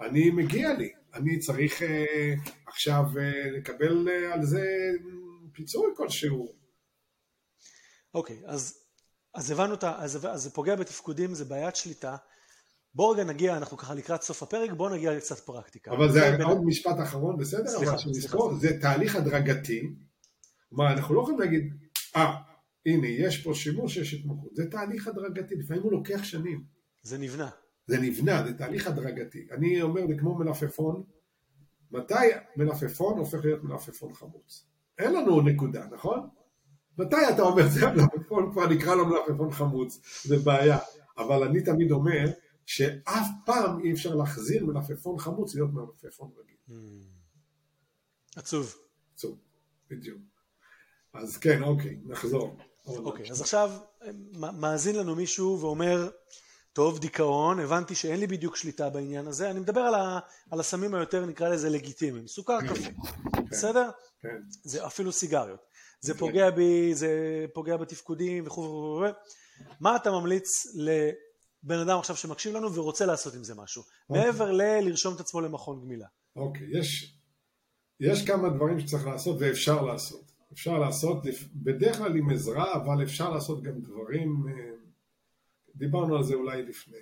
אני 0.00 0.30
מגיע 0.30 0.74
לי, 0.74 0.92
אני 1.14 1.38
צריך 1.38 1.82
uh, 1.82 2.50
עכשיו 2.66 3.04
uh, 3.14 3.50
לקבל 3.50 4.08
uh, 4.08 4.34
על 4.34 4.44
זה 4.44 4.66
פיצוי 5.52 5.86
כלשהו. 5.96 6.52
אוקיי, 8.14 8.40
okay, 8.42 8.48
אז, 8.50 8.78
אז 9.34 9.50
הבנו, 9.50 9.74
את 9.74 9.84
ה... 9.84 10.02
אז, 10.02 10.26
אז 10.26 10.42
זה 10.42 10.50
פוגע 10.50 10.76
בתפקודים, 10.76 11.34
זה 11.34 11.44
בעיית 11.44 11.76
שליטה. 11.76 12.16
בואו 12.94 13.10
רגע 13.10 13.24
נגיע, 13.24 13.56
אנחנו 13.56 13.76
ככה 13.76 13.94
לקראת 13.94 14.22
סוף 14.22 14.42
הפרק, 14.42 14.70
בואו 14.70 14.94
נגיע 14.94 15.12
לקצת 15.12 15.38
פרקטיקה. 15.38 15.90
אבל 15.90 16.12
זה 16.12 16.20
בין... 16.38 16.42
עוד 16.42 16.64
משפט 16.64 16.96
אחרון, 17.02 17.36
בסדר? 17.36 17.66
סליחה, 17.66 17.98
שנזכור, 17.98 18.54
זה 18.54 18.80
תהליך 18.80 19.16
הדרגתי. 19.16 19.94
כלומר, 20.68 20.92
אנחנו 20.92 21.14
לא 21.14 21.20
יכולים 21.20 21.40
להגיד, 21.40 21.74
אה, 22.16 22.34
הנה, 22.86 23.06
יש 23.06 23.42
פה 23.42 23.54
שימוש, 23.54 23.96
יש 23.96 24.14
התמכרות. 24.14 24.54
זה 24.54 24.70
תהליך 24.70 25.08
הדרגתי, 25.08 25.54
לפעמים 25.54 25.82
הוא 25.82 25.92
לוקח 25.92 26.24
שנים. 26.24 26.64
זה 27.02 27.18
נבנה. 27.18 27.50
זה 27.86 28.00
נבנה, 28.00 28.46
זה 28.46 28.58
תהליך 28.58 28.86
הדרגתי. 28.86 29.46
אני 29.50 29.82
אומר, 29.82 30.06
זה 30.08 30.14
כמו 30.18 30.38
מלפפון, 30.38 31.02
מתי 31.90 32.14
מלפפון 32.56 33.18
הופך 33.18 33.44
להיות 33.44 33.64
מלפפון 33.64 34.14
חמוץ? 34.14 34.66
אין 34.98 35.12
לנו 35.12 35.40
נקודה, 35.40 35.86
נכון? 35.92 36.28
מתי 36.98 37.16
אתה 37.34 37.42
אומר, 37.42 37.68
זה 37.68 37.86
מלפפון, 37.86 38.52
כבר 38.52 38.68
נקרא 38.68 38.94
לו 38.94 39.06
מלפפון 39.06 39.50
חמוץ, 39.50 40.00
זה 40.24 40.36
בעיה. 40.36 40.78
אבל 41.18 41.42
אני 41.48 41.62
תמיד 41.62 41.90
אומר, 41.90 42.24
שאף 42.66 43.26
פעם 43.46 43.84
אי 43.84 43.92
אפשר 43.92 44.14
להחזיר 44.14 44.66
מלפפון 44.66 45.18
חמוץ 45.18 45.54
להיות 45.54 45.70
מלפפון 45.72 46.30
רגיל. 46.38 46.56
Hmm. 46.68 46.72
עצוב. 48.36 48.76
עצוב, 49.14 49.38
בדיוק. 49.90 50.18
אז 51.12 51.36
כן, 51.36 51.62
אוקיי, 51.62 52.00
נחזור. 52.04 52.56
אוקיי, 52.86 53.30
אז 53.30 53.40
עכשיו 53.40 53.70
מאזין 54.32 54.96
לנו 54.96 55.16
מישהו 55.16 55.58
ואומר, 55.60 56.08
טוב, 56.72 56.98
דיכאון, 56.98 57.60
הבנתי 57.60 57.94
שאין 57.94 58.20
לי 58.20 58.26
בדיוק 58.26 58.56
שליטה 58.56 58.90
בעניין 58.90 59.26
הזה, 59.26 59.50
אני 59.50 59.60
מדבר 59.60 59.80
על, 59.80 59.94
ה, 59.94 60.18
על 60.50 60.60
הסמים 60.60 60.94
היותר 60.94 61.26
נקרא 61.26 61.48
לזה 61.48 61.70
לגיטימיים, 61.70 62.26
סוכר 62.26 62.60
כן, 62.60 62.66
קפה, 62.66 62.90
כן, 63.32 63.44
בסדר? 63.50 63.90
כן. 64.20 64.28
זה 64.48 64.86
אפילו 64.86 65.12
סיגריות. 65.12 65.60
זה 66.00 66.12
כן. 66.12 66.18
פוגע 66.18 66.50
בי, 66.50 66.94
זה 66.94 67.10
פוגע 67.54 67.76
בתפקודים 67.76 68.46
וכו' 68.46 68.62
וכו'. 68.62 69.04
מה 69.80 69.96
אתה 69.96 70.10
ממליץ 70.10 70.66
לבן 70.74 71.78
אדם 71.78 71.98
עכשיו 71.98 72.16
שמקשיב 72.16 72.56
לנו 72.56 72.74
ורוצה 72.74 73.06
לעשות 73.06 73.34
עם 73.34 73.44
זה 73.44 73.54
משהו? 73.54 73.82
אוקיי. 74.10 74.24
מעבר 74.24 74.52
ללרשום 74.52 75.14
את 75.14 75.20
עצמו 75.20 75.40
למכון 75.40 75.80
גמילה. 75.80 76.06
אוקיי, 76.36 76.66
יש, 76.78 77.14
יש 78.00 78.26
כמה 78.26 78.48
דברים 78.48 78.80
שצריך 78.80 79.06
לעשות 79.06 79.36
ואפשר 79.40 79.82
לעשות. 79.82 80.33
אפשר 80.54 80.78
לעשות, 80.78 81.22
בדרך 81.54 81.96
כלל 81.96 82.16
עם 82.16 82.30
עזרה, 82.30 82.74
אבל 82.74 83.02
אפשר 83.02 83.30
לעשות 83.30 83.62
גם 83.62 83.80
דברים 83.80 84.44
אה, 84.48 84.54
דיברנו 85.74 86.16
על 86.16 86.22
זה 86.22 86.34
אולי 86.34 86.62
לפני. 86.62 86.98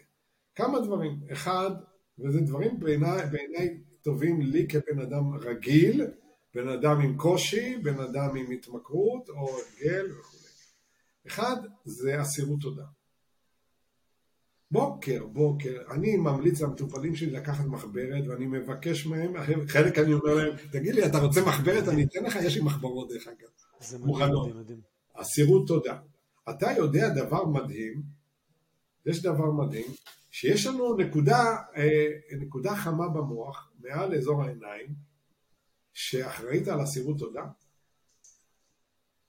כמה 0.55 0.81
דברים. 0.81 1.21
אחד, 1.33 1.71
וזה 2.19 2.41
דברים 2.41 2.81
בעיניי 2.81 3.27
בעיני 3.31 3.81
טובים 4.03 4.41
לי 4.41 4.69
כבן 4.69 4.99
אדם 5.03 5.35
רגיל, 5.35 6.07
בן 6.55 6.69
אדם 6.69 7.01
עם 7.01 7.17
קושי, 7.17 7.77
בן 7.77 8.01
אדם 8.01 8.37
עם 8.37 8.51
התמכרות 8.51 9.29
או 9.29 9.49
הרגל 9.49 10.13
וכו'. 10.13 10.37
אחד, 11.27 11.57
זה 11.85 12.23
אסירות 12.23 12.61
תודה. 12.61 12.85
בוקר, 14.73 15.27
בוקר, 15.27 15.83
אני 15.91 16.17
ממליץ 16.17 16.61
למטופלים 16.61 17.17
שלי 17.17 17.31
לקחת 17.31 17.65
מחברת 17.65 18.27
ואני 18.29 18.47
מבקש 18.47 19.07
מהם, 19.07 19.33
חלק 19.69 19.99
אני 19.99 20.13
אומר 20.13 20.35
להם, 20.35 20.57
תגיד 20.73 20.95
לי, 20.95 21.07
אתה 21.07 21.19
רוצה 21.19 21.41
מחברת? 21.47 21.89
אני 21.89 22.05
אתן 22.05 22.25
לך, 22.25 22.37
יש 22.45 22.57
לי 22.57 22.63
מחברות 22.63 23.09
דרך 23.09 23.29
אגב. 23.29 23.49
זה 23.81 23.99
מדהים, 23.99 24.57
מדהים. 24.57 24.81
אסירות 25.15 25.69
תודה. 25.69 25.99
אתה 26.51 26.67
יודע 26.77 27.09
דבר 27.09 27.47
מדהים, 27.47 28.03
יש 29.07 29.23
דבר 29.23 29.51
מדהים, 29.51 29.87
שיש 30.31 30.67
לנו 30.67 30.97
נקודה, 30.97 31.57
אה, 31.77 32.09
נקודה 32.39 32.77
חמה 32.77 33.09
במוח, 33.09 33.73
מעל 33.81 34.15
אזור 34.15 34.43
העיניים, 34.43 34.95
שאחראית 35.93 36.69
על 36.69 36.83
אסירות 36.83 37.19
תודה. 37.19 37.45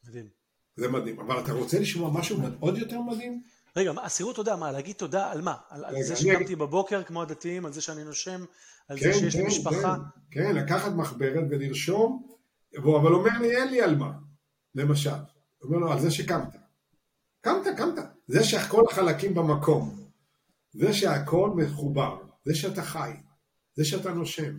מדהים. 0.07 0.27
זה 0.75 0.87
מדהים, 0.91 1.19
אבל 1.19 1.39
אתה 1.43 1.53
רוצה 1.53 1.79
לשמוע 1.79 2.11
משהו 2.13 2.39
עוד 2.59 2.77
יותר 2.77 3.01
מדהים? 3.01 3.43
רגע, 3.75 3.91
אסירות 4.01 4.35
תודה, 4.35 4.55
מה, 4.55 4.71
להגיד 4.71 4.95
תודה 4.95 5.31
על 5.31 5.41
מה? 5.41 5.55
על, 5.69 5.85
על 5.85 6.03
זה 6.03 6.15
שקמתי 6.15 6.45
אני... 6.45 6.55
בבוקר 6.55 7.03
כמו 7.03 7.21
הדתיים, 7.21 7.65
על 7.65 7.73
זה 7.73 7.81
שאני 7.81 8.03
נושם, 8.03 8.45
על 8.87 8.99
כן, 8.99 9.05
זה 9.05 9.19
שיש 9.19 9.35
כן, 9.35 9.41
לי 9.41 9.47
משפחה? 9.47 9.95
כן, 10.31 10.43
כן, 10.43 10.55
לקחת 10.55 10.91
מחברת 10.91 11.43
ולרשום, 11.49 12.27
אבל 12.77 13.13
אומר 13.13 13.39
לי, 13.41 13.57
אין 13.57 13.67
לי 13.67 13.81
על 13.81 13.95
מה, 13.95 14.11
למשל. 14.75 15.09
אומר 15.61 15.77
לו, 15.77 15.91
על 15.91 15.99
זה 15.99 16.11
שקמת. 16.11 16.55
קמת, 17.41 17.67
קמת. 17.77 18.03
זה 18.27 18.43
שכל 18.43 18.83
החלקים 18.91 19.33
במקום, 19.33 19.99
זה 20.73 20.93
שהכל 20.93 21.49
מחובר, 21.55 22.17
זה 22.45 22.55
שאתה 22.55 22.83
חי, 22.83 23.11
זה 23.73 23.85
שאתה 23.85 24.13
נושם. 24.13 24.53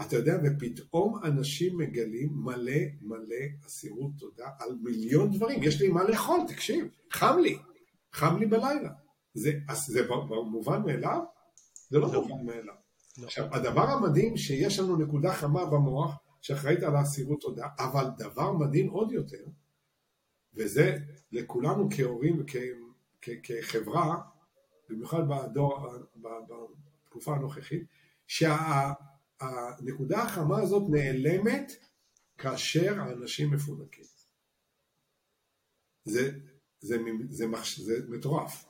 אתה 0.00 0.16
יודע, 0.16 0.38
ופתאום 0.44 1.20
אנשים 1.24 1.78
מגלים 1.78 2.28
מלא 2.34 2.72
מלא 3.00 3.66
אסירות 3.66 4.10
תודה 4.18 4.48
על 4.58 4.68
מיליון 4.82 5.30
דברים. 5.30 5.62
יש 5.62 5.80
לי 5.80 5.88
מה 5.88 6.04
לאכול, 6.04 6.40
תקשיב, 6.48 6.86
חם 7.12 7.38
לי, 7.42 7.58
חם 8.18 8.36
לי 8.38 8.46
בלילה. 8.46 8.90
זה, 9.34 9.52
זה 9.86 10.00
מובן 10.50 10.82
מאליו? 10.82 11.20
זה 11.90 11.98
לא, 11.98 12.12
לא. 12.12 12.22
מובן 12.26 12.46
מאליו. 12.46 12.74
לא. 13.18 13.26
עכשיו, 13.26 13.54
הדבר 13.54 13.88
המדהים 13.88 14.36
שיש 14.36 14.78
לנו 14.78 14.96
נקודה 14.96 15.32
חמה 15.32 15.66
במוח 15.66 16.16
שאחראית 16.40 16.82
על 16.82 16.96
האסירות 16.96 17.40
תודה, 17.40 17.66
אבל 17.78 18.04
דבר 18.18 18.52
מדהים 18.52 18.90
עוד 18.90 19.12
יותר, 19.12 19.44
וזה 20.54 20.98
לכולנו 21.32 21.88
כהורים 21.96 22.42
וכחברה, 22.42 24.20
במיוחד 24.88 25.22
בדור, 25.28 25.86
בתקופה 26.16 27.34
הנוכחית, 27.34 27.82
שהנקודה 28.26 28.62
החמה 30.22 30.60
הזאת 30.60 30.82
נעלמת 30.90 31.72
כאשר 32.38 33.00
האנשים 33.00 33.50
מפונקים. 33.50 34.04
זה, 36.04 36.30
זה, 36.80 36.96
זה, 37.28 37.46
זה, 37.76 37.82
זה 37.84 37.94
מטורף. 38.08 38.64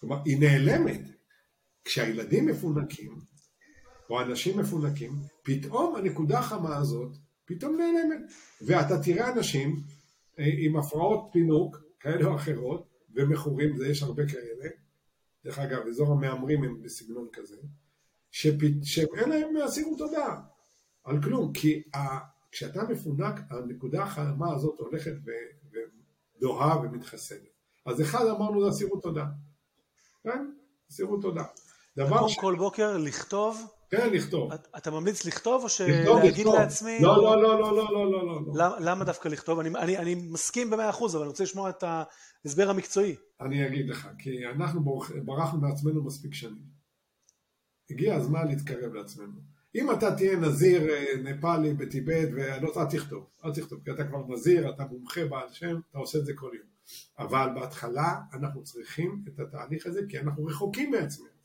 כלומר, 0.00 0.16
היא 0.24 0.40
נעלמת. 0.40 1.00
כשהילדים 1.88 2.46
מפונקים, 2.46 3.18
או 4.10 4.22
אנשים 4.22 4.58
מפונקים, 4.58 5.12
פתאום 5.42 5.96
הנקודה 5.96 6.38
החמה 6.38 6.76
הזאת 6.76 7.16
פתאום 7.44 7.76
נעלמת. 7.76 8.20
ואתה 8.62 9.02
תראה 9.02 9.32
אנשים 9.32 9.76
אה, 10.38 10.44
עם 10.58 10.76
הפרעות 10.76 11.28
פינוק 11.32 11.76
כאלה 12.00 12.24
או 12.24 12.36
אחרות, 12.36 12.88
ומכורים, 13.14 13.76
זה 13.76 13.88
יש 13.88 14.02
הרבה 14.02 14.26
כאלה, 14.26 14.68
דרך 15.44 15.58
אגב, 15.58 15.86
אזור 15.86 16.12
המהמרים 16.12 16.64
הם 16.64 16.82
בסגנון 16.82 17.28
כזה, 17.32 17.56
שפ... 18.30 18.54
שאין 18.82 19.28
להם 19.28 19.56
אסירות 19.56 19.98
תודה 19.98 20.40
על 21.04 21.22
כלום, 21.22 21.52
כי 21.52 21.82
ה... 21.94 21.98
כשאתה 22.52 22.82
מפונק, 22.82 23.40
הנקודה 23.50 24.02
החמה 24.02 24.54
הזאת 24.54 24.78
הולכת 24.78 25.12
ו... 25.24 25.30
ודוהה 26.38 26.80
ומתחסנת. 26.80 27.38
אז 27.86 28.00
אחד 28.00 28.26
אמרנו 28.26 28.64
זה 28.64 28.70
אסירות 28.70 29.02
תודה, 29.02 29.24
כן? 30.22 30.50
אסירות 30.90 31.22
תודה. 31.22 31.44
דבר 31.96 32.28
ש... 32.28 32.36
כל 32.36 32.54
בוקר 32.58 32.96
לכתוב 32.96 33.66
כן, 33.90 34.10
לכתוב. 34.12 34.52
אתה 34.76 34.90
ממליץ 34.90 35.24
לכתוב 35.24 35.62
או 35.62 35.68
שלהגיד 35.68 36.46
לעצמי? 36.46 36.98
לא, 37.02 37.22
לא, 37.22 37.42
לא, 37.42 37.60
לא, 37.60 37.76
לא, 37.76 37.92
לא, 37.92 38.10
לא, 38.10 38.42
לא. 38.54 38.80
למה 38.80 39.04
דווקא 39.04 39.28
לכתוב? 39.28 39.58
אני, 39.58 39.68
אני, 39.68 39.98
אני 39.98 40.14
מסכים 40.14 40.70
במאה 40.70 40.90
אחוז, 40.90 41.14
אבל 41.14 41.22
אני 41.22 41.28
רוצה 41.28 41.44
לשמוע 41.44 41.70
את 41.70 41.84
ההסבר 42.44 42.70
המקצועי. 42.70 43.16
אני 43.40 43.66
אגיד 43.66 43.88
לך, 43.88 44.08
כי 44.18 44.46
אנחנו 44.46 45.00
ברחנו 45.24 45.60
מעצמנו 45.60 46.04
מספיק 46.04 46.34
שנים. 46.34 46.78
הגיע 47.90 48.14
הזמן 48.14 48.48
להתקרב 48.48 48.94
לעצמנו. 48.94 49.40
אם 49.74 49.90
אתה 49.90 50.16
תהיה 50.16 50.36
נזיר 50.36 50.82
נפאלי 51.22 51.74
בטיבט, 51.74 52.28
ואל 52.34 52.86
תכתוב, 52.90 53.26
אל 53.44 53.52
תכתוב, 53.54 53.80
כי 53.84 53.90
אתה 53.90 54.04
כבר 54.04 54.24
נזיר, 54.28 54.70
אתה 54.70 54.84
מומחה 54.84 55.24
בעל 55.24 55.52
שם, 55.52 55.80
אתה 55.90 55.98
עושה 55.98 56.18
את 56.18 56.24
זה 56.26 56.32
כל 56.34 56.50
יום. 56.54 56.66
אבל 57.18 57.48
בהתחלה 57.54 58.20
אנחנו 58.32 58.64
צריכים 58.64 59.24
את 59.28 59.40
התהליך 59.40 59.86
הזה 59.86 60.00
כי 60.08 60.18
אנחנו 60.18 60.44
רחוקים 60.44 60.90
מעצמנו. 60.90 61.38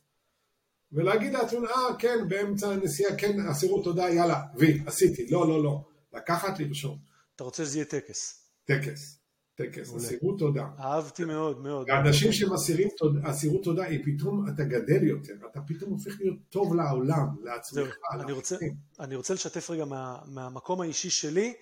ולהגיד 0.91 1.33
לעצמנו, 1.33 1.67
אה 1.67 1.95
כן, 1.99 2.17
באמצע 2.27 2.69
הנסיעה, 2.69 3.15
כן, 3.17 3.39
אסירות 3.39 3.83
תודה, 3.83 4.09
יאללה, 4.09 4.41
וי, 4.55 4.83
עשיתי, 4.85 5.27
לא, 5.31 5.47
לא, 5.47 5.63
לא. 5.63 5.83
לקחת, 6.13 6.59
לרשום. 6.59 6.97
אתה 7.35 7.43
רוצה 7.43 7.65
שזה 7.65 7.77
יהיה 7.77 7.85
טקס. 7.85 8.49
טקס, 8.65 9.19
טקס, 9.55 9.93
אסירות 9.95 10.39
תודה. 10.39 10.65
אהבתי 10.79 11.25
מאוד 11.25 11.61
מאוד. 11.61 11.89
האנשים 11.89 12.31
שמסירים 12.31 12.87
אסירות 13.23 13.63
תודה, 13.63 13.83
היא 13.83 13.99
פתאום 14.05 14.45
אתה 14.47 14.63
גדל 14.63 15.03
יותר, 15.03 15.33
אתה 15.51 15.61
פתאום 15.67 15.91
הופך 15.91 16.13
להיות 16.19 16.37
טוב 16.49 16.75
לעולם, 16.75 17.27
לעצמך. 17.43 17.95
אני 18.13 18.31
רוצה, 18.31 18.55
אני 18.99 19.15
רוצה 19.15 19.33
לשתף 19.33 19.69
רגע 19.69 19.85
מה, 19.85 20.19
מהמקום 20.25 20.81
האישי 20.81 21.09
שלי, 21.09 21.53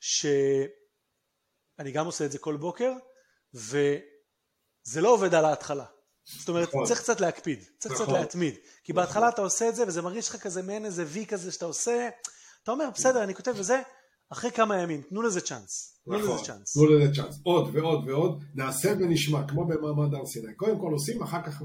שאני 0.00 1.92
גם 1.92 2.06
עושה 2.06 2.24
את 2.24 2.32
זה 2.32 2.38
כל 2.38 2.56
בוקר, 2.56 2.92
וזה 3.54 5.00
לא 5.00 5.14
עובד 5.14 5.34
על 5.34 5.44
ההתחלה. 5.44 5.84
זאת 6.24 6.48
אומרת, 6.48 6.68
נכון. 6.68 6.84
צריך 6.84 7.00
קצת 7.00 7.20
להקפיד, 7.20 7.64
צריך 7.78 7.94
נכון. 7.94 8.06
קצת 8.06 8.14
להתמיד. 8.14 8.54
כי 8.84 8.92
נכון. 8.92 9.04
בהתחלה 9.04 9.28
אתה 9.28 9.42
עושה 9.42 9.68
את 9.68 9.74
זה, 9.76 9.86
וזה 9.86 10.02
מרגיש 10.02 10.28
לך 10.28 10.36
כזה 10.36 10.62
מעין 10.62 10.84
איזה 10.84 11.04
וי 11.06 11.26
כזה 11.26 11.52
שאתה 11.52 11.64
עושה, 11.64 12.08
אתה 12.62 12.72
אומר, 12.72 12.90
בסדר, 12.94 13.24
אני 13.24 13.34
כותב 13.34 13.52
וזה, 13.56 13.82
אחרי 14.30 14.50
כמה 14.50 14.82
ימים, 14.82 15.02
תנו 15.02 15.22
לזה 15.22 15.40
צ'אנס. 15.40 16.00
תנו 16.04 16.14
לזה 16.14 16.24
נכון, 16.28 16.44
צ'אנס. 16.44 16.72
תנו 16.72 16.86
לזה 16.86 17.14
צ'אנס. 17.14 17.40
עוד 17.42 17.70
ועוד 17.72 18.08
ועוד, 18.08 18.42
נעשה 18.54 18.92
ונשמע, 19.00 19.48
כמו 19.48 19.66
במעמד 19.66 20.14
הר 20.14 20.26
סיני. 20.26 20.54
קודם 20.54 20.80
כל 20.80 20.92
עושים, 20.92 21.22
אחר 21.22 21.42
כך 21.42 21.62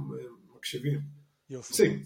מקשיבים. 0.56 1.00
יופי. 1.50 1.70
עושים. 1.72 2.04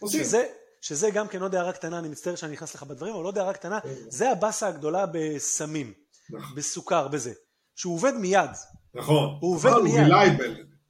עושים. 0.00 0.24
שזה, 0.24 0.44
שזה 0.80 1.10
גם 1.10 1.28
כן 1.28 1.42
עוד 1.42 1.54
הערה 1.54 1.72
קטנה, 1.72 1.98
אני 1.98 2.08
מצטער 2.08 2.34
שאני 2.34 2.52
נכנס 2.52 2.74
לך 2.74 2.82
בדברים, 2.82 3.14
אבל 3.14 3.24
עוד 3.24 3.38
הערה 3.38 3.52
קטנה, 3.52 3.80
כן. 3.80 3.94
זה 4.08 4.30
הבאסה 4.30 4.68
הגדולה 4.68 5.06
בסמים, 5.12 5.92
נכון. 6.30 6.56
בסוכר, 6.56 7.08
בזה. 7.08 7.32
שהוא 7.76 7.94
עובד 7.94 8.12
מיד. 8.14 8.50
נכון. 8.94 9.38
הוא 9.40 9.54
עובד 9.54 9.72
מיד. 9.84 10.12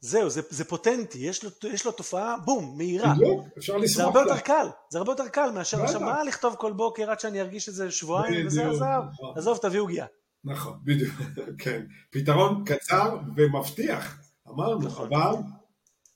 זהו, 0.01 0.31
זה, 0.31 0.41
זה 0.51 0.65
פוטנטי, 0.65 1.19
יש 1.19 1.45
לו, 1.45 1.51
יש 1.63 1.87
לו 1.87 1.93
תופעה, 1.93 2.37
בום, 2.45 2.75
מהירה. 2.77 3.15
בדיוק, 3.15 3.47
אפשר 3.59 3.77
לשמוח. 3.77 3.97
זה 3.97 4.05
הרבה 4.05 4.21
יותר 4.21 4.39
קל, 4.39 4.67
זה 4.91 4.99
הרבה 4.99 5.13
יותר 5.13 5.29
קל 5.29 5.51
מאשר 5.55 5.83
עכשיו 5.83 6.01
מה 6.01 6.25
לכתוב 6.25 6.55
כל 6.59 6.73
בוקר 6.73 7.11
עד 7.11 7.21
שאני 7.21 7.41
ארגיש 7.41 7.69
את 7.69 7.75
זה 7.75 7.91
שבועיים, 7.91 8.47
וזה 8.47 8.69
עזב, 8.69 9.03
נכון. 9.13 9.39
עזוב, 9.39 9.59
תביאו 9.63 9.87
גיאה. 9.87 10.07
נכון, 10.45 10.79
בדיוק, 10.85 11.15
כן. 11.63 11.87
פתרון 12.11 12.65
קצר 12.67 13.17
ומבטיח, 13.37 14.21
אמרנו, 14.49 14.79
נכון. 14.79 15.15
אבל 15.15 15.37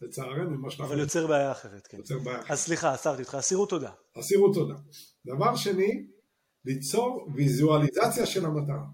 לצערנו, 0.03 0.59
מה 0.59 0.71
שאנחנו... 0.71 0.95
אבל 0.95 1.01
יוצר 1.01 1.27
בעיה 1.27 1.53
אחרת, 1.53 1.87
כן. 1.87 1.97
יוצר 1.97 2.19
בעיה 2.19 2.39
אחרת. 2.39 2.51
אז 2.51 2.59
סליחה, 2.59 2.93
עצרתי 2.93 3.23
אותך, 3.23 3.35
אסירות 3.35 3.71
תודה. 3.71 3.91
אסירות 4.19 4.55
תודה. 4.55 4.75
דבר 5.27 5.57
שני, 5.57 6.07
ליצור 6.65 7.29
ויזואליזציה 7.35 8.27
של 8.27 8.47
המטרה. 8.47 8.85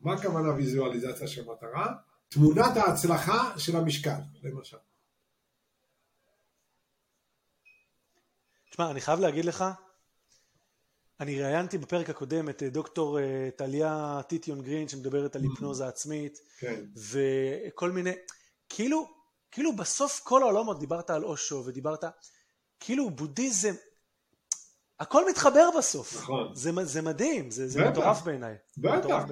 מה 0.00 0.14
הכוונה 0.14 0.54
ויזואליזציה 0.54 1.26
של 1.26 1.42
מטרה? 1.42 1.86
תמונת 2.34 2.76
ההצלחה 2.76 3.58
של 3.58 3.76
המשקל, 3.76 4.20
למשל. 4.42 4.76
תשמע, 8.70 8.90
אני 8.90 9.00
חייב 9.00 9.20
להגיד 9.20 9.44
לך, 9.44 9.64
אני 11.20 11.42
ראיינתי 11.42 11.78
בפרק 11.78 12.10
הקודם 12.10 12.48
את 12.48 12.62
אה, 12.62 12.68
דוקטור 12.68 13.18
אה, 13.18 13.48
טליה 13.56 14.20
טיטיון 14.28 14.62
גרין 14.62 14.88
שמדברת 14.88 15.36
על 15.36 15.42
mm-hmm. 15.42 15.44
היפנוזה 15.50 15.88
עצמית, 15.88 16.38
כן. 16.58 16.84
וכל 16.96 17.90
מיני, 17.90 18.12
כאילו, 18.68 19.08
כאילו 19.50 19.76
בסוף 19.76 20.20
כל 20.24 20.42
העולמות, 20.42 20.78
דיברת 20.78 21.10
על 21.10 21.24
אושו 21.24 21.62
ודיברת, 21.66 22.04
כאילו 22.80 23.10
בודהיזם, 23.10 23.74
הכל 25.00 25.28
מתחבר 25.30 25.68
בסוף. 25.78 26.16
נכון. 26.16 26.54
זה, 26.54 26.70
זה 26.84 27.02
מדהים, 27.02 27.50
זה, 27.50 27.68
זה 27.68 27.90
מטורף 27.90 28.22
בעיניי. 28.22 28.54
בטח. 28.78 29.24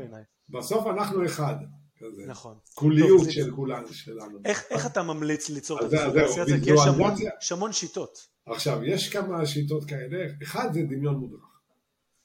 בסוף 0.48 0.86
אנחנו 0.86 1.26
אחד. 1.26 1.57
כזה. 2.03 2.26
נכון. 2.26 2.57
קוליות 2.74 3.30
של 3.30 3.50
כולנו, 3.50 3.88
שלנו. 3.88 4.38
איך, 4.44 4.64
איך 4.70 4.86
אתה 4.86 5.03
ממליץ 5.03 5.50
ליצור 5.50 5.78
את 5.78 5.92
הוויזואליזציה? 5.92 6.61
כי 6.64 6.70
יש 6.70 6.80
המון, 6.86 7.12
יש 7.42 7.53
המון 7.53 7.72
שיטות. 7.72 8.28
עכשיו, 8.46 8.84
יש 8.84 9.09
כמה 9.09 9.46
שיטות 9.46 9.84
כאלה. 9.84 10.26
אחד 10.42 10.72
זה 10.72 10.82
דמיון 10.82 11.14
מודרך. 11.14 11.40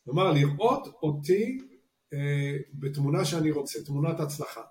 כלומר, 0.06 0.32
לראות 0.32 0.88
אותי 1.04 1.58
אה, 2.14 2.58
בתמונה 2.74 3.26
שאני 3.26 3.52
רוצה, 3.52 3.84
תמונת 3.84 4.20
הצלחה. 4.20 4.62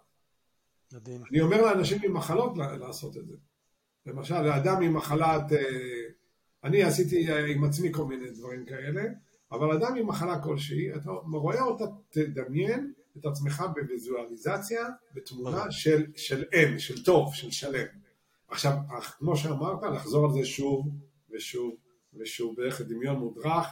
מדהים. 0.92 1.22
אני 1.30 1.40
אומר 1.40 1.62
לאנשים 1.62 1.98
עם 2.04 2.14
מחלות 2.14 2.52
לעשות 2.80 3.16
את 3.16 3.26
זה. 3.26 3.34
למשל, 4.06 4.42
לאדם 4.42 4.82
עם 4.82 4.94
מחלת... 4.94 5.52
אה, 5.52 5.58
אני 6.64 6.82
עשיתי 6.82 7.32
אה, 7.32 7.46
עם 7.46 7.64
עצמי 7.64 7.92
כל 7.92 8.04
מיני 8.04 8.30
דברים 8.30 8.64
כאלה, 8.66 9.02
אבל 9.52 9.72
אדם 9.72 9.96
עם 9.96 10.06
מחלה 10.06 10.42
כלשהי, 10.42 10.94
אתה 10.94 11.10
רואה 11.32 11.62
אותה, 11.62 11.84
תדמיין 12.10 12.92
את 13.20 13.26
עצמך 13.26 13.64
בוויזואליזציה, 13.74 14.86
בתמונה 15.14 15.70
של, 15.70 16.06
של 16.16 16.44
אם, 16.54 16.78
של 16.78 17.04
טוב, 17.04 17.34
של 17.34 17.50
שלם. 17.50 17.86
עכשיו, 18.48 18.72
כמו 19.18 19.36
שאמרת, 19.36 19.82
לחזור 19.94 20.24
על 20.24 20.32
זה 20.32 20.44
שוב 20.44 20.88
ושוב 21.30 21.76
ושוב, 22.14 22.56
בערך 22.56 22.80
דמיון 22.80 23.18
מודרך. 23.18 23.66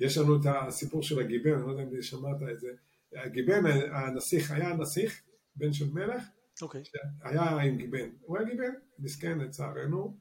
יש 0.00 0.18
לנו 0.18 0.36
את 0.36 0.40
הסיפור 0.46 1.02
של 1.02 1.20
הגיבן, 1.20 1.52
אני 1.52 1.62
לא 1.62 1.70
יודע 1.70 1.82
אם 1.82 2.02
שמעת 2.02 2.36
את 2.52 2.60
זה. 2.60 2.68
הגיבן, 3.12 3.66
הנסיך, 3.92 4.50
היה 4.50 4.68
הנסיך, 4.68 5.22
בן 5.56 5.72
של 5.72 5.92
מלך, 5.92 6.22
okay. 6.22 6.62
אוקיי. 6.62 6.82
היה 7.22 7.42
עם 7.42 7.76
גיבן. 7.76 8.08
הוא 8.20 8.38
היה 8.38 8.48
גיבן, 8.48 8.72
מסכן 8.98 9.38
לצערנו, 9.38 10.16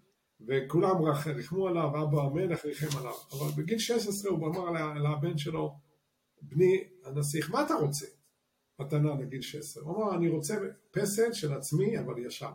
וכולם 0.48 0.96
ריחמו 1.36 1.68
עליו, 1.68 2.04
אבא 2.04 2.22
המלך 2.22 2.66
ריחם 2.66 2.98
עליו. 2.98 3.14
אבל 3.32 3.64
בגיל 3.64 3.80
16 3.80 4.32
הוא 4.32 4.48
אמר 4.48 4.94
לבן 4.96 5.38
שלו, 5.38 5.80
בני 6.42 6.84
הנסיך, 7.06 7.52
מה 7.52 7.66
אתה 7.66 7.74
רוצה? 7.74 8.06
מתנה 8.80 9.16
לגיל 9.22 9.42
16. 9.42 9.84
הוא 9.84 9.96
אמר, 9.96 10.16
אני 10.16 10.30
רוצה 10.30 10.58
פסל 10.92 11.34
של 11.34 11.54
עצמי, 11.54 12.00
אבל 12.00 12.26
ישר. 12.26 12.52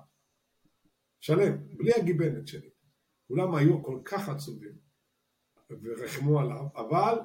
שלם, 1.20 1.76
בלי 1.76 1.92
הגיבנת 1.94 2.48
שלי. 2.48 2.70
כולם 3.28 3.54
היו 3.54 3.82
כל 3.82 3.98
כך 4.04 4.28
עצובים 4.28 4.72
ורחמו 5.70 6.40
עליו, 6.40 6.66
אבל 6.76 7.18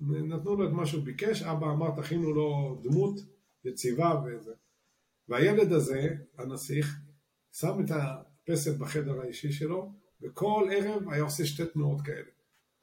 נתנו 0.00 0.56
לו 0.56 0.68
את 0.68 0.72
מה 0.72 0.86
שהוא 0.86 1.04
ביקש, 1.04 1.42
אבא 1.42 1.66
אמר 1.66 2.00
תכינו 2.00 2.32
לו 2.32 2.80
דמות 2.82 3.20
יציבה 3.64 4.22
וזה. 4.26 4.52
והילד 5.28 5.72
הזה, 5.72 6.16
הנסיך, 6.38 7.00
שם 7.52 7.84
את 7.84 7.90
הפסל 7.90 8.72
בחדר 8.78 9.20
האישי 9.20 9.52
שלו, 9.52 9.92
וכל 10.22 10.68
ערב 10.72 11.08
היה 11.08 11.22
עושה 11.22 11.46
שתי 11.46 11.66
תנועות 11.66 12.00
כאלה. 12.00 12.30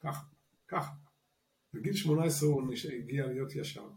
ככה, 0.00 0.24
ככה. 0.68 0.92
בגיל 1.74 1.94
18 1.94 2.48
הוא 2.48 2.62
הגיע 2.98 3.26
להיות 3.26 3.54
ישר. 3.54 3.88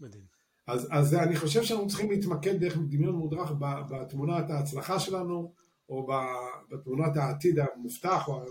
מדהים. 0.00 0.35
אז, 0.66 0.88
אז 0.90 1.14
אני 1.14 1.36
חושב 1.36 1.62
שאנחנו 1.62 1.88
צריכים 1.88 2.10
להתמקד 2.10 2.60
דרך 2.60 2.76
דמיון 2.76 3.14
מודרך 3.14 3.50
בתמונת 3.90 4.50
ההצלחה 4.50 5.00
שלנו, 5.00 5.52
או 5.88 6.06
בתמונת 6.70 7.16
העתיד 7.16 7.58
המובטח 7.58 8.28
או 8.28 8.42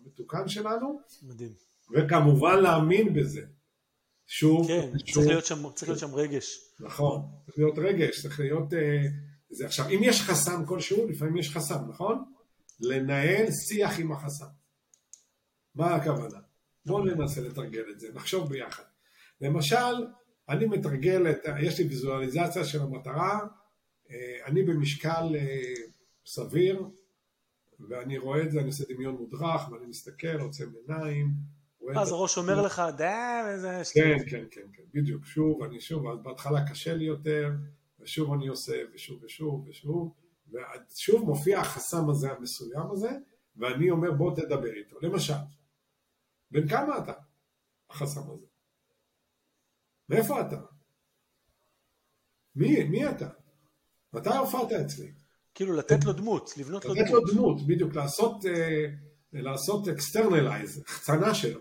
המתוקן 0.00 0.48
שלנו. 0.48 1.00
מדהים. 1.22 1.52
וכמובן 1.90 2.58
להאמין 2.58 3.14
בזה. 3.14 3.42
שוב, 4.26 4.66
כן, 4.66 4.90
שוב, 4.98 5.14
צריך, 5.14 5.26
להיות 5.26 5.44
שם, 5.44 5.72
צריך 5.74 5.88
להיות 5.88 6.00
שם 6.00 6.14
רגש. 6.14 6.58
נכון, 6.80 7.22
צריך 7.46 7.58
להיות 7.58 7.78
רגש, 7.78 8.22
צריך 8.22 8.40
להיות... 8.40 8.74
אה, 8.74 9.02
זה. 9.50 9.66
עכשיו, 9.66 9.88
אם 9.88 10.00
יש 10.02 10.22
חסם 10.22 10.66
כלשהו, 10.66 11.08
לפעמים 11.08 11.36
יש 11.36 11.50
חסם, 11.50 11.88
נכון? 11.88 12.24
לנהל 12.80 13.46
שיח 13.50 13.98
עם 13.98 14.12
החסם. 14.12 14.46
מה 15.74 15.94
הכוונה? 15.94 16.38
בואו 16.86 17.04
ננסה 17.04 17.40
לתרגל 17.40 17.84
את 17.90 18.00
זה, 18.00 18.08
נחשוב 18.14 18.48
ביחד. 18.48 18.82
למשל, 19.40 20.06
אני 20.52 20.66
מתרגל, 20.66 21.30
את, 21.30 21.38
יש 21.60 21.78
לי 21.78 21.84
ויזואליזציה 21.84 22.64
של 22.64 22.82
המטרה, 22.82 23.40
אה, 24.10 24.46
אני 24.46 24.62
במשקל 24.62 25.36
אה, 25.36 25.74
סביר, 26.26 26.84
ואני 27.88 28.18
רואה 28.18 28.42
את 28.42 28.50
זה, 28.50 28.58
אני 28.58 28.66
עושה 28.66 28.84
דמיון 28.94 29.14
מודרך, 29.14 29.68
ואני 29.70 29.86
מסתכל, 29.86 30.40
עוצם 30.40 30.68
עיניים. 30.88 31.28
אז 31.96 32.12
הראש 32.12 32.38
אומר 32.38 32.62
לך, 32.62 32.82
די, 32.96 33.04
וזה... 33.48 33.82
כן, 33.94 34.16
כן, 34.30 34.44
כן, 34.50 34.66
כן, 34.72 34.82
בדיוק, 34.94 35.24
שוב, 35.26 35.62
אני 35.62 35.80
שוב, 35.80 36.06
אז 36.06 36.18
בהתחלה 36.22 36.70
קשה 36.70 36.94
לי 36.94 37.04
יותר, 37.04 37.50
ושוב 38.00 38.32
אני 38.32 38.48
עושה, 38.48 38.82
ושוב 38.94 39.24
ושוב 39.24 39.68
ושוב, 39.68 40.14
ושוב 40.90 41.24
מופיע 41.24 41.60
החסם 41.60 42.10
הזה 42.10 42.32
המסוים 42.32 42.90
הזה, 42.90 43.10
ואני 43.56 43.90
אומר 43.90 44.12
בוא 44.12 44.36
תדבר 44.36 44.72
איתו. 44.72 44.96
למשל, 45.02 45.34
בן 46.50 46.68
כמה 46.68 46.98
אתה? 46.98 47.12
החסם 47.90 48.20
הזה. 48.20 48.51
מאיפה 50.12 50.40
אתה? 50.40 50.56
מי, 52.56 52.84
מי 52.84 53.08
אתה? 53.08 53.28
מתי 54.12 54.28
הופעת 54.28 54.72
אצלי? 54.72 55.12
כאילו 55.54 55.72
לתת 55.72 56.04
לו 56.04 56.12
דמות, 56.12 56.54
לבנות 56.56 56.84
לו 56.84 56.94
דמות. 56.94 57.06
לתת 57.06 57.14
לו 57.14 57.20
דמות, 57.20 57.66
בדיוק, 57.66 57.94
לעשות, 57.94 58.46
אה, 58.46 58.86
לעשות 59.32 59.88
externalize, 59.88 60.82
החצנה 60.86 61.34
שלו. 61.34 61.60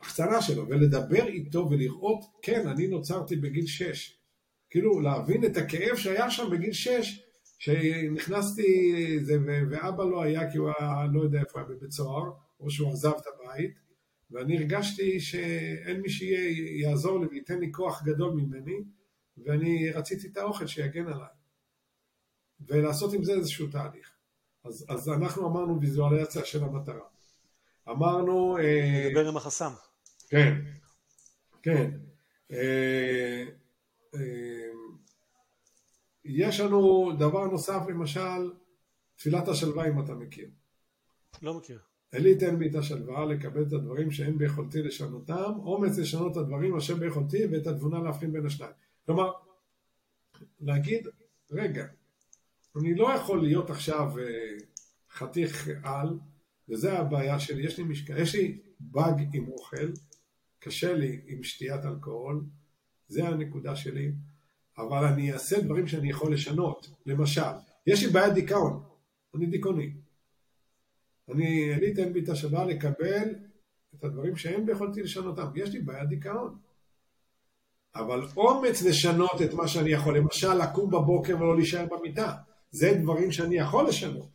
החצנה 0.00 0.42
שלו, 0.42 0.68
ולדבר 0.68 1.26
איתו 1.26 1.68
ולראות, 1.70 2.24
כן, 2.42 2.68
אני 2.68 2.86
נוצרתי 2.86 3.36
בגיל 3.36 3.66
6. 3.66 4.18
כאילו, 4.70 5.00
להבין 5.00 5.44
את 5.44 5.56
הכאב 5.56 5.96
שהיה 5.96 6.30
שם 6.30 6.50
בגיל 6.50 6.72
6, 6.72 7.22
שנכנסתי, 7.58 8.94
זה, 9.22 9.38
ואבא 9.70 10.04
לא 10.04 10.22
היה 10.22 10.50
כי 10.50 10.58
הוא 10.58 10.70
היה, 10.78 11.04
לא 11.12 11.22
יודע 11.22 11.40
איפה 11.40 11.58
היה 11.58 11.68
בבית 11.68 11.92
סוהר, 11.92 12.30
או 12.60 12.70
שהוא 12.70 12.92
עזב 12.92 13.12
את 13.12 13.24
הבית, 13.26 13.85
ואני 14.30 14.56
הרגשתי 14.56 15.20
שאין 15.20 16.00
מי 16.00 16.08
שיעזור 16.08 17.20
לי 17.20 17.26
וייתן 17.26 17.58
לי 17.58 17.72
כוח 17.72 18.02
גדול 18.02 18.34
ממני, 18.34 18.76
ואני 19.36 19.90
רציתי 19.90 20.28
את 20.28 20.36
האוכל 20.36 20.66
שיגן 20.66 21.06
עליי. 21.06 21.28
ולעשות 22.60 23.14
עם 23.14 23.24
זה 23.24 23.32
איזשהו 23.32 23.66
תהליך. 23.66 24.12
אז, 24.64 24.86
אז 24.88 25.08
אנחנו 25.08 25.48
אמרנו 25.48 25.80
ויזואליזציה 25.80 26.44
של 26.44 26.64
המטרה. 26.64 27.06
אמרנו... 27.88 28.58
לדבר 29.06 29.28
עם 29.28 29.36
החסם. 29.36 29.72
כן, 30.28 30.54
כן. 31.62 31.90
אה, 32.52 33.44
אה, 34.14 34.66
יש 36.24 36.60
לנו 36.60 37.12
דבר 37.18 37.44
נוסף, 37.44 37.80
למשל, 37.88 38.52
תפילת 39.16 39.48
השלווה 39.48 39.88
אם 39.88 40.04
אתה 40.04 40.14
מכיר. 40.14 40.48
לא 41.42 41.54
מכיר. 41.54 41.80
אלי 42.16 42.34
תן 42.34 42.58
בי 42.58 42.68
את 42.68 42.74
השלווה 42.74 43.24
לקבל 43.24 43.62
את 43.62 43.72
הדברים 43.72 44.10
שאין 44.10 44.38
ביכולתי 44.38 44.82
לשנותם, 44.82 45.52
אומץ 45.58 45.98
לשנות 45.98 46.32
את 46.32 46.36
הדברים 46.36 46.76
אשר 46.76 46.94
ביכולתי 46.94 47.46
ואת 47.46 47.66
התבונה 47.66 47.98
להבחין 47.98 48.32
בין 48.32 48.46
השניים. 48.46 48.72
כלומר, 49.06 49.32
להגיד, 50.60 51.08
רגע, 51.50 51.86
אני 52.76 52.94
לא 52.94 53.14
יכול 53.14 53.42
להיות 53.42 53.70
עכשיו 53.70 54.18
אה, 54.18 54.24
חתיך 55.10 55.68
על, 55.82 56.18
וזה 56.68 56.98
הבעיה 56.98 57.40
שלי, 57.40 57.66
יש 57.66 57.78
לי 57.78 57.84
משקע, 57.84 58.18
יש 58.18 58.34
לי 58.34 58.58
באג 58.80 59.22
עם 59.32 59.48
אוכל, 59.48 59.92
קשה 60.58 60.94
לי 60.94 61.20
עם 61.26 61.42
שתיית 61.42 61.84
אלכוהול, 61.84 62.44
זה 63.08 63.28
הנקודה 63.28 63.76
שלי, 63.76 64.12
אבל 64.78 65.04
אני 65.04 65.32
אעשה 65.32 65.60
דברים 65.60 65.86
שאני 65.86 66.10
יכול 66.10 66.32
לשנות. 66.32 66.90
למשל, 67.06 67.40
יש 67.86 68.04
לי 68.04 68.12
בעיית 68.12 68.34
דיכאון, 68.34 68.82
אני 69.34 69.46
דיכאוני. 69.46 69.90
אני, 71.28 71.74
אתן 71.92 72.12
בי 72.12 72.24
את 72.24 72.28
השוואה 72.28 72.64
לקבל 72.64 73.34
את 73.94 74.04
הדברים 74.04 74.36
שאין 74.36 74.66
ביכולתי 74.66 75.02
לשנותם. 75.02 75.46
יש 75.54 75.70
לי 75.70 75.80
בעיית 75.80 76.08
דיכאון. 76.08 76.58
אבל 77.94 78.20
אומץ 78.36 78.82
לשנות 78.82 79.42
את 79.44 79.54
מה 79.54 79.68
שאני 79.68 79.90
יכול, 79.90 80.18
למשל 80.18 80.54
לקום 80.54 80.90
בבוקר 80.90 81.36
ולא 81.36 81.56
להישאר 81.56 81.86
במיטה, 81.86 82.34
זה 82.70 82.98
דברים 83.02 83.32
שאני 83.32 83.56
יכול 83.56 83.88
לשנות. 83.88 84.28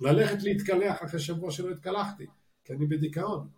ללכת 0.00 0.42
להתקלח 0.42 1.02
אחרי 1.04 1.20
שבוע 1.20 1.50
שלא 1.50 1.70
התקלחתי, 1.70 2.26
כי 2.64 2.72
אני 2.72 2.86
בדיכאון. 2.86 3.48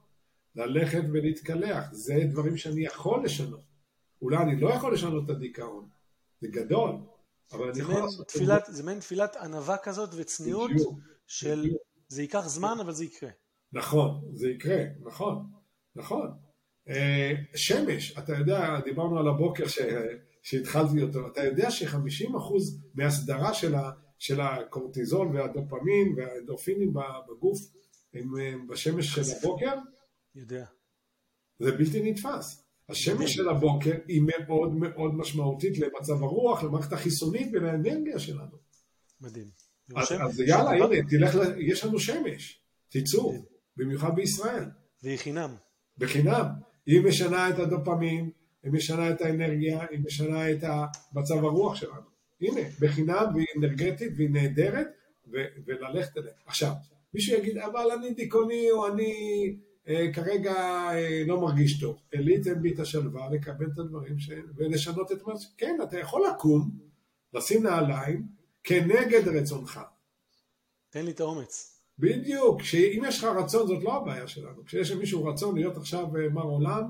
ללכת 0.57 1.03
ולהתקלח, 1.13 1.85
זה 1.93 2.15
דברים 2.31 2.57
שאני 2.57 2.85
יכול 2.85 3.25
לשנות. 3.25 3.61
אולי 4.23 4.37
אני 4.37 4.61
לא 4.61 4.69
יכול 4.69 4.95
לשנות 4.95 5.25
את 5.25 5.31
הדיכאון, 5.31 5.89
זה 6.41 6.49
גדול, 6.49 6.97
אבל 7.53 7.71
אני 7.71 7.81
יכול 7.81 7.95
לעשות 7.95 8.29
תפילת, 8.29 8.65
זה 8.69 8.83
מעין 8.83 9.01
תפילת 9.01 9.37
ענווה 9.37 9.77
כזאת 9.77 10.11
וצניעות 10.17 10.71
של 11.27 11.61
בדיוק. 11.61 11.86
זה 12.09 12.23
ייקח 12.23 12.47
זמן 12.47 12.77
אבל 12.81 12.93
זה 12.93 13.05
יקרה. 13.05 13.31
נכון, 13.73 14.31
זה 14.33 14.49
יקרה, 14.49 14.85
נכון, 15.01 15.51
נכון. 15.97 16.31
אה, 16.89 17.33
שמש, 17.55 18.19
אתה 18.19 18.33
יודע, 18.33 18.81
דיברנו 18.85 19.19
על 19.19 19.29
הבוקר 19.29 19.69
ש... 19.69 19.79
שהתחלתי 20.43 21.03
אותו, 21.03 21.27
אתה 21.27 21.45
יודע 21.45 21.71
ש-50% 21.71 22.37
מהסדרה 22.95 23.55
של, 23.55 23.75
ה... 23.75 23.91
של 24.19 24.41
הקורטיזול 24.41 25.37
והדופמין 25.37 26.15
והאנדורפינים 26.17 26.95
בגוף 27.29 27.59
הם 28.15 28.67
בשמש 28.69 29.07
של 29.07 29.37
הבוקר? 29.39 29.75
יודע. 30.35 30.65
זה 31.59 31.73
בלתי 31.73 32.11
נתפס. 32.11 32.67
השמש 32.89 33.35
של 33.35 33.49
הבוקר 33.49 33.95
היא 34.09 34.23
מאוד 34.23 34.75
מאוד 34.75 35.15
משמעותית 35.15 35.79
למצב 35.79 36.23
הרוח, 36.23 36.63
למערכת 36.63 36.93
החיסונית 36.93 37.49
ולאנרגיה 37.53 38.19
שלנו. 38.19 38.57
מדהים. 39.21 39.66
אז, 39.95 40.41
יאללה, 40.41 40.71
הנה, 40.71 41.09
תלך. 41.09 41.39
יש 41.59 41.85
לנו 41.85 42.01
שמש, 42.01 42.61
תצאו, 42.89 43.35
במיוחד 43.77 44.15
בישראל. 44.15 44.65
והיא 45.03 45.19
חינם. 45.19 45.55
בחינם. 45.99 46.47
היא 46.87 47.01
משנה 47.01 47.51
את 47.51 47.59
הדופמין, 47.59 48.31
היא 48.63 48.73
משנה 48.73 49.11
את 49.11 49.21
האנרגיה, 49.21 49.87
היא 49.91 50.01
משנה 50.05 50.51
את 50.51 50.65
מצב 51.15 51.35
הרוח 51.35 51.75
שלנו. 51.75 52.17
הנה, 52.41 52.61
בחינם 52.81 53.25
והיא 53.35 53.47
אנרגטית 53.59 54.13
והיא 54.17 54.31
נהדרת, 54.31 54.87
ו- 55.33 55.47
וללכת 55.67 56.17
אליה. 56.17 56.33
עכשיו, 56.47 56.73
מישהו 57.15 57.39
יגיד, 57.39 57.59
אבל 57.59 57.91
אני 57.99 58.15
דיכאוני 58.15 58.71
או 58.71 58.87
אני 58.87 59.13
אה, 59.89 60.13
כרגע 60.13 60.55
אה, 60.55 61.23
לא 61.27 61.41
מרגיש 61.41 61.81
טוב. 61.81 61.99
העליתם 62.13 62.63
בי 62.63 62.75
את 62.75 62.79
השלווה 62.79 63.31
לקבל 63.31 63.67
את 63.75 63.79
הדברים 63.79 64.19
ש... 64.19 64.31
ולשנות 64.57 65.13
את 65.13 65.23
מה 65.27 65.39
ש... 65.39 65.47
כן, 65.59 65.79
אתה 65.83 65.99
יכול 65.99 66.23
לקום, 66.31 66.71
לשים 67.35 67.63
נעליים, 67.63 68.27
כנגד 68.67 69.29
רצונך. 69.29 69.81
תן 70.91 71.05
לי 71.05 71.11
את 71.11 71.21
האומץ. 71.21 71.81
בדיוק, 71.99 72.63
שאם 72.63 73.03
יש 73.09 73.19
לך 73.19 73.25
רצון 73.25 73.67
זאת 73.67 73.83
לא 73.83 73.97
הבעיה 73.97 74.29
שלנו, 74.29 74.65
כשיש 74.65 74.91
למישהו 74.91 75.25
רצון 75.25 75.55
להיות 75.55 75.77
עכשיו 75.77 76.17
אה, 76.17 76.29
מר 76.29 76.43
עולם, 76.43 76.83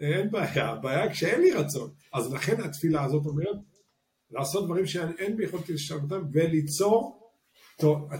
אין 0.00 0.30
בעיה, 0.30 0.68
הבעיה 0.68 1.12
כשאין 1.12 1.40
לי 1.40 1.52
רצון. 1.52 1.90
אז 2.12 2.32
לכן 2.32 2.60
התפילה 2.60 3.04
הזאת 3.04 3.26
אומרת, 3.26 3.56
לעשות 4.30 4.64
דברים 4.64 4.86
שאין 4.86 5.36
ביכולתי 5.36 5.72
לשנותם 5.72 6.22
וליצור 6.32 7.30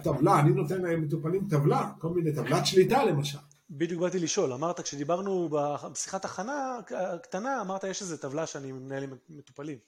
טבלה, 0.03 0.41
אני 0.41 0.51
נותן 0.51 0.83
להם 0.83 1.03
מטופלים 1.03 1.47
טבלה, 1.51 1.91
כל 1.99 2.09
מיני 2.09 2.35
טבלת 2.35 2.67
שליטה 2.67 3.05
למשל. 3.05 3.39
בדיוק 3.71 4.01
באתי 4.01 4.19
לשאול, 4.19 4.53
אמרת 4.53 4.81
כשדיברנו 4.81 5.49
בשיחת 5.93 6.25
הכנה 6.25 6.79
קטנה, 7.23 7.61
אמרת 7.61 7.85
יש 7.85 8.03
איזה 8.03 8.19
טבלה 8.19 8.47
שאני 8.47 8.73
מנהל 8.73 9.03
עם 9.03 9.11
מטופלים. 9.29 9.79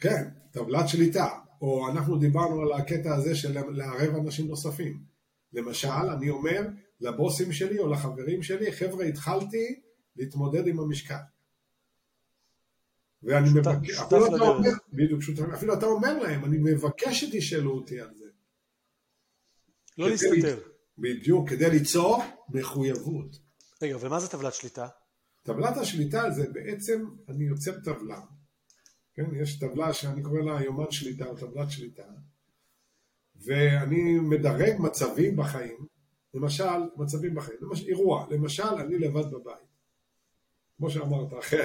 כן, 0.00 0.28
טבלת 0.50 0.88
שליטה, 0.88 1.28
או 1.60 1.88
אנחנו 1.90 2.18
דיברנו 2.18 2.62
על 2.62 2.72
הקטע 2.72 3.14
הזה 3.14 3.34
של 3.34 3.70
לערב 3.70 4.14
אנשים 4.14 4.46
נוספים. 4.46 5.02
למשל, 5.52 5.88
אני 5.88 6.30
אומר 6.30 6.62
לבוסים 7.00 7.52
שלי 7.52 7.78
או 7.78 7.88
לחברים 7.88 8.42
שלי, 8.42 8.72
חבר'ה, 8.72 9.04
התחלתי 9.04 9.80
להתמודד 10.16 10.66
עם 10.66 10.80
המשקל. 10.80 11.14
ואני 13.22 13.48
מבקש, 13.54 13.98
אפילו 13.98 14.36
אתה 14.36 14.44
אומר, 14.44 14.70
בדיוק, 14.92 15.20
אפילו 15.54 15.74
אתה 15.74 15.86
אומר 15.86 16.18
להם, 16.22 16.44
אני 16.44 16.58
מבקש 16.58 17.24
שתשאלו 17.24 17.70
אותי 17.70 18.00
על 18.00 18.10
זה. 18.14 18.24
לא 19.98 20.10
להסתתר. 20.10 20.58
בדיוק, 20.98 21.48
כדי 21.48 21.70
ליצור 21.70 22.22
מחויבות. 22.48 23.38
רגע, 23.82 23.96
ומה 24.00 24.20
זה 24.20 24.28
טבלת 24.28 24.54
שליטה? 24.54 24.88
טבלת 25.42 25.76
השליטה 25.76 26.30
זה 26.30 26.46
בעצם, 26.52 27.04
אני 27.28 27.44
יוצר 27.44 27.80
טבלה. 27.80 28.20
כן, 29.18 29.34
יש 29.42 29.58
טבלה 29.58 29.92
שאני 29.94 30.22
קורא 30.22 30.40
לה 30.40 30.62
יומן 30.62 30.90
שליטה 30.90 31.26
או 31.26 31.36
טבלת 31.36 31.70
שליטה, 31.70 32.02
ואני 33.36 34.18
מדרג 34.18 34.74
מצבים 34.78 35.36
בחיים, 35.36 35.86
למשל, 36.34 36.78
מצבים 36.96 37.34
בחיים, 37.34 37.58
למשל, 37.60 37.86
אירוע, 37.88 38.26
למשל, 38.30 38.62
אני 38.62 38.98
לבד 38.98 39.30
בבית. 39.30 39.68
כמו 40.76 40.90
שאמרת, 40.90 41.38
אחרי, 41.38 41.60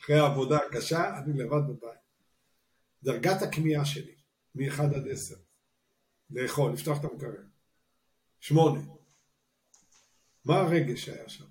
אחרי 0.00 0.18
העבודה 0.18 0.56
הקשה, 0.56 1.18
אני 1.18 1.32
לבד 1.38 1.60
בבית. 1.68 2.00
דרגת 3.02 3.42
הכמיהה 3.42 3.84
שלי, 3.84 4.14
מ-1 4.54 4.82
עד 4.82 5.08
10, 5.10 5.34
לאכול, 6.30 6.72
לפתוח 6.72 6.98
את 7.00 7.10
המקרר. 7.10 7.42
שמונה. 8.40 8.80
מה 10.44 10.56
הרגש 10.56 11.04
שהיה 11.04 11.28
שם? 11.28 11.44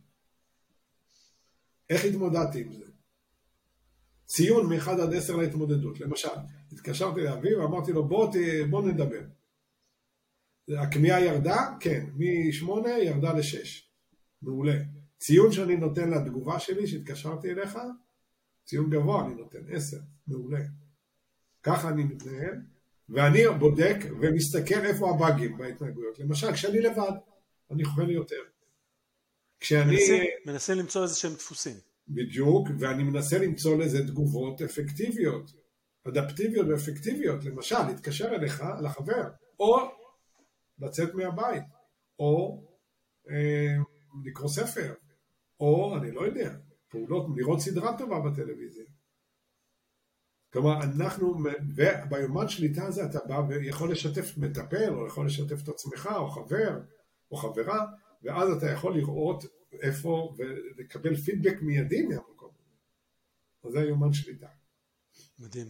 איך 1.89 2.05
התמודדתי 2.05 2.61
עם 2.61 2.73
זה? 2.73 2.90
ציון 4.31 4.65
מ-1 4.73 4.89
עד 4.89 5.13
10 5.13 5.35
להתמודדות. 5.35 5.99
למשל, 5.99 6.27
התקשרתי 6.71 7.21
לאביו 7.21 7.59
ואמרתי 7.59 7.91
לו 7.91 8.07
בוא, 8.07 8.31
ת... 8.31 8.35
בוא 8.69 8.81
נדבר. 8.81 9.21
הכמיהה 10.77 11.21
ירדה? 11.21 11.57
כן. 11.79 12.05
מ-8 12.13 12.89
ירדה 12.89 13.33
ל-6. 13.33 13.67
מעולה. 14.41 14.77
ציון 15.17 15.51
שאני 15.51 15.75
נותן 15.75 16.09
לתגובה 16.09 16.59
שלי 16.59 16.87
שהתקשרתי 16.87 17.51
אליך, 17.51 17.77
ציון 18.65 18.89
גבוה 18.89 19.25
אני 19.25 19.33
נותן, 19.33 19.59
10. 19.69 19.97
מעולה. 20.27 20.59
ככה 21.63 21.89
אני 21.89 22.03
מתנהל, 22.03 22.55
ואני 23.09 23.39
בודק 23.59 23.97
ומסתכל 24.21 24.85
איפה 24.85 25.09
הבאגים 25.09 25.57
בהתנהגויות. 25.57 26.19
למשל, 26.19 26.53
כשאני 26.53 26.79
לבד, 26.81 27.11
אני 27.71 27.83
אוכל 27.83 28.11
יותר. 28.11 28.41
כשאני... 29.59 29.91
מנסה, 29.91 30.23
מנסה 30.45 30.73
למצוא 30.73 31.03
איזה 31.03 31.15
שהם 31.15 31.33
דפוסים. 31.33 31.90
בדיוק, 32.07 32.67
ואני 32.79 33.03
מנסה 33.03 33.37
למצוא 33.37 33.77
לזה 33.77 34.07
תגובות 34.07 34.61
אפקטיביות, 34.61 35.51
אדפטיביות 36.07 36.67
ואפקטיביות. 36.69 37.45
למשל, 37.45 37.87
להתקשר 37.87 38.35
אליך, 38.35 38.63
לחבר, 38.83 39.29
או 39.59 39.77
לצאת 40.79 41.13
מהבית, 41.13 41.63
או 42.19 42.63
אה, 43.29 43.75
לקרוא 44.25 44.49
ספר, 44.49 44.93
או 45.59 45.97
אני 45.97 46.11
לא 46.11 46.21
יודע, 46.21 46.55
פעולות, 46.89 47.25
לראות 47.35 47.59
סדרה 47.59 47.97
טובה 47.97 48.19
בטלוויזיה. 48.19 48.85
כלומר, 50.53 50.83
אנחנו, 50.83 51.35
וביומן 51.75 52.47
שליטה 52.47 52.85
הזה 52.87 53.05
אתה 53.05 53.19
בא 53.27 53.41
ויכול 53.49 53.91
לשתף 53.91 54.37
מטפל, 54.37 54.93
או 54.93 55.07
יכול 55.07 55.25
לשתף 55.25 55.63
את 55.63 55.69
עצמך, 55.69 56.09
או 56.15 56.29
חבר, 56.29 56.79
או 57.31 57.37
חברה, 57.37 57.85
ואז 58.23 58.49
אתה 58.57 58.71
יכול 58.71 58.97
לראות 58.97 59.43
איפה 59.73 60.35
ולקבל 60.37 61.15
פידבק 61.15 61.61
מיידי 61.61 62.01
מהמקום 62.01 62.49
הזה. 62.59 62.75
אז 63.63 63.71
זה 63.71 63.79
יומן 63.79 64.13
שליטה. 64.13 64.47
מדהים. 65.39 65.67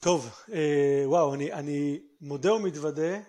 טוב, 0.00 0.30
אה, 0.52 1.02
וואו, 1.04 1.34
אני, 1.34 1.52
אני 1.52 2.00
מודה 2.20 2.54
ומתוודה 2.54 3.20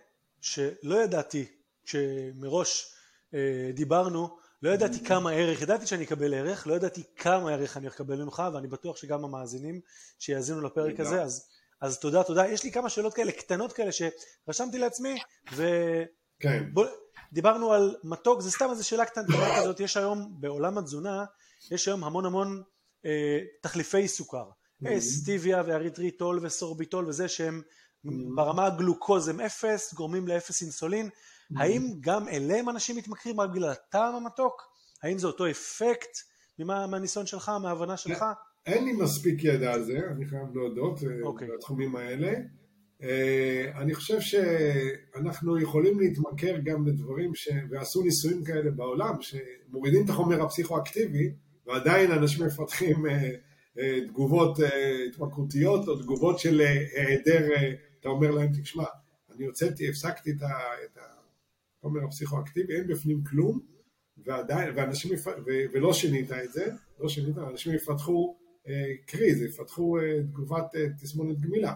שלא 0.42 1.04
ידעתי, 1.04 1.46
כשמראש 1.84 2.94
אה, 3.34 3.72
דיברנו, 3.74 4.38
לא 4.62 4.70
ידעתי 4.70 5.06
כמה 5.06 5.32
ערך, 5.32 5.62
ידעתי 5.62 5.88
שאני 5.88 6.04
אקבל 6.04 6.34
ערך, 6.34 6.68
לא 6.68 6.74
ידעתי 6.74 7.04
כמה 7.16 7.52
ערך 7.52 7.78
אני 7.78 7.88
אקבל 7.88 8.24
ממך, 8.24 8.44
ואני 8.54 8.68
בטוח 8.68 8.98
שגם 8.98 9.26
המאזינים 9.26 9.82
שיאזינו 10.20 10.62
לפרק 10.62 11.00
הזה, 11.00 11.22
אז 11.22 11.48
אז 11.82 12.00
תודה, 12.00 12.24
תודה. 12.24 12.48
יש 12.48 12.64
לי 12.64 12.72
כמה 12.72 12.90
שאלות 12.90 13.14
כאלה, 13.14 13.32
קטנות 13.32 13.74
כאלה, 13.74 13.90
שרשמתי 13.92 14.78
לעצמי, 14.78 15.20
ו... 15.54 15.64
כן. 16.40 16.64
בוא, 16.74 16.86
דיברנו 17.34 17.74
על 17.74 17.96
מתוק, 18.04 18.42
זה 18.42 18.52
סתם 18.52 18.68
איזו 18.72 18.88
שאלה 18.88 19.06
קטנה 19.06 19.60
כזאת, 19.60 19.80
יש 19.80 19.98
היום 19.98 20.36
בעולם 20.40 20.78
התזונה, 20.78 21.26
יש 21.72 21.88
היום 21.88 22.04
המון 22.04 22.26
המון 22.26 22.64
אה, 23.06 23.40
תחליפי 23.62 24.08
סוכר. 24.08 24.50
אה, 24.86 25.02
סטיביה 25.02 25.64
ואריתריטול 25.66 26.40
וסורביטול 26.42 27.06
וזה 27.06 27.28
שהם 27.28 27.62
ברמה 28.36 28.66
הגלוקוז 28.66 29.28
הם 29.28 29.42
אפס, 29.42 29.94
גורמים 29.94 30.28
לאפס 30.28 30.62
אינסולין. 30.62 31.10
האם 31.58 31.94
גם 32.00 32.28
אליהם 32.28 32.70
אנשים 32.70 32.96
מתמכרים 32.96 33.40
רק 33.40 33.50
בגלל 33.50 33.70
הטעם 33.70 34.16
המתוק? 34.16 34.62
האם 35.04 35.18
זה 35.18 35.28
אותו 35.28 35.50
אפקט 35.50 36.18
ממה, 36.60 36.88
מהניסיון 36.88 37.26
שלך, 37.26 37.52
מההבנה 37.62 37.98
שלך? 37.98 38.26
אין 38.66 38.86
לי 38.86 38.94
מספיק 38.94 39.44
ידע 39.44 39.74
על 39.74 39.84
זה, 39.84 40.00
אני 40.12 40.26
חייב 40.26 40.56
להודות, 40.56 41.00
אוקיי. 41.24 41.48
okay. 41.48 41.52
בתחומים 41.58 41.96
האלה. 41.96 42.32
אה, 43.04 43.72
אני 43.76 43.96
חושב 43.96 44.20
שאנחנו 44.20 45.62
יכולים 45.62 46.00
להתמכר 46.00 46.58
גם 46.64 46.88
לדברים, 46.88 47.36
ש... 47.36 47.50
ועשו 47.70 48.04
ניסויים 48.04 48.44
כאלה 48.44 48.72
בעולם, 48.72 49.16
שמורידים 49.22 50.06
את 50.06 50.10
החומר 50.10 50.44
הפסיכואקטיבי, 50.44 51.32
ועדיין 51.66 52.12
אנשים 52.12 52.46
מפתחים 52.46 53.06
אה, 53.06 53.30
אה, 53.80 54.00
תגובות 54.08 54.60
התמכרותיות, 55.08 55.88
או 55.88 56.02
תגובות 56.02 56.40
של 56.40 56.62
היעדר, 56.96 57.50
אתה 58.00 58.10
אומר 58.10 58.32
להם, 58.32 58.50
תשמע, 58.62 58.84
אני 59.36 59.46
הוצאתי, 59.46 59.90
הפסקתי 59.90 60.32
את 60.32 60.98
החומר 61.80 62.04
הפסיכואקטיבי, 62.04 62.76
אין 62.76 62.88
בפנים 62.88 63.24
כלום, 63.24 63.60
ועדיין, 64.26 64.74
ואנשים, 64.76 65.12
ו... 65.26 65.52
ולא 65.74 65.94
שינית 65.94 66.32
את 66.32 66.54
זה, 66.54 66.72
לא 67.00 67.10
שינית, 67.10 67.38
אנשים 67.38 67.74
יפתחו 67.74 68.38
קריז, 69.06 69.42
יפתחו 69.42 69.98
תגובת 70.32 70.76
תסמונת 71.02 71.40
גמילה. 71.40 71.74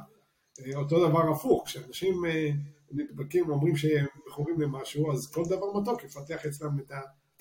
אותו 0.75 1.09
דבר 1.09 1.31
הפוך, 1.31 1.63
כשאנשים 1.65 2.25
אה, 2.25 2.49
נדבקים 2.91 3.49
ואומרים 3.49 3.75
שהם 3.75 4.05
מכורים 4.27 4.61
למשהו, 4.61 5.13
אז 5.13 5.31
כל 5.31 5.43
דבר 5.45 5.81
מתוק 5.81 6.03
יפתח 6.03 6.45
אצלם 6.45 6.79
את 6.79 6.91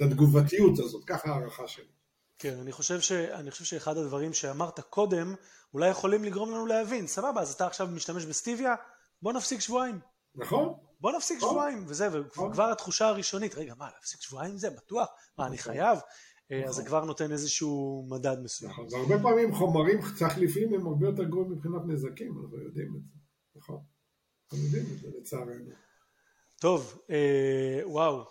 התגובתיות 0.01 0.79
הזאת, 0.79 1.05
ככה 1.05 1.31
הערכה 1.31 1.69
שלי. 1.69 1.85
כן, 2.39 2.59
אני 2.63 2.73
חושב, 2.73 3.01
ש, 3.01 3.13
אני 3.13 3.51
חושב 3.51 3.65
שאחד 3.65 3.97
הדברים 3.97 4.33
שאמרת 4.33 4.81
קודם, 4.81 5.35
אולי 5.75 5.89
יכולים 5.89 6.25
לגרום 6.25 6.51
לנו 6.51 6.67
להבין, 6.67 7.07
סבבה, 7.07 7.41
אז 7.41 7.53
אתה 7.53 7.67
עכשיו 7.67 7.87
משתמש 7.87 8.25
בסטיביה, 8.25 8.75
בוא 9.23 9.33
נפסיק 9.33 9.61
שבועיים. 9.61 10.01
נכון. 10.35 10.75
בוא 11.01 11.13
נפסיק 11.13 11.37
נכון. 11.37 11.51
שבועיים, 11.51 11.85
וזה, 11.89 12.09
וכבר 12.21 12.49
נכון. 12.49 12.73
התחושה 12.73 13.07
הראשונית, 13.09 13.55
רגע, 13.55 13.75
מה, 13.79 13.89
להפסיק 13.95 14.21
שבועיים 14.21 14.59
זה? 14.59 14.71
בטוח? 14.71 15.09
מה, 15.39 15.47
אני 15.47 15.57
נכון. 15.57 15.73
חייב? 15.73 15.99
נכון. 16.59 16.69
אז 16.69 16.75
זה 16.75 16.85
כבר 16.85 17.05
נותן 17.05 17.33
איזשהו 17.33 18.05
מדד 18.09 18.37
מסוים. 18.43 18.71
נכון, 18.71 18.87
והרבה 18.93 19.23
פעמים 19.23 19.55
חומרים 19.55 19.99
תחליפיים 20.19 20.75
הם 20.75 20.87
הרבה 20.87 21.07
יותר 21.07 21.25
גרועים 21.25 21.53
מבחינת 21.53 21.83
נזקים, 21.87 22.39
אנחנו 22.43 22.59
יודעים 22.59 22.97
את 22.97 23.03
זה, 23.03 23.19
נכון? 23.57 23.81
אנחנו 24.53 24.67
יודעים 24.67 24.87
את 24.95 24.99
זה 24.99 25.09
לצערנו. 25.19 25.71
טוב, 26.61 26.99
אה, 27.11 27.81
וואו, 27.85 28.25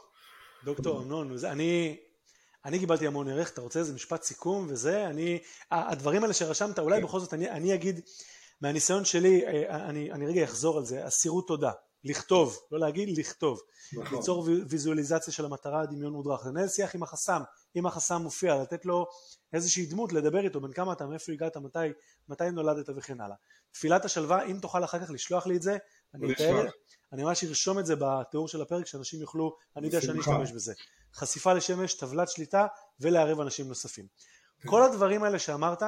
דוקטור 0.64 1.02
אמנון, 1.02 1.36
אני, 1.44 1.98
אני 2.66 2.80
קיבלתי 2.80 3.08
המון 3.08 3.28
ערך, 3.28 3.54
אתה 3.54 3.62
רוצה 3.62 3.80
איזה 3.80 3.94
משפט 3.94 4.24
סיכום 4.24 4.68
וזה, 4.70 5.08
אני, 5.08 5.40
הדברים 5.72 6.22
האלה 6.24 6.34
שרשמת, 6.34 6.80
אולי 6.80 7.00
כן. 7.00 7.04
בכל 7.04 7.20
זאת 7.20 7.34
אני, 7.34 7.50
אני 7.50 7.74
אגיד, 7.74 8.00
מהניסיון 8.62 9.06
שלי, 9.06 9.46
אה, 9.46 9.90
אני, 9.90 10.12
אני 10.12 10.26
רגע 10.26 10.44
אחזור 10.44 10.78
על 10.78 10.86
זה, 10.86 11.08
אסירות 11.08 11.48
תודה. 11.48 11.72
לכתוב, 12.04 12.60
לא 12.72 12.80
להגיד, 12.80 13.18
לכתוב. 13.18 13.62
נכון. 13.94 14.18
ליצור 14.18 14.50
ויזואליזציה 14.70 15.34
של 15.34 15.46
המטרה, 15.46 15.86
דמיון 15.86 16.14
מודרך. 16.14 16.46
לנהל 16.46 16.68
שיח 16.68 16.96
עם 16.96 17.04
החסם, 17.04 17.42
אם 17.76 17.86
החסם 17.86 18.22
מופיע, 18.22 18.62
לתת 18.62 18.86
לו 18.86 19.08
איזושהי 19.54 19.86
דמות, 19.86 20.14
לדבר 20.14 20.44
איתו, 20.44 20.62
בין 20.62 20.74
כמה 20.74 20.94
אתה, 20.94 21.06
מאיפה 21.06 21.32
הגעת, 21.32 21.58
מתי, 21.58 21.80
מתי 22.30 22.52
נולדת 22.52 22.90
וכן 22.96 23.22
הלאה. 23.22 23.36
תפילת 23.72 24.06
השלווה, 24.06 24.44
אם 24.46 24.60
תוכל 24.62 24.84
אחר 24.84 25.06
כך 25.06 25.12
לשלוח 25.12 25.48
לי 25.48 25.56
את 25.56 25.62
זה, 25.62 25.78
אני 26.14 26.34
אתאר, 26.34 26.66
אני 27.14 27.24
ממש 27.24 27.44
ארשום 27.44 27.80
את 27.80 27.86
זה 27.86 27.96
בתיאור 27.96 28.48
של 28.48 28.62
הפרק, 28.62 28.86
שאנשים 28.86 29.22
יוכלו, 29.22 29.56
אני 29.76 29.88
יודע 29.88 30.02
שאני 30.02 30.20
אשתמש 30.20 30.52
בזה. 30.52 30.74
חשיפה 31.14 31.54
לשמש, 31.54 31.94
טבלת 31.94 32.30
שליטה, 32.30 32.68
ולערב 33.00 33.40
אנשים 33.40 33.68
נוספים. 33.68 34.08
כן. 34.62 34.70
כל 34.70 34.84
הדברים 34.84 35.24
האלה 35.24 35.40
שאמרת, 35.40 35.84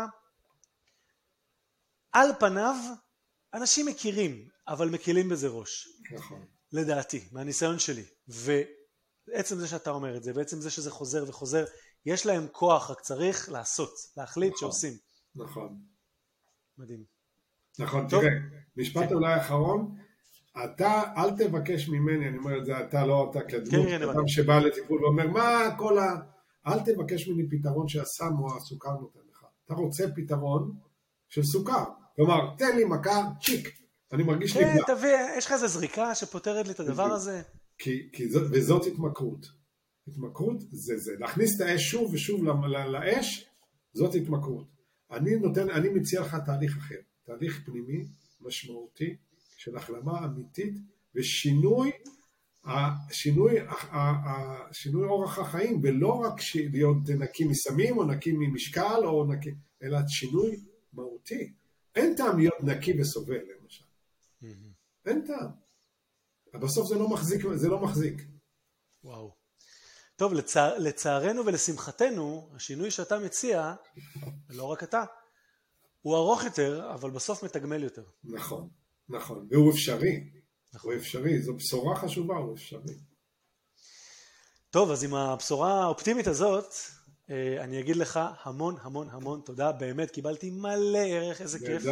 על 2.11 2.29
פניו, 2.39 2.75
אנשים 3.53 3.85
מכירים, 3.85 4.47
אבל 4.67 4.89
מקילים 4.89 5.29
בזה 5.29 5.47
ראש. 5.47 5.87
נכון. 6.11 6.45
לדעתי, 6.71 7.27
מהניסיון 7.31 7.79
שלי. 7.79 8.03
ועצם 9.27 9.55
זה 9.55 9.67
שאתה 9.67 9.89
אומר 9.89 10.17
את 10.17 10.23
זה, 10.23 10.31
ועצם 10.35 10.61
זה 10.61 10.69
שזה 10.71 10.91
חוזר 10.91 11.23
וחוזר, 11.27 11.65
יש 12.05 12.25
להם 12.25 12.47
כוח, 12.51 12.91
רק 12.91 13.01
צריך 13.01 13.51
לעשות, 13.51 13.93
להחליט 14.17 14.53
נכון, 14.53 14.59
שעושים. 14.59 14.93
נכון. 15.35 15.81
מדהים. 16.77 17.03
נכון, 17.79 18.07
טוב. 18.09 18.21
תראה, 18.21 18.33
משפט 18.77 19.09
כן. 19.09 19.13
אולי 19.13 19.37
אחרון, 19.37 19.97
אתה, 20.65 21.03
אל 21.17 21.37
תבקש 21.37 21.89
ממני, 21.89 22.27
אני 22.27 22.37
אומר 22.37 22.57
את 22.57 22.65
זה, 22.65 22.79
אתה 22.79 23.05
לא 23.05 23.31
אתה 23.31 23.41
כדמות, 23.41 23.87
כן, 23.87 23.99
כן, 23.99 24.09
אדם 24.09 24.27
שבא 24.27 24.59
לטיפול 24.59 25.03
ואומר, 25.03 25.27
מה 25.27 25.75
כל 25.77 25.99
ה... 25.99 26.03
אל 26.67 26.79
תבקש 26.79 27.27
ממני 27.27 27.49
פתרון 27.49 27.87
שהסם 27.87 28.39
או 28.39 28.57
הסוכר 28.57 28.91
נותן 28.91 29.19
לך. 29.31 29.45
אתה 29.65 29.73
רוצה 29.73 30.05
פתרון 30.15 30.71
של 31.29 31.43
סוכר. 31.43 31.83
כלומר, 32.15 32.55
תן 32.57 32.75
לי 32.75 32.85
מכה, 32.85 33.29
צ'יק, 33.41 33.69
אני 34.13 34.23
מרגיש 34.23 34.57
נפגע. 34.57 34.73
כן, 34.73 34.95
תביא, 34.95 35.17
יש 35.37 35.45
לך 35.45 35.51
איזה 35.51 35.67
זריקה 35.67 36.15
שפותרת 36.15 36.67
לי 36.67 36.73
את 36.73 36.79
הדבר 36.79 37.13
הזה? 37.13 37.41
כי, 37.77 38.09
כי 38.13 38.29
זאת, 38.29 38.43
וזאת 38.51 38.85
התמכרות. 38.85 39.47
התמכרות 40.07 40.61
זה 40.71 40.97
זה. 40.97 41.11
להכניס 41.19 41.55
את 41.55 41.61
האש 41.61 41.91
שוב 41.91 42.13
ושוב 42.13 42.43
לאש, 42.67 43.45
זאת 43.93 44.15
התמכרות. 44.15 44.67
אני 45.11 45.35
נותן, 45.35 45.69
אני 45.69 45.89
מציע 45.89 46.21
לך 46.21 46.37
תהליך 46.45 46.77
אחר. 46.77 46.99
תהליך 47.23 47.61
פנימי, 47.65 48.05
משמעותי, 48.41 49.15
של 49.57 49.77
החלמה 49.77 50.25
אמיתית 50.25 50.73
ושינוי 51.15 51.91
השינוי, 52.65 53.55
השינוי 53.91 55.07
אורח 55.07 55.39
החיים, 55.39 55.79
ולא 55.83 56.13
רק 56.13 56.33
להיות 56.55 57.09
נקי 57.09 57.43
מסמים 57.43 57.97
או 57.97 58.03
נקי 58.03 58.31
ממשקל, 58.31 59.01
או 59.03 59.25
נקי, 59.25 59.51
אלא 59.83 59.97
שינוי 60.07 60.55
מהותי. 60.93 61.53
אין 61.95 62.15
טעם 62.15 62.37
להיות 62.37 62.63
נקי 62.63 63.01
וסובל 63.01 63.39
למשל. 63.61 63.85
אין 65.05 65.25
טעם. 65.27 65.49
בסוף 66.53 66.87
זה 66.87 66.95
לא 66.95 67.09
מחזיק, 67.09 67.41
זה 67.55 67.67
לא 67.67 67.79
מחזיק. 67.79 68.21
וואו. 69.03 69.35
טוב, 70.15 70.33
לצע... 70.33 70.77
לצערנו 70.77 71.45
ולשמחתנו, 71.45 72.49
השינוי 72.55 72.91
שאתה 72.91 73.19
מציע, 73.19 73.73
לא 74.49 74.63
רק 74.63 74.83
אתה, 74.83 75.03
הוא 76.01 76.15
ארוך 76.15 76.43
יותר, 76.43 76.91
אבל 76.93 77.09
בסוף 77.11 77.43
מתגמל 77.43 77.83
יותר. 77.83 78.03
נכון, 78.23 78.69
נכון, 79.09 79.47
והוא 79.51 79.71
אפשרי. 79.71 80.29
נכון. 80.73 80.91
הוא 80.91 80.99
אפשרי, 80.99 81.41
זו 81.41 81.53
בשורה 81.53 81.95
חשובה, 81.95 82.35
הוא 82.35 82.55
אפשרי. 82.55 82.95
טוב, 84.69 84.91
אז 84.91 85.03
עם 85.03 85.13
הבשורה 85.13 85.83
האופטימית 85.83 86.27
הזאת, 86.27 86.73
אני 87.59 87.79
אגיד 87.79 87.95
לך 87.95 88.19
המון 88.43 88.75
המון 88.81 89.07
המון 89.11 89.41
תודה, 89.45 89.71
באמת 89.71 90.11
קיבלתי 90.11 90.49
מלא 90.49 90.97
ערך, 90.97 91.41
איזה 91.41 91.59
כיף. 91.59 91.83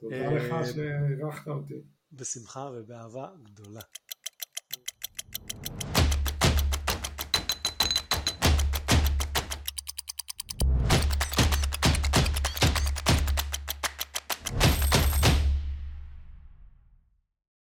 תודה 0.00 0.32
לך 0.32 0.52
אה, 0.52 0.66
שאירחת 0.66 1.48
אותי. 1.48 1.74
בשמחה 2.12 2.70
ובאהבה 2.74 3.28
גדולה. 3.42 3.80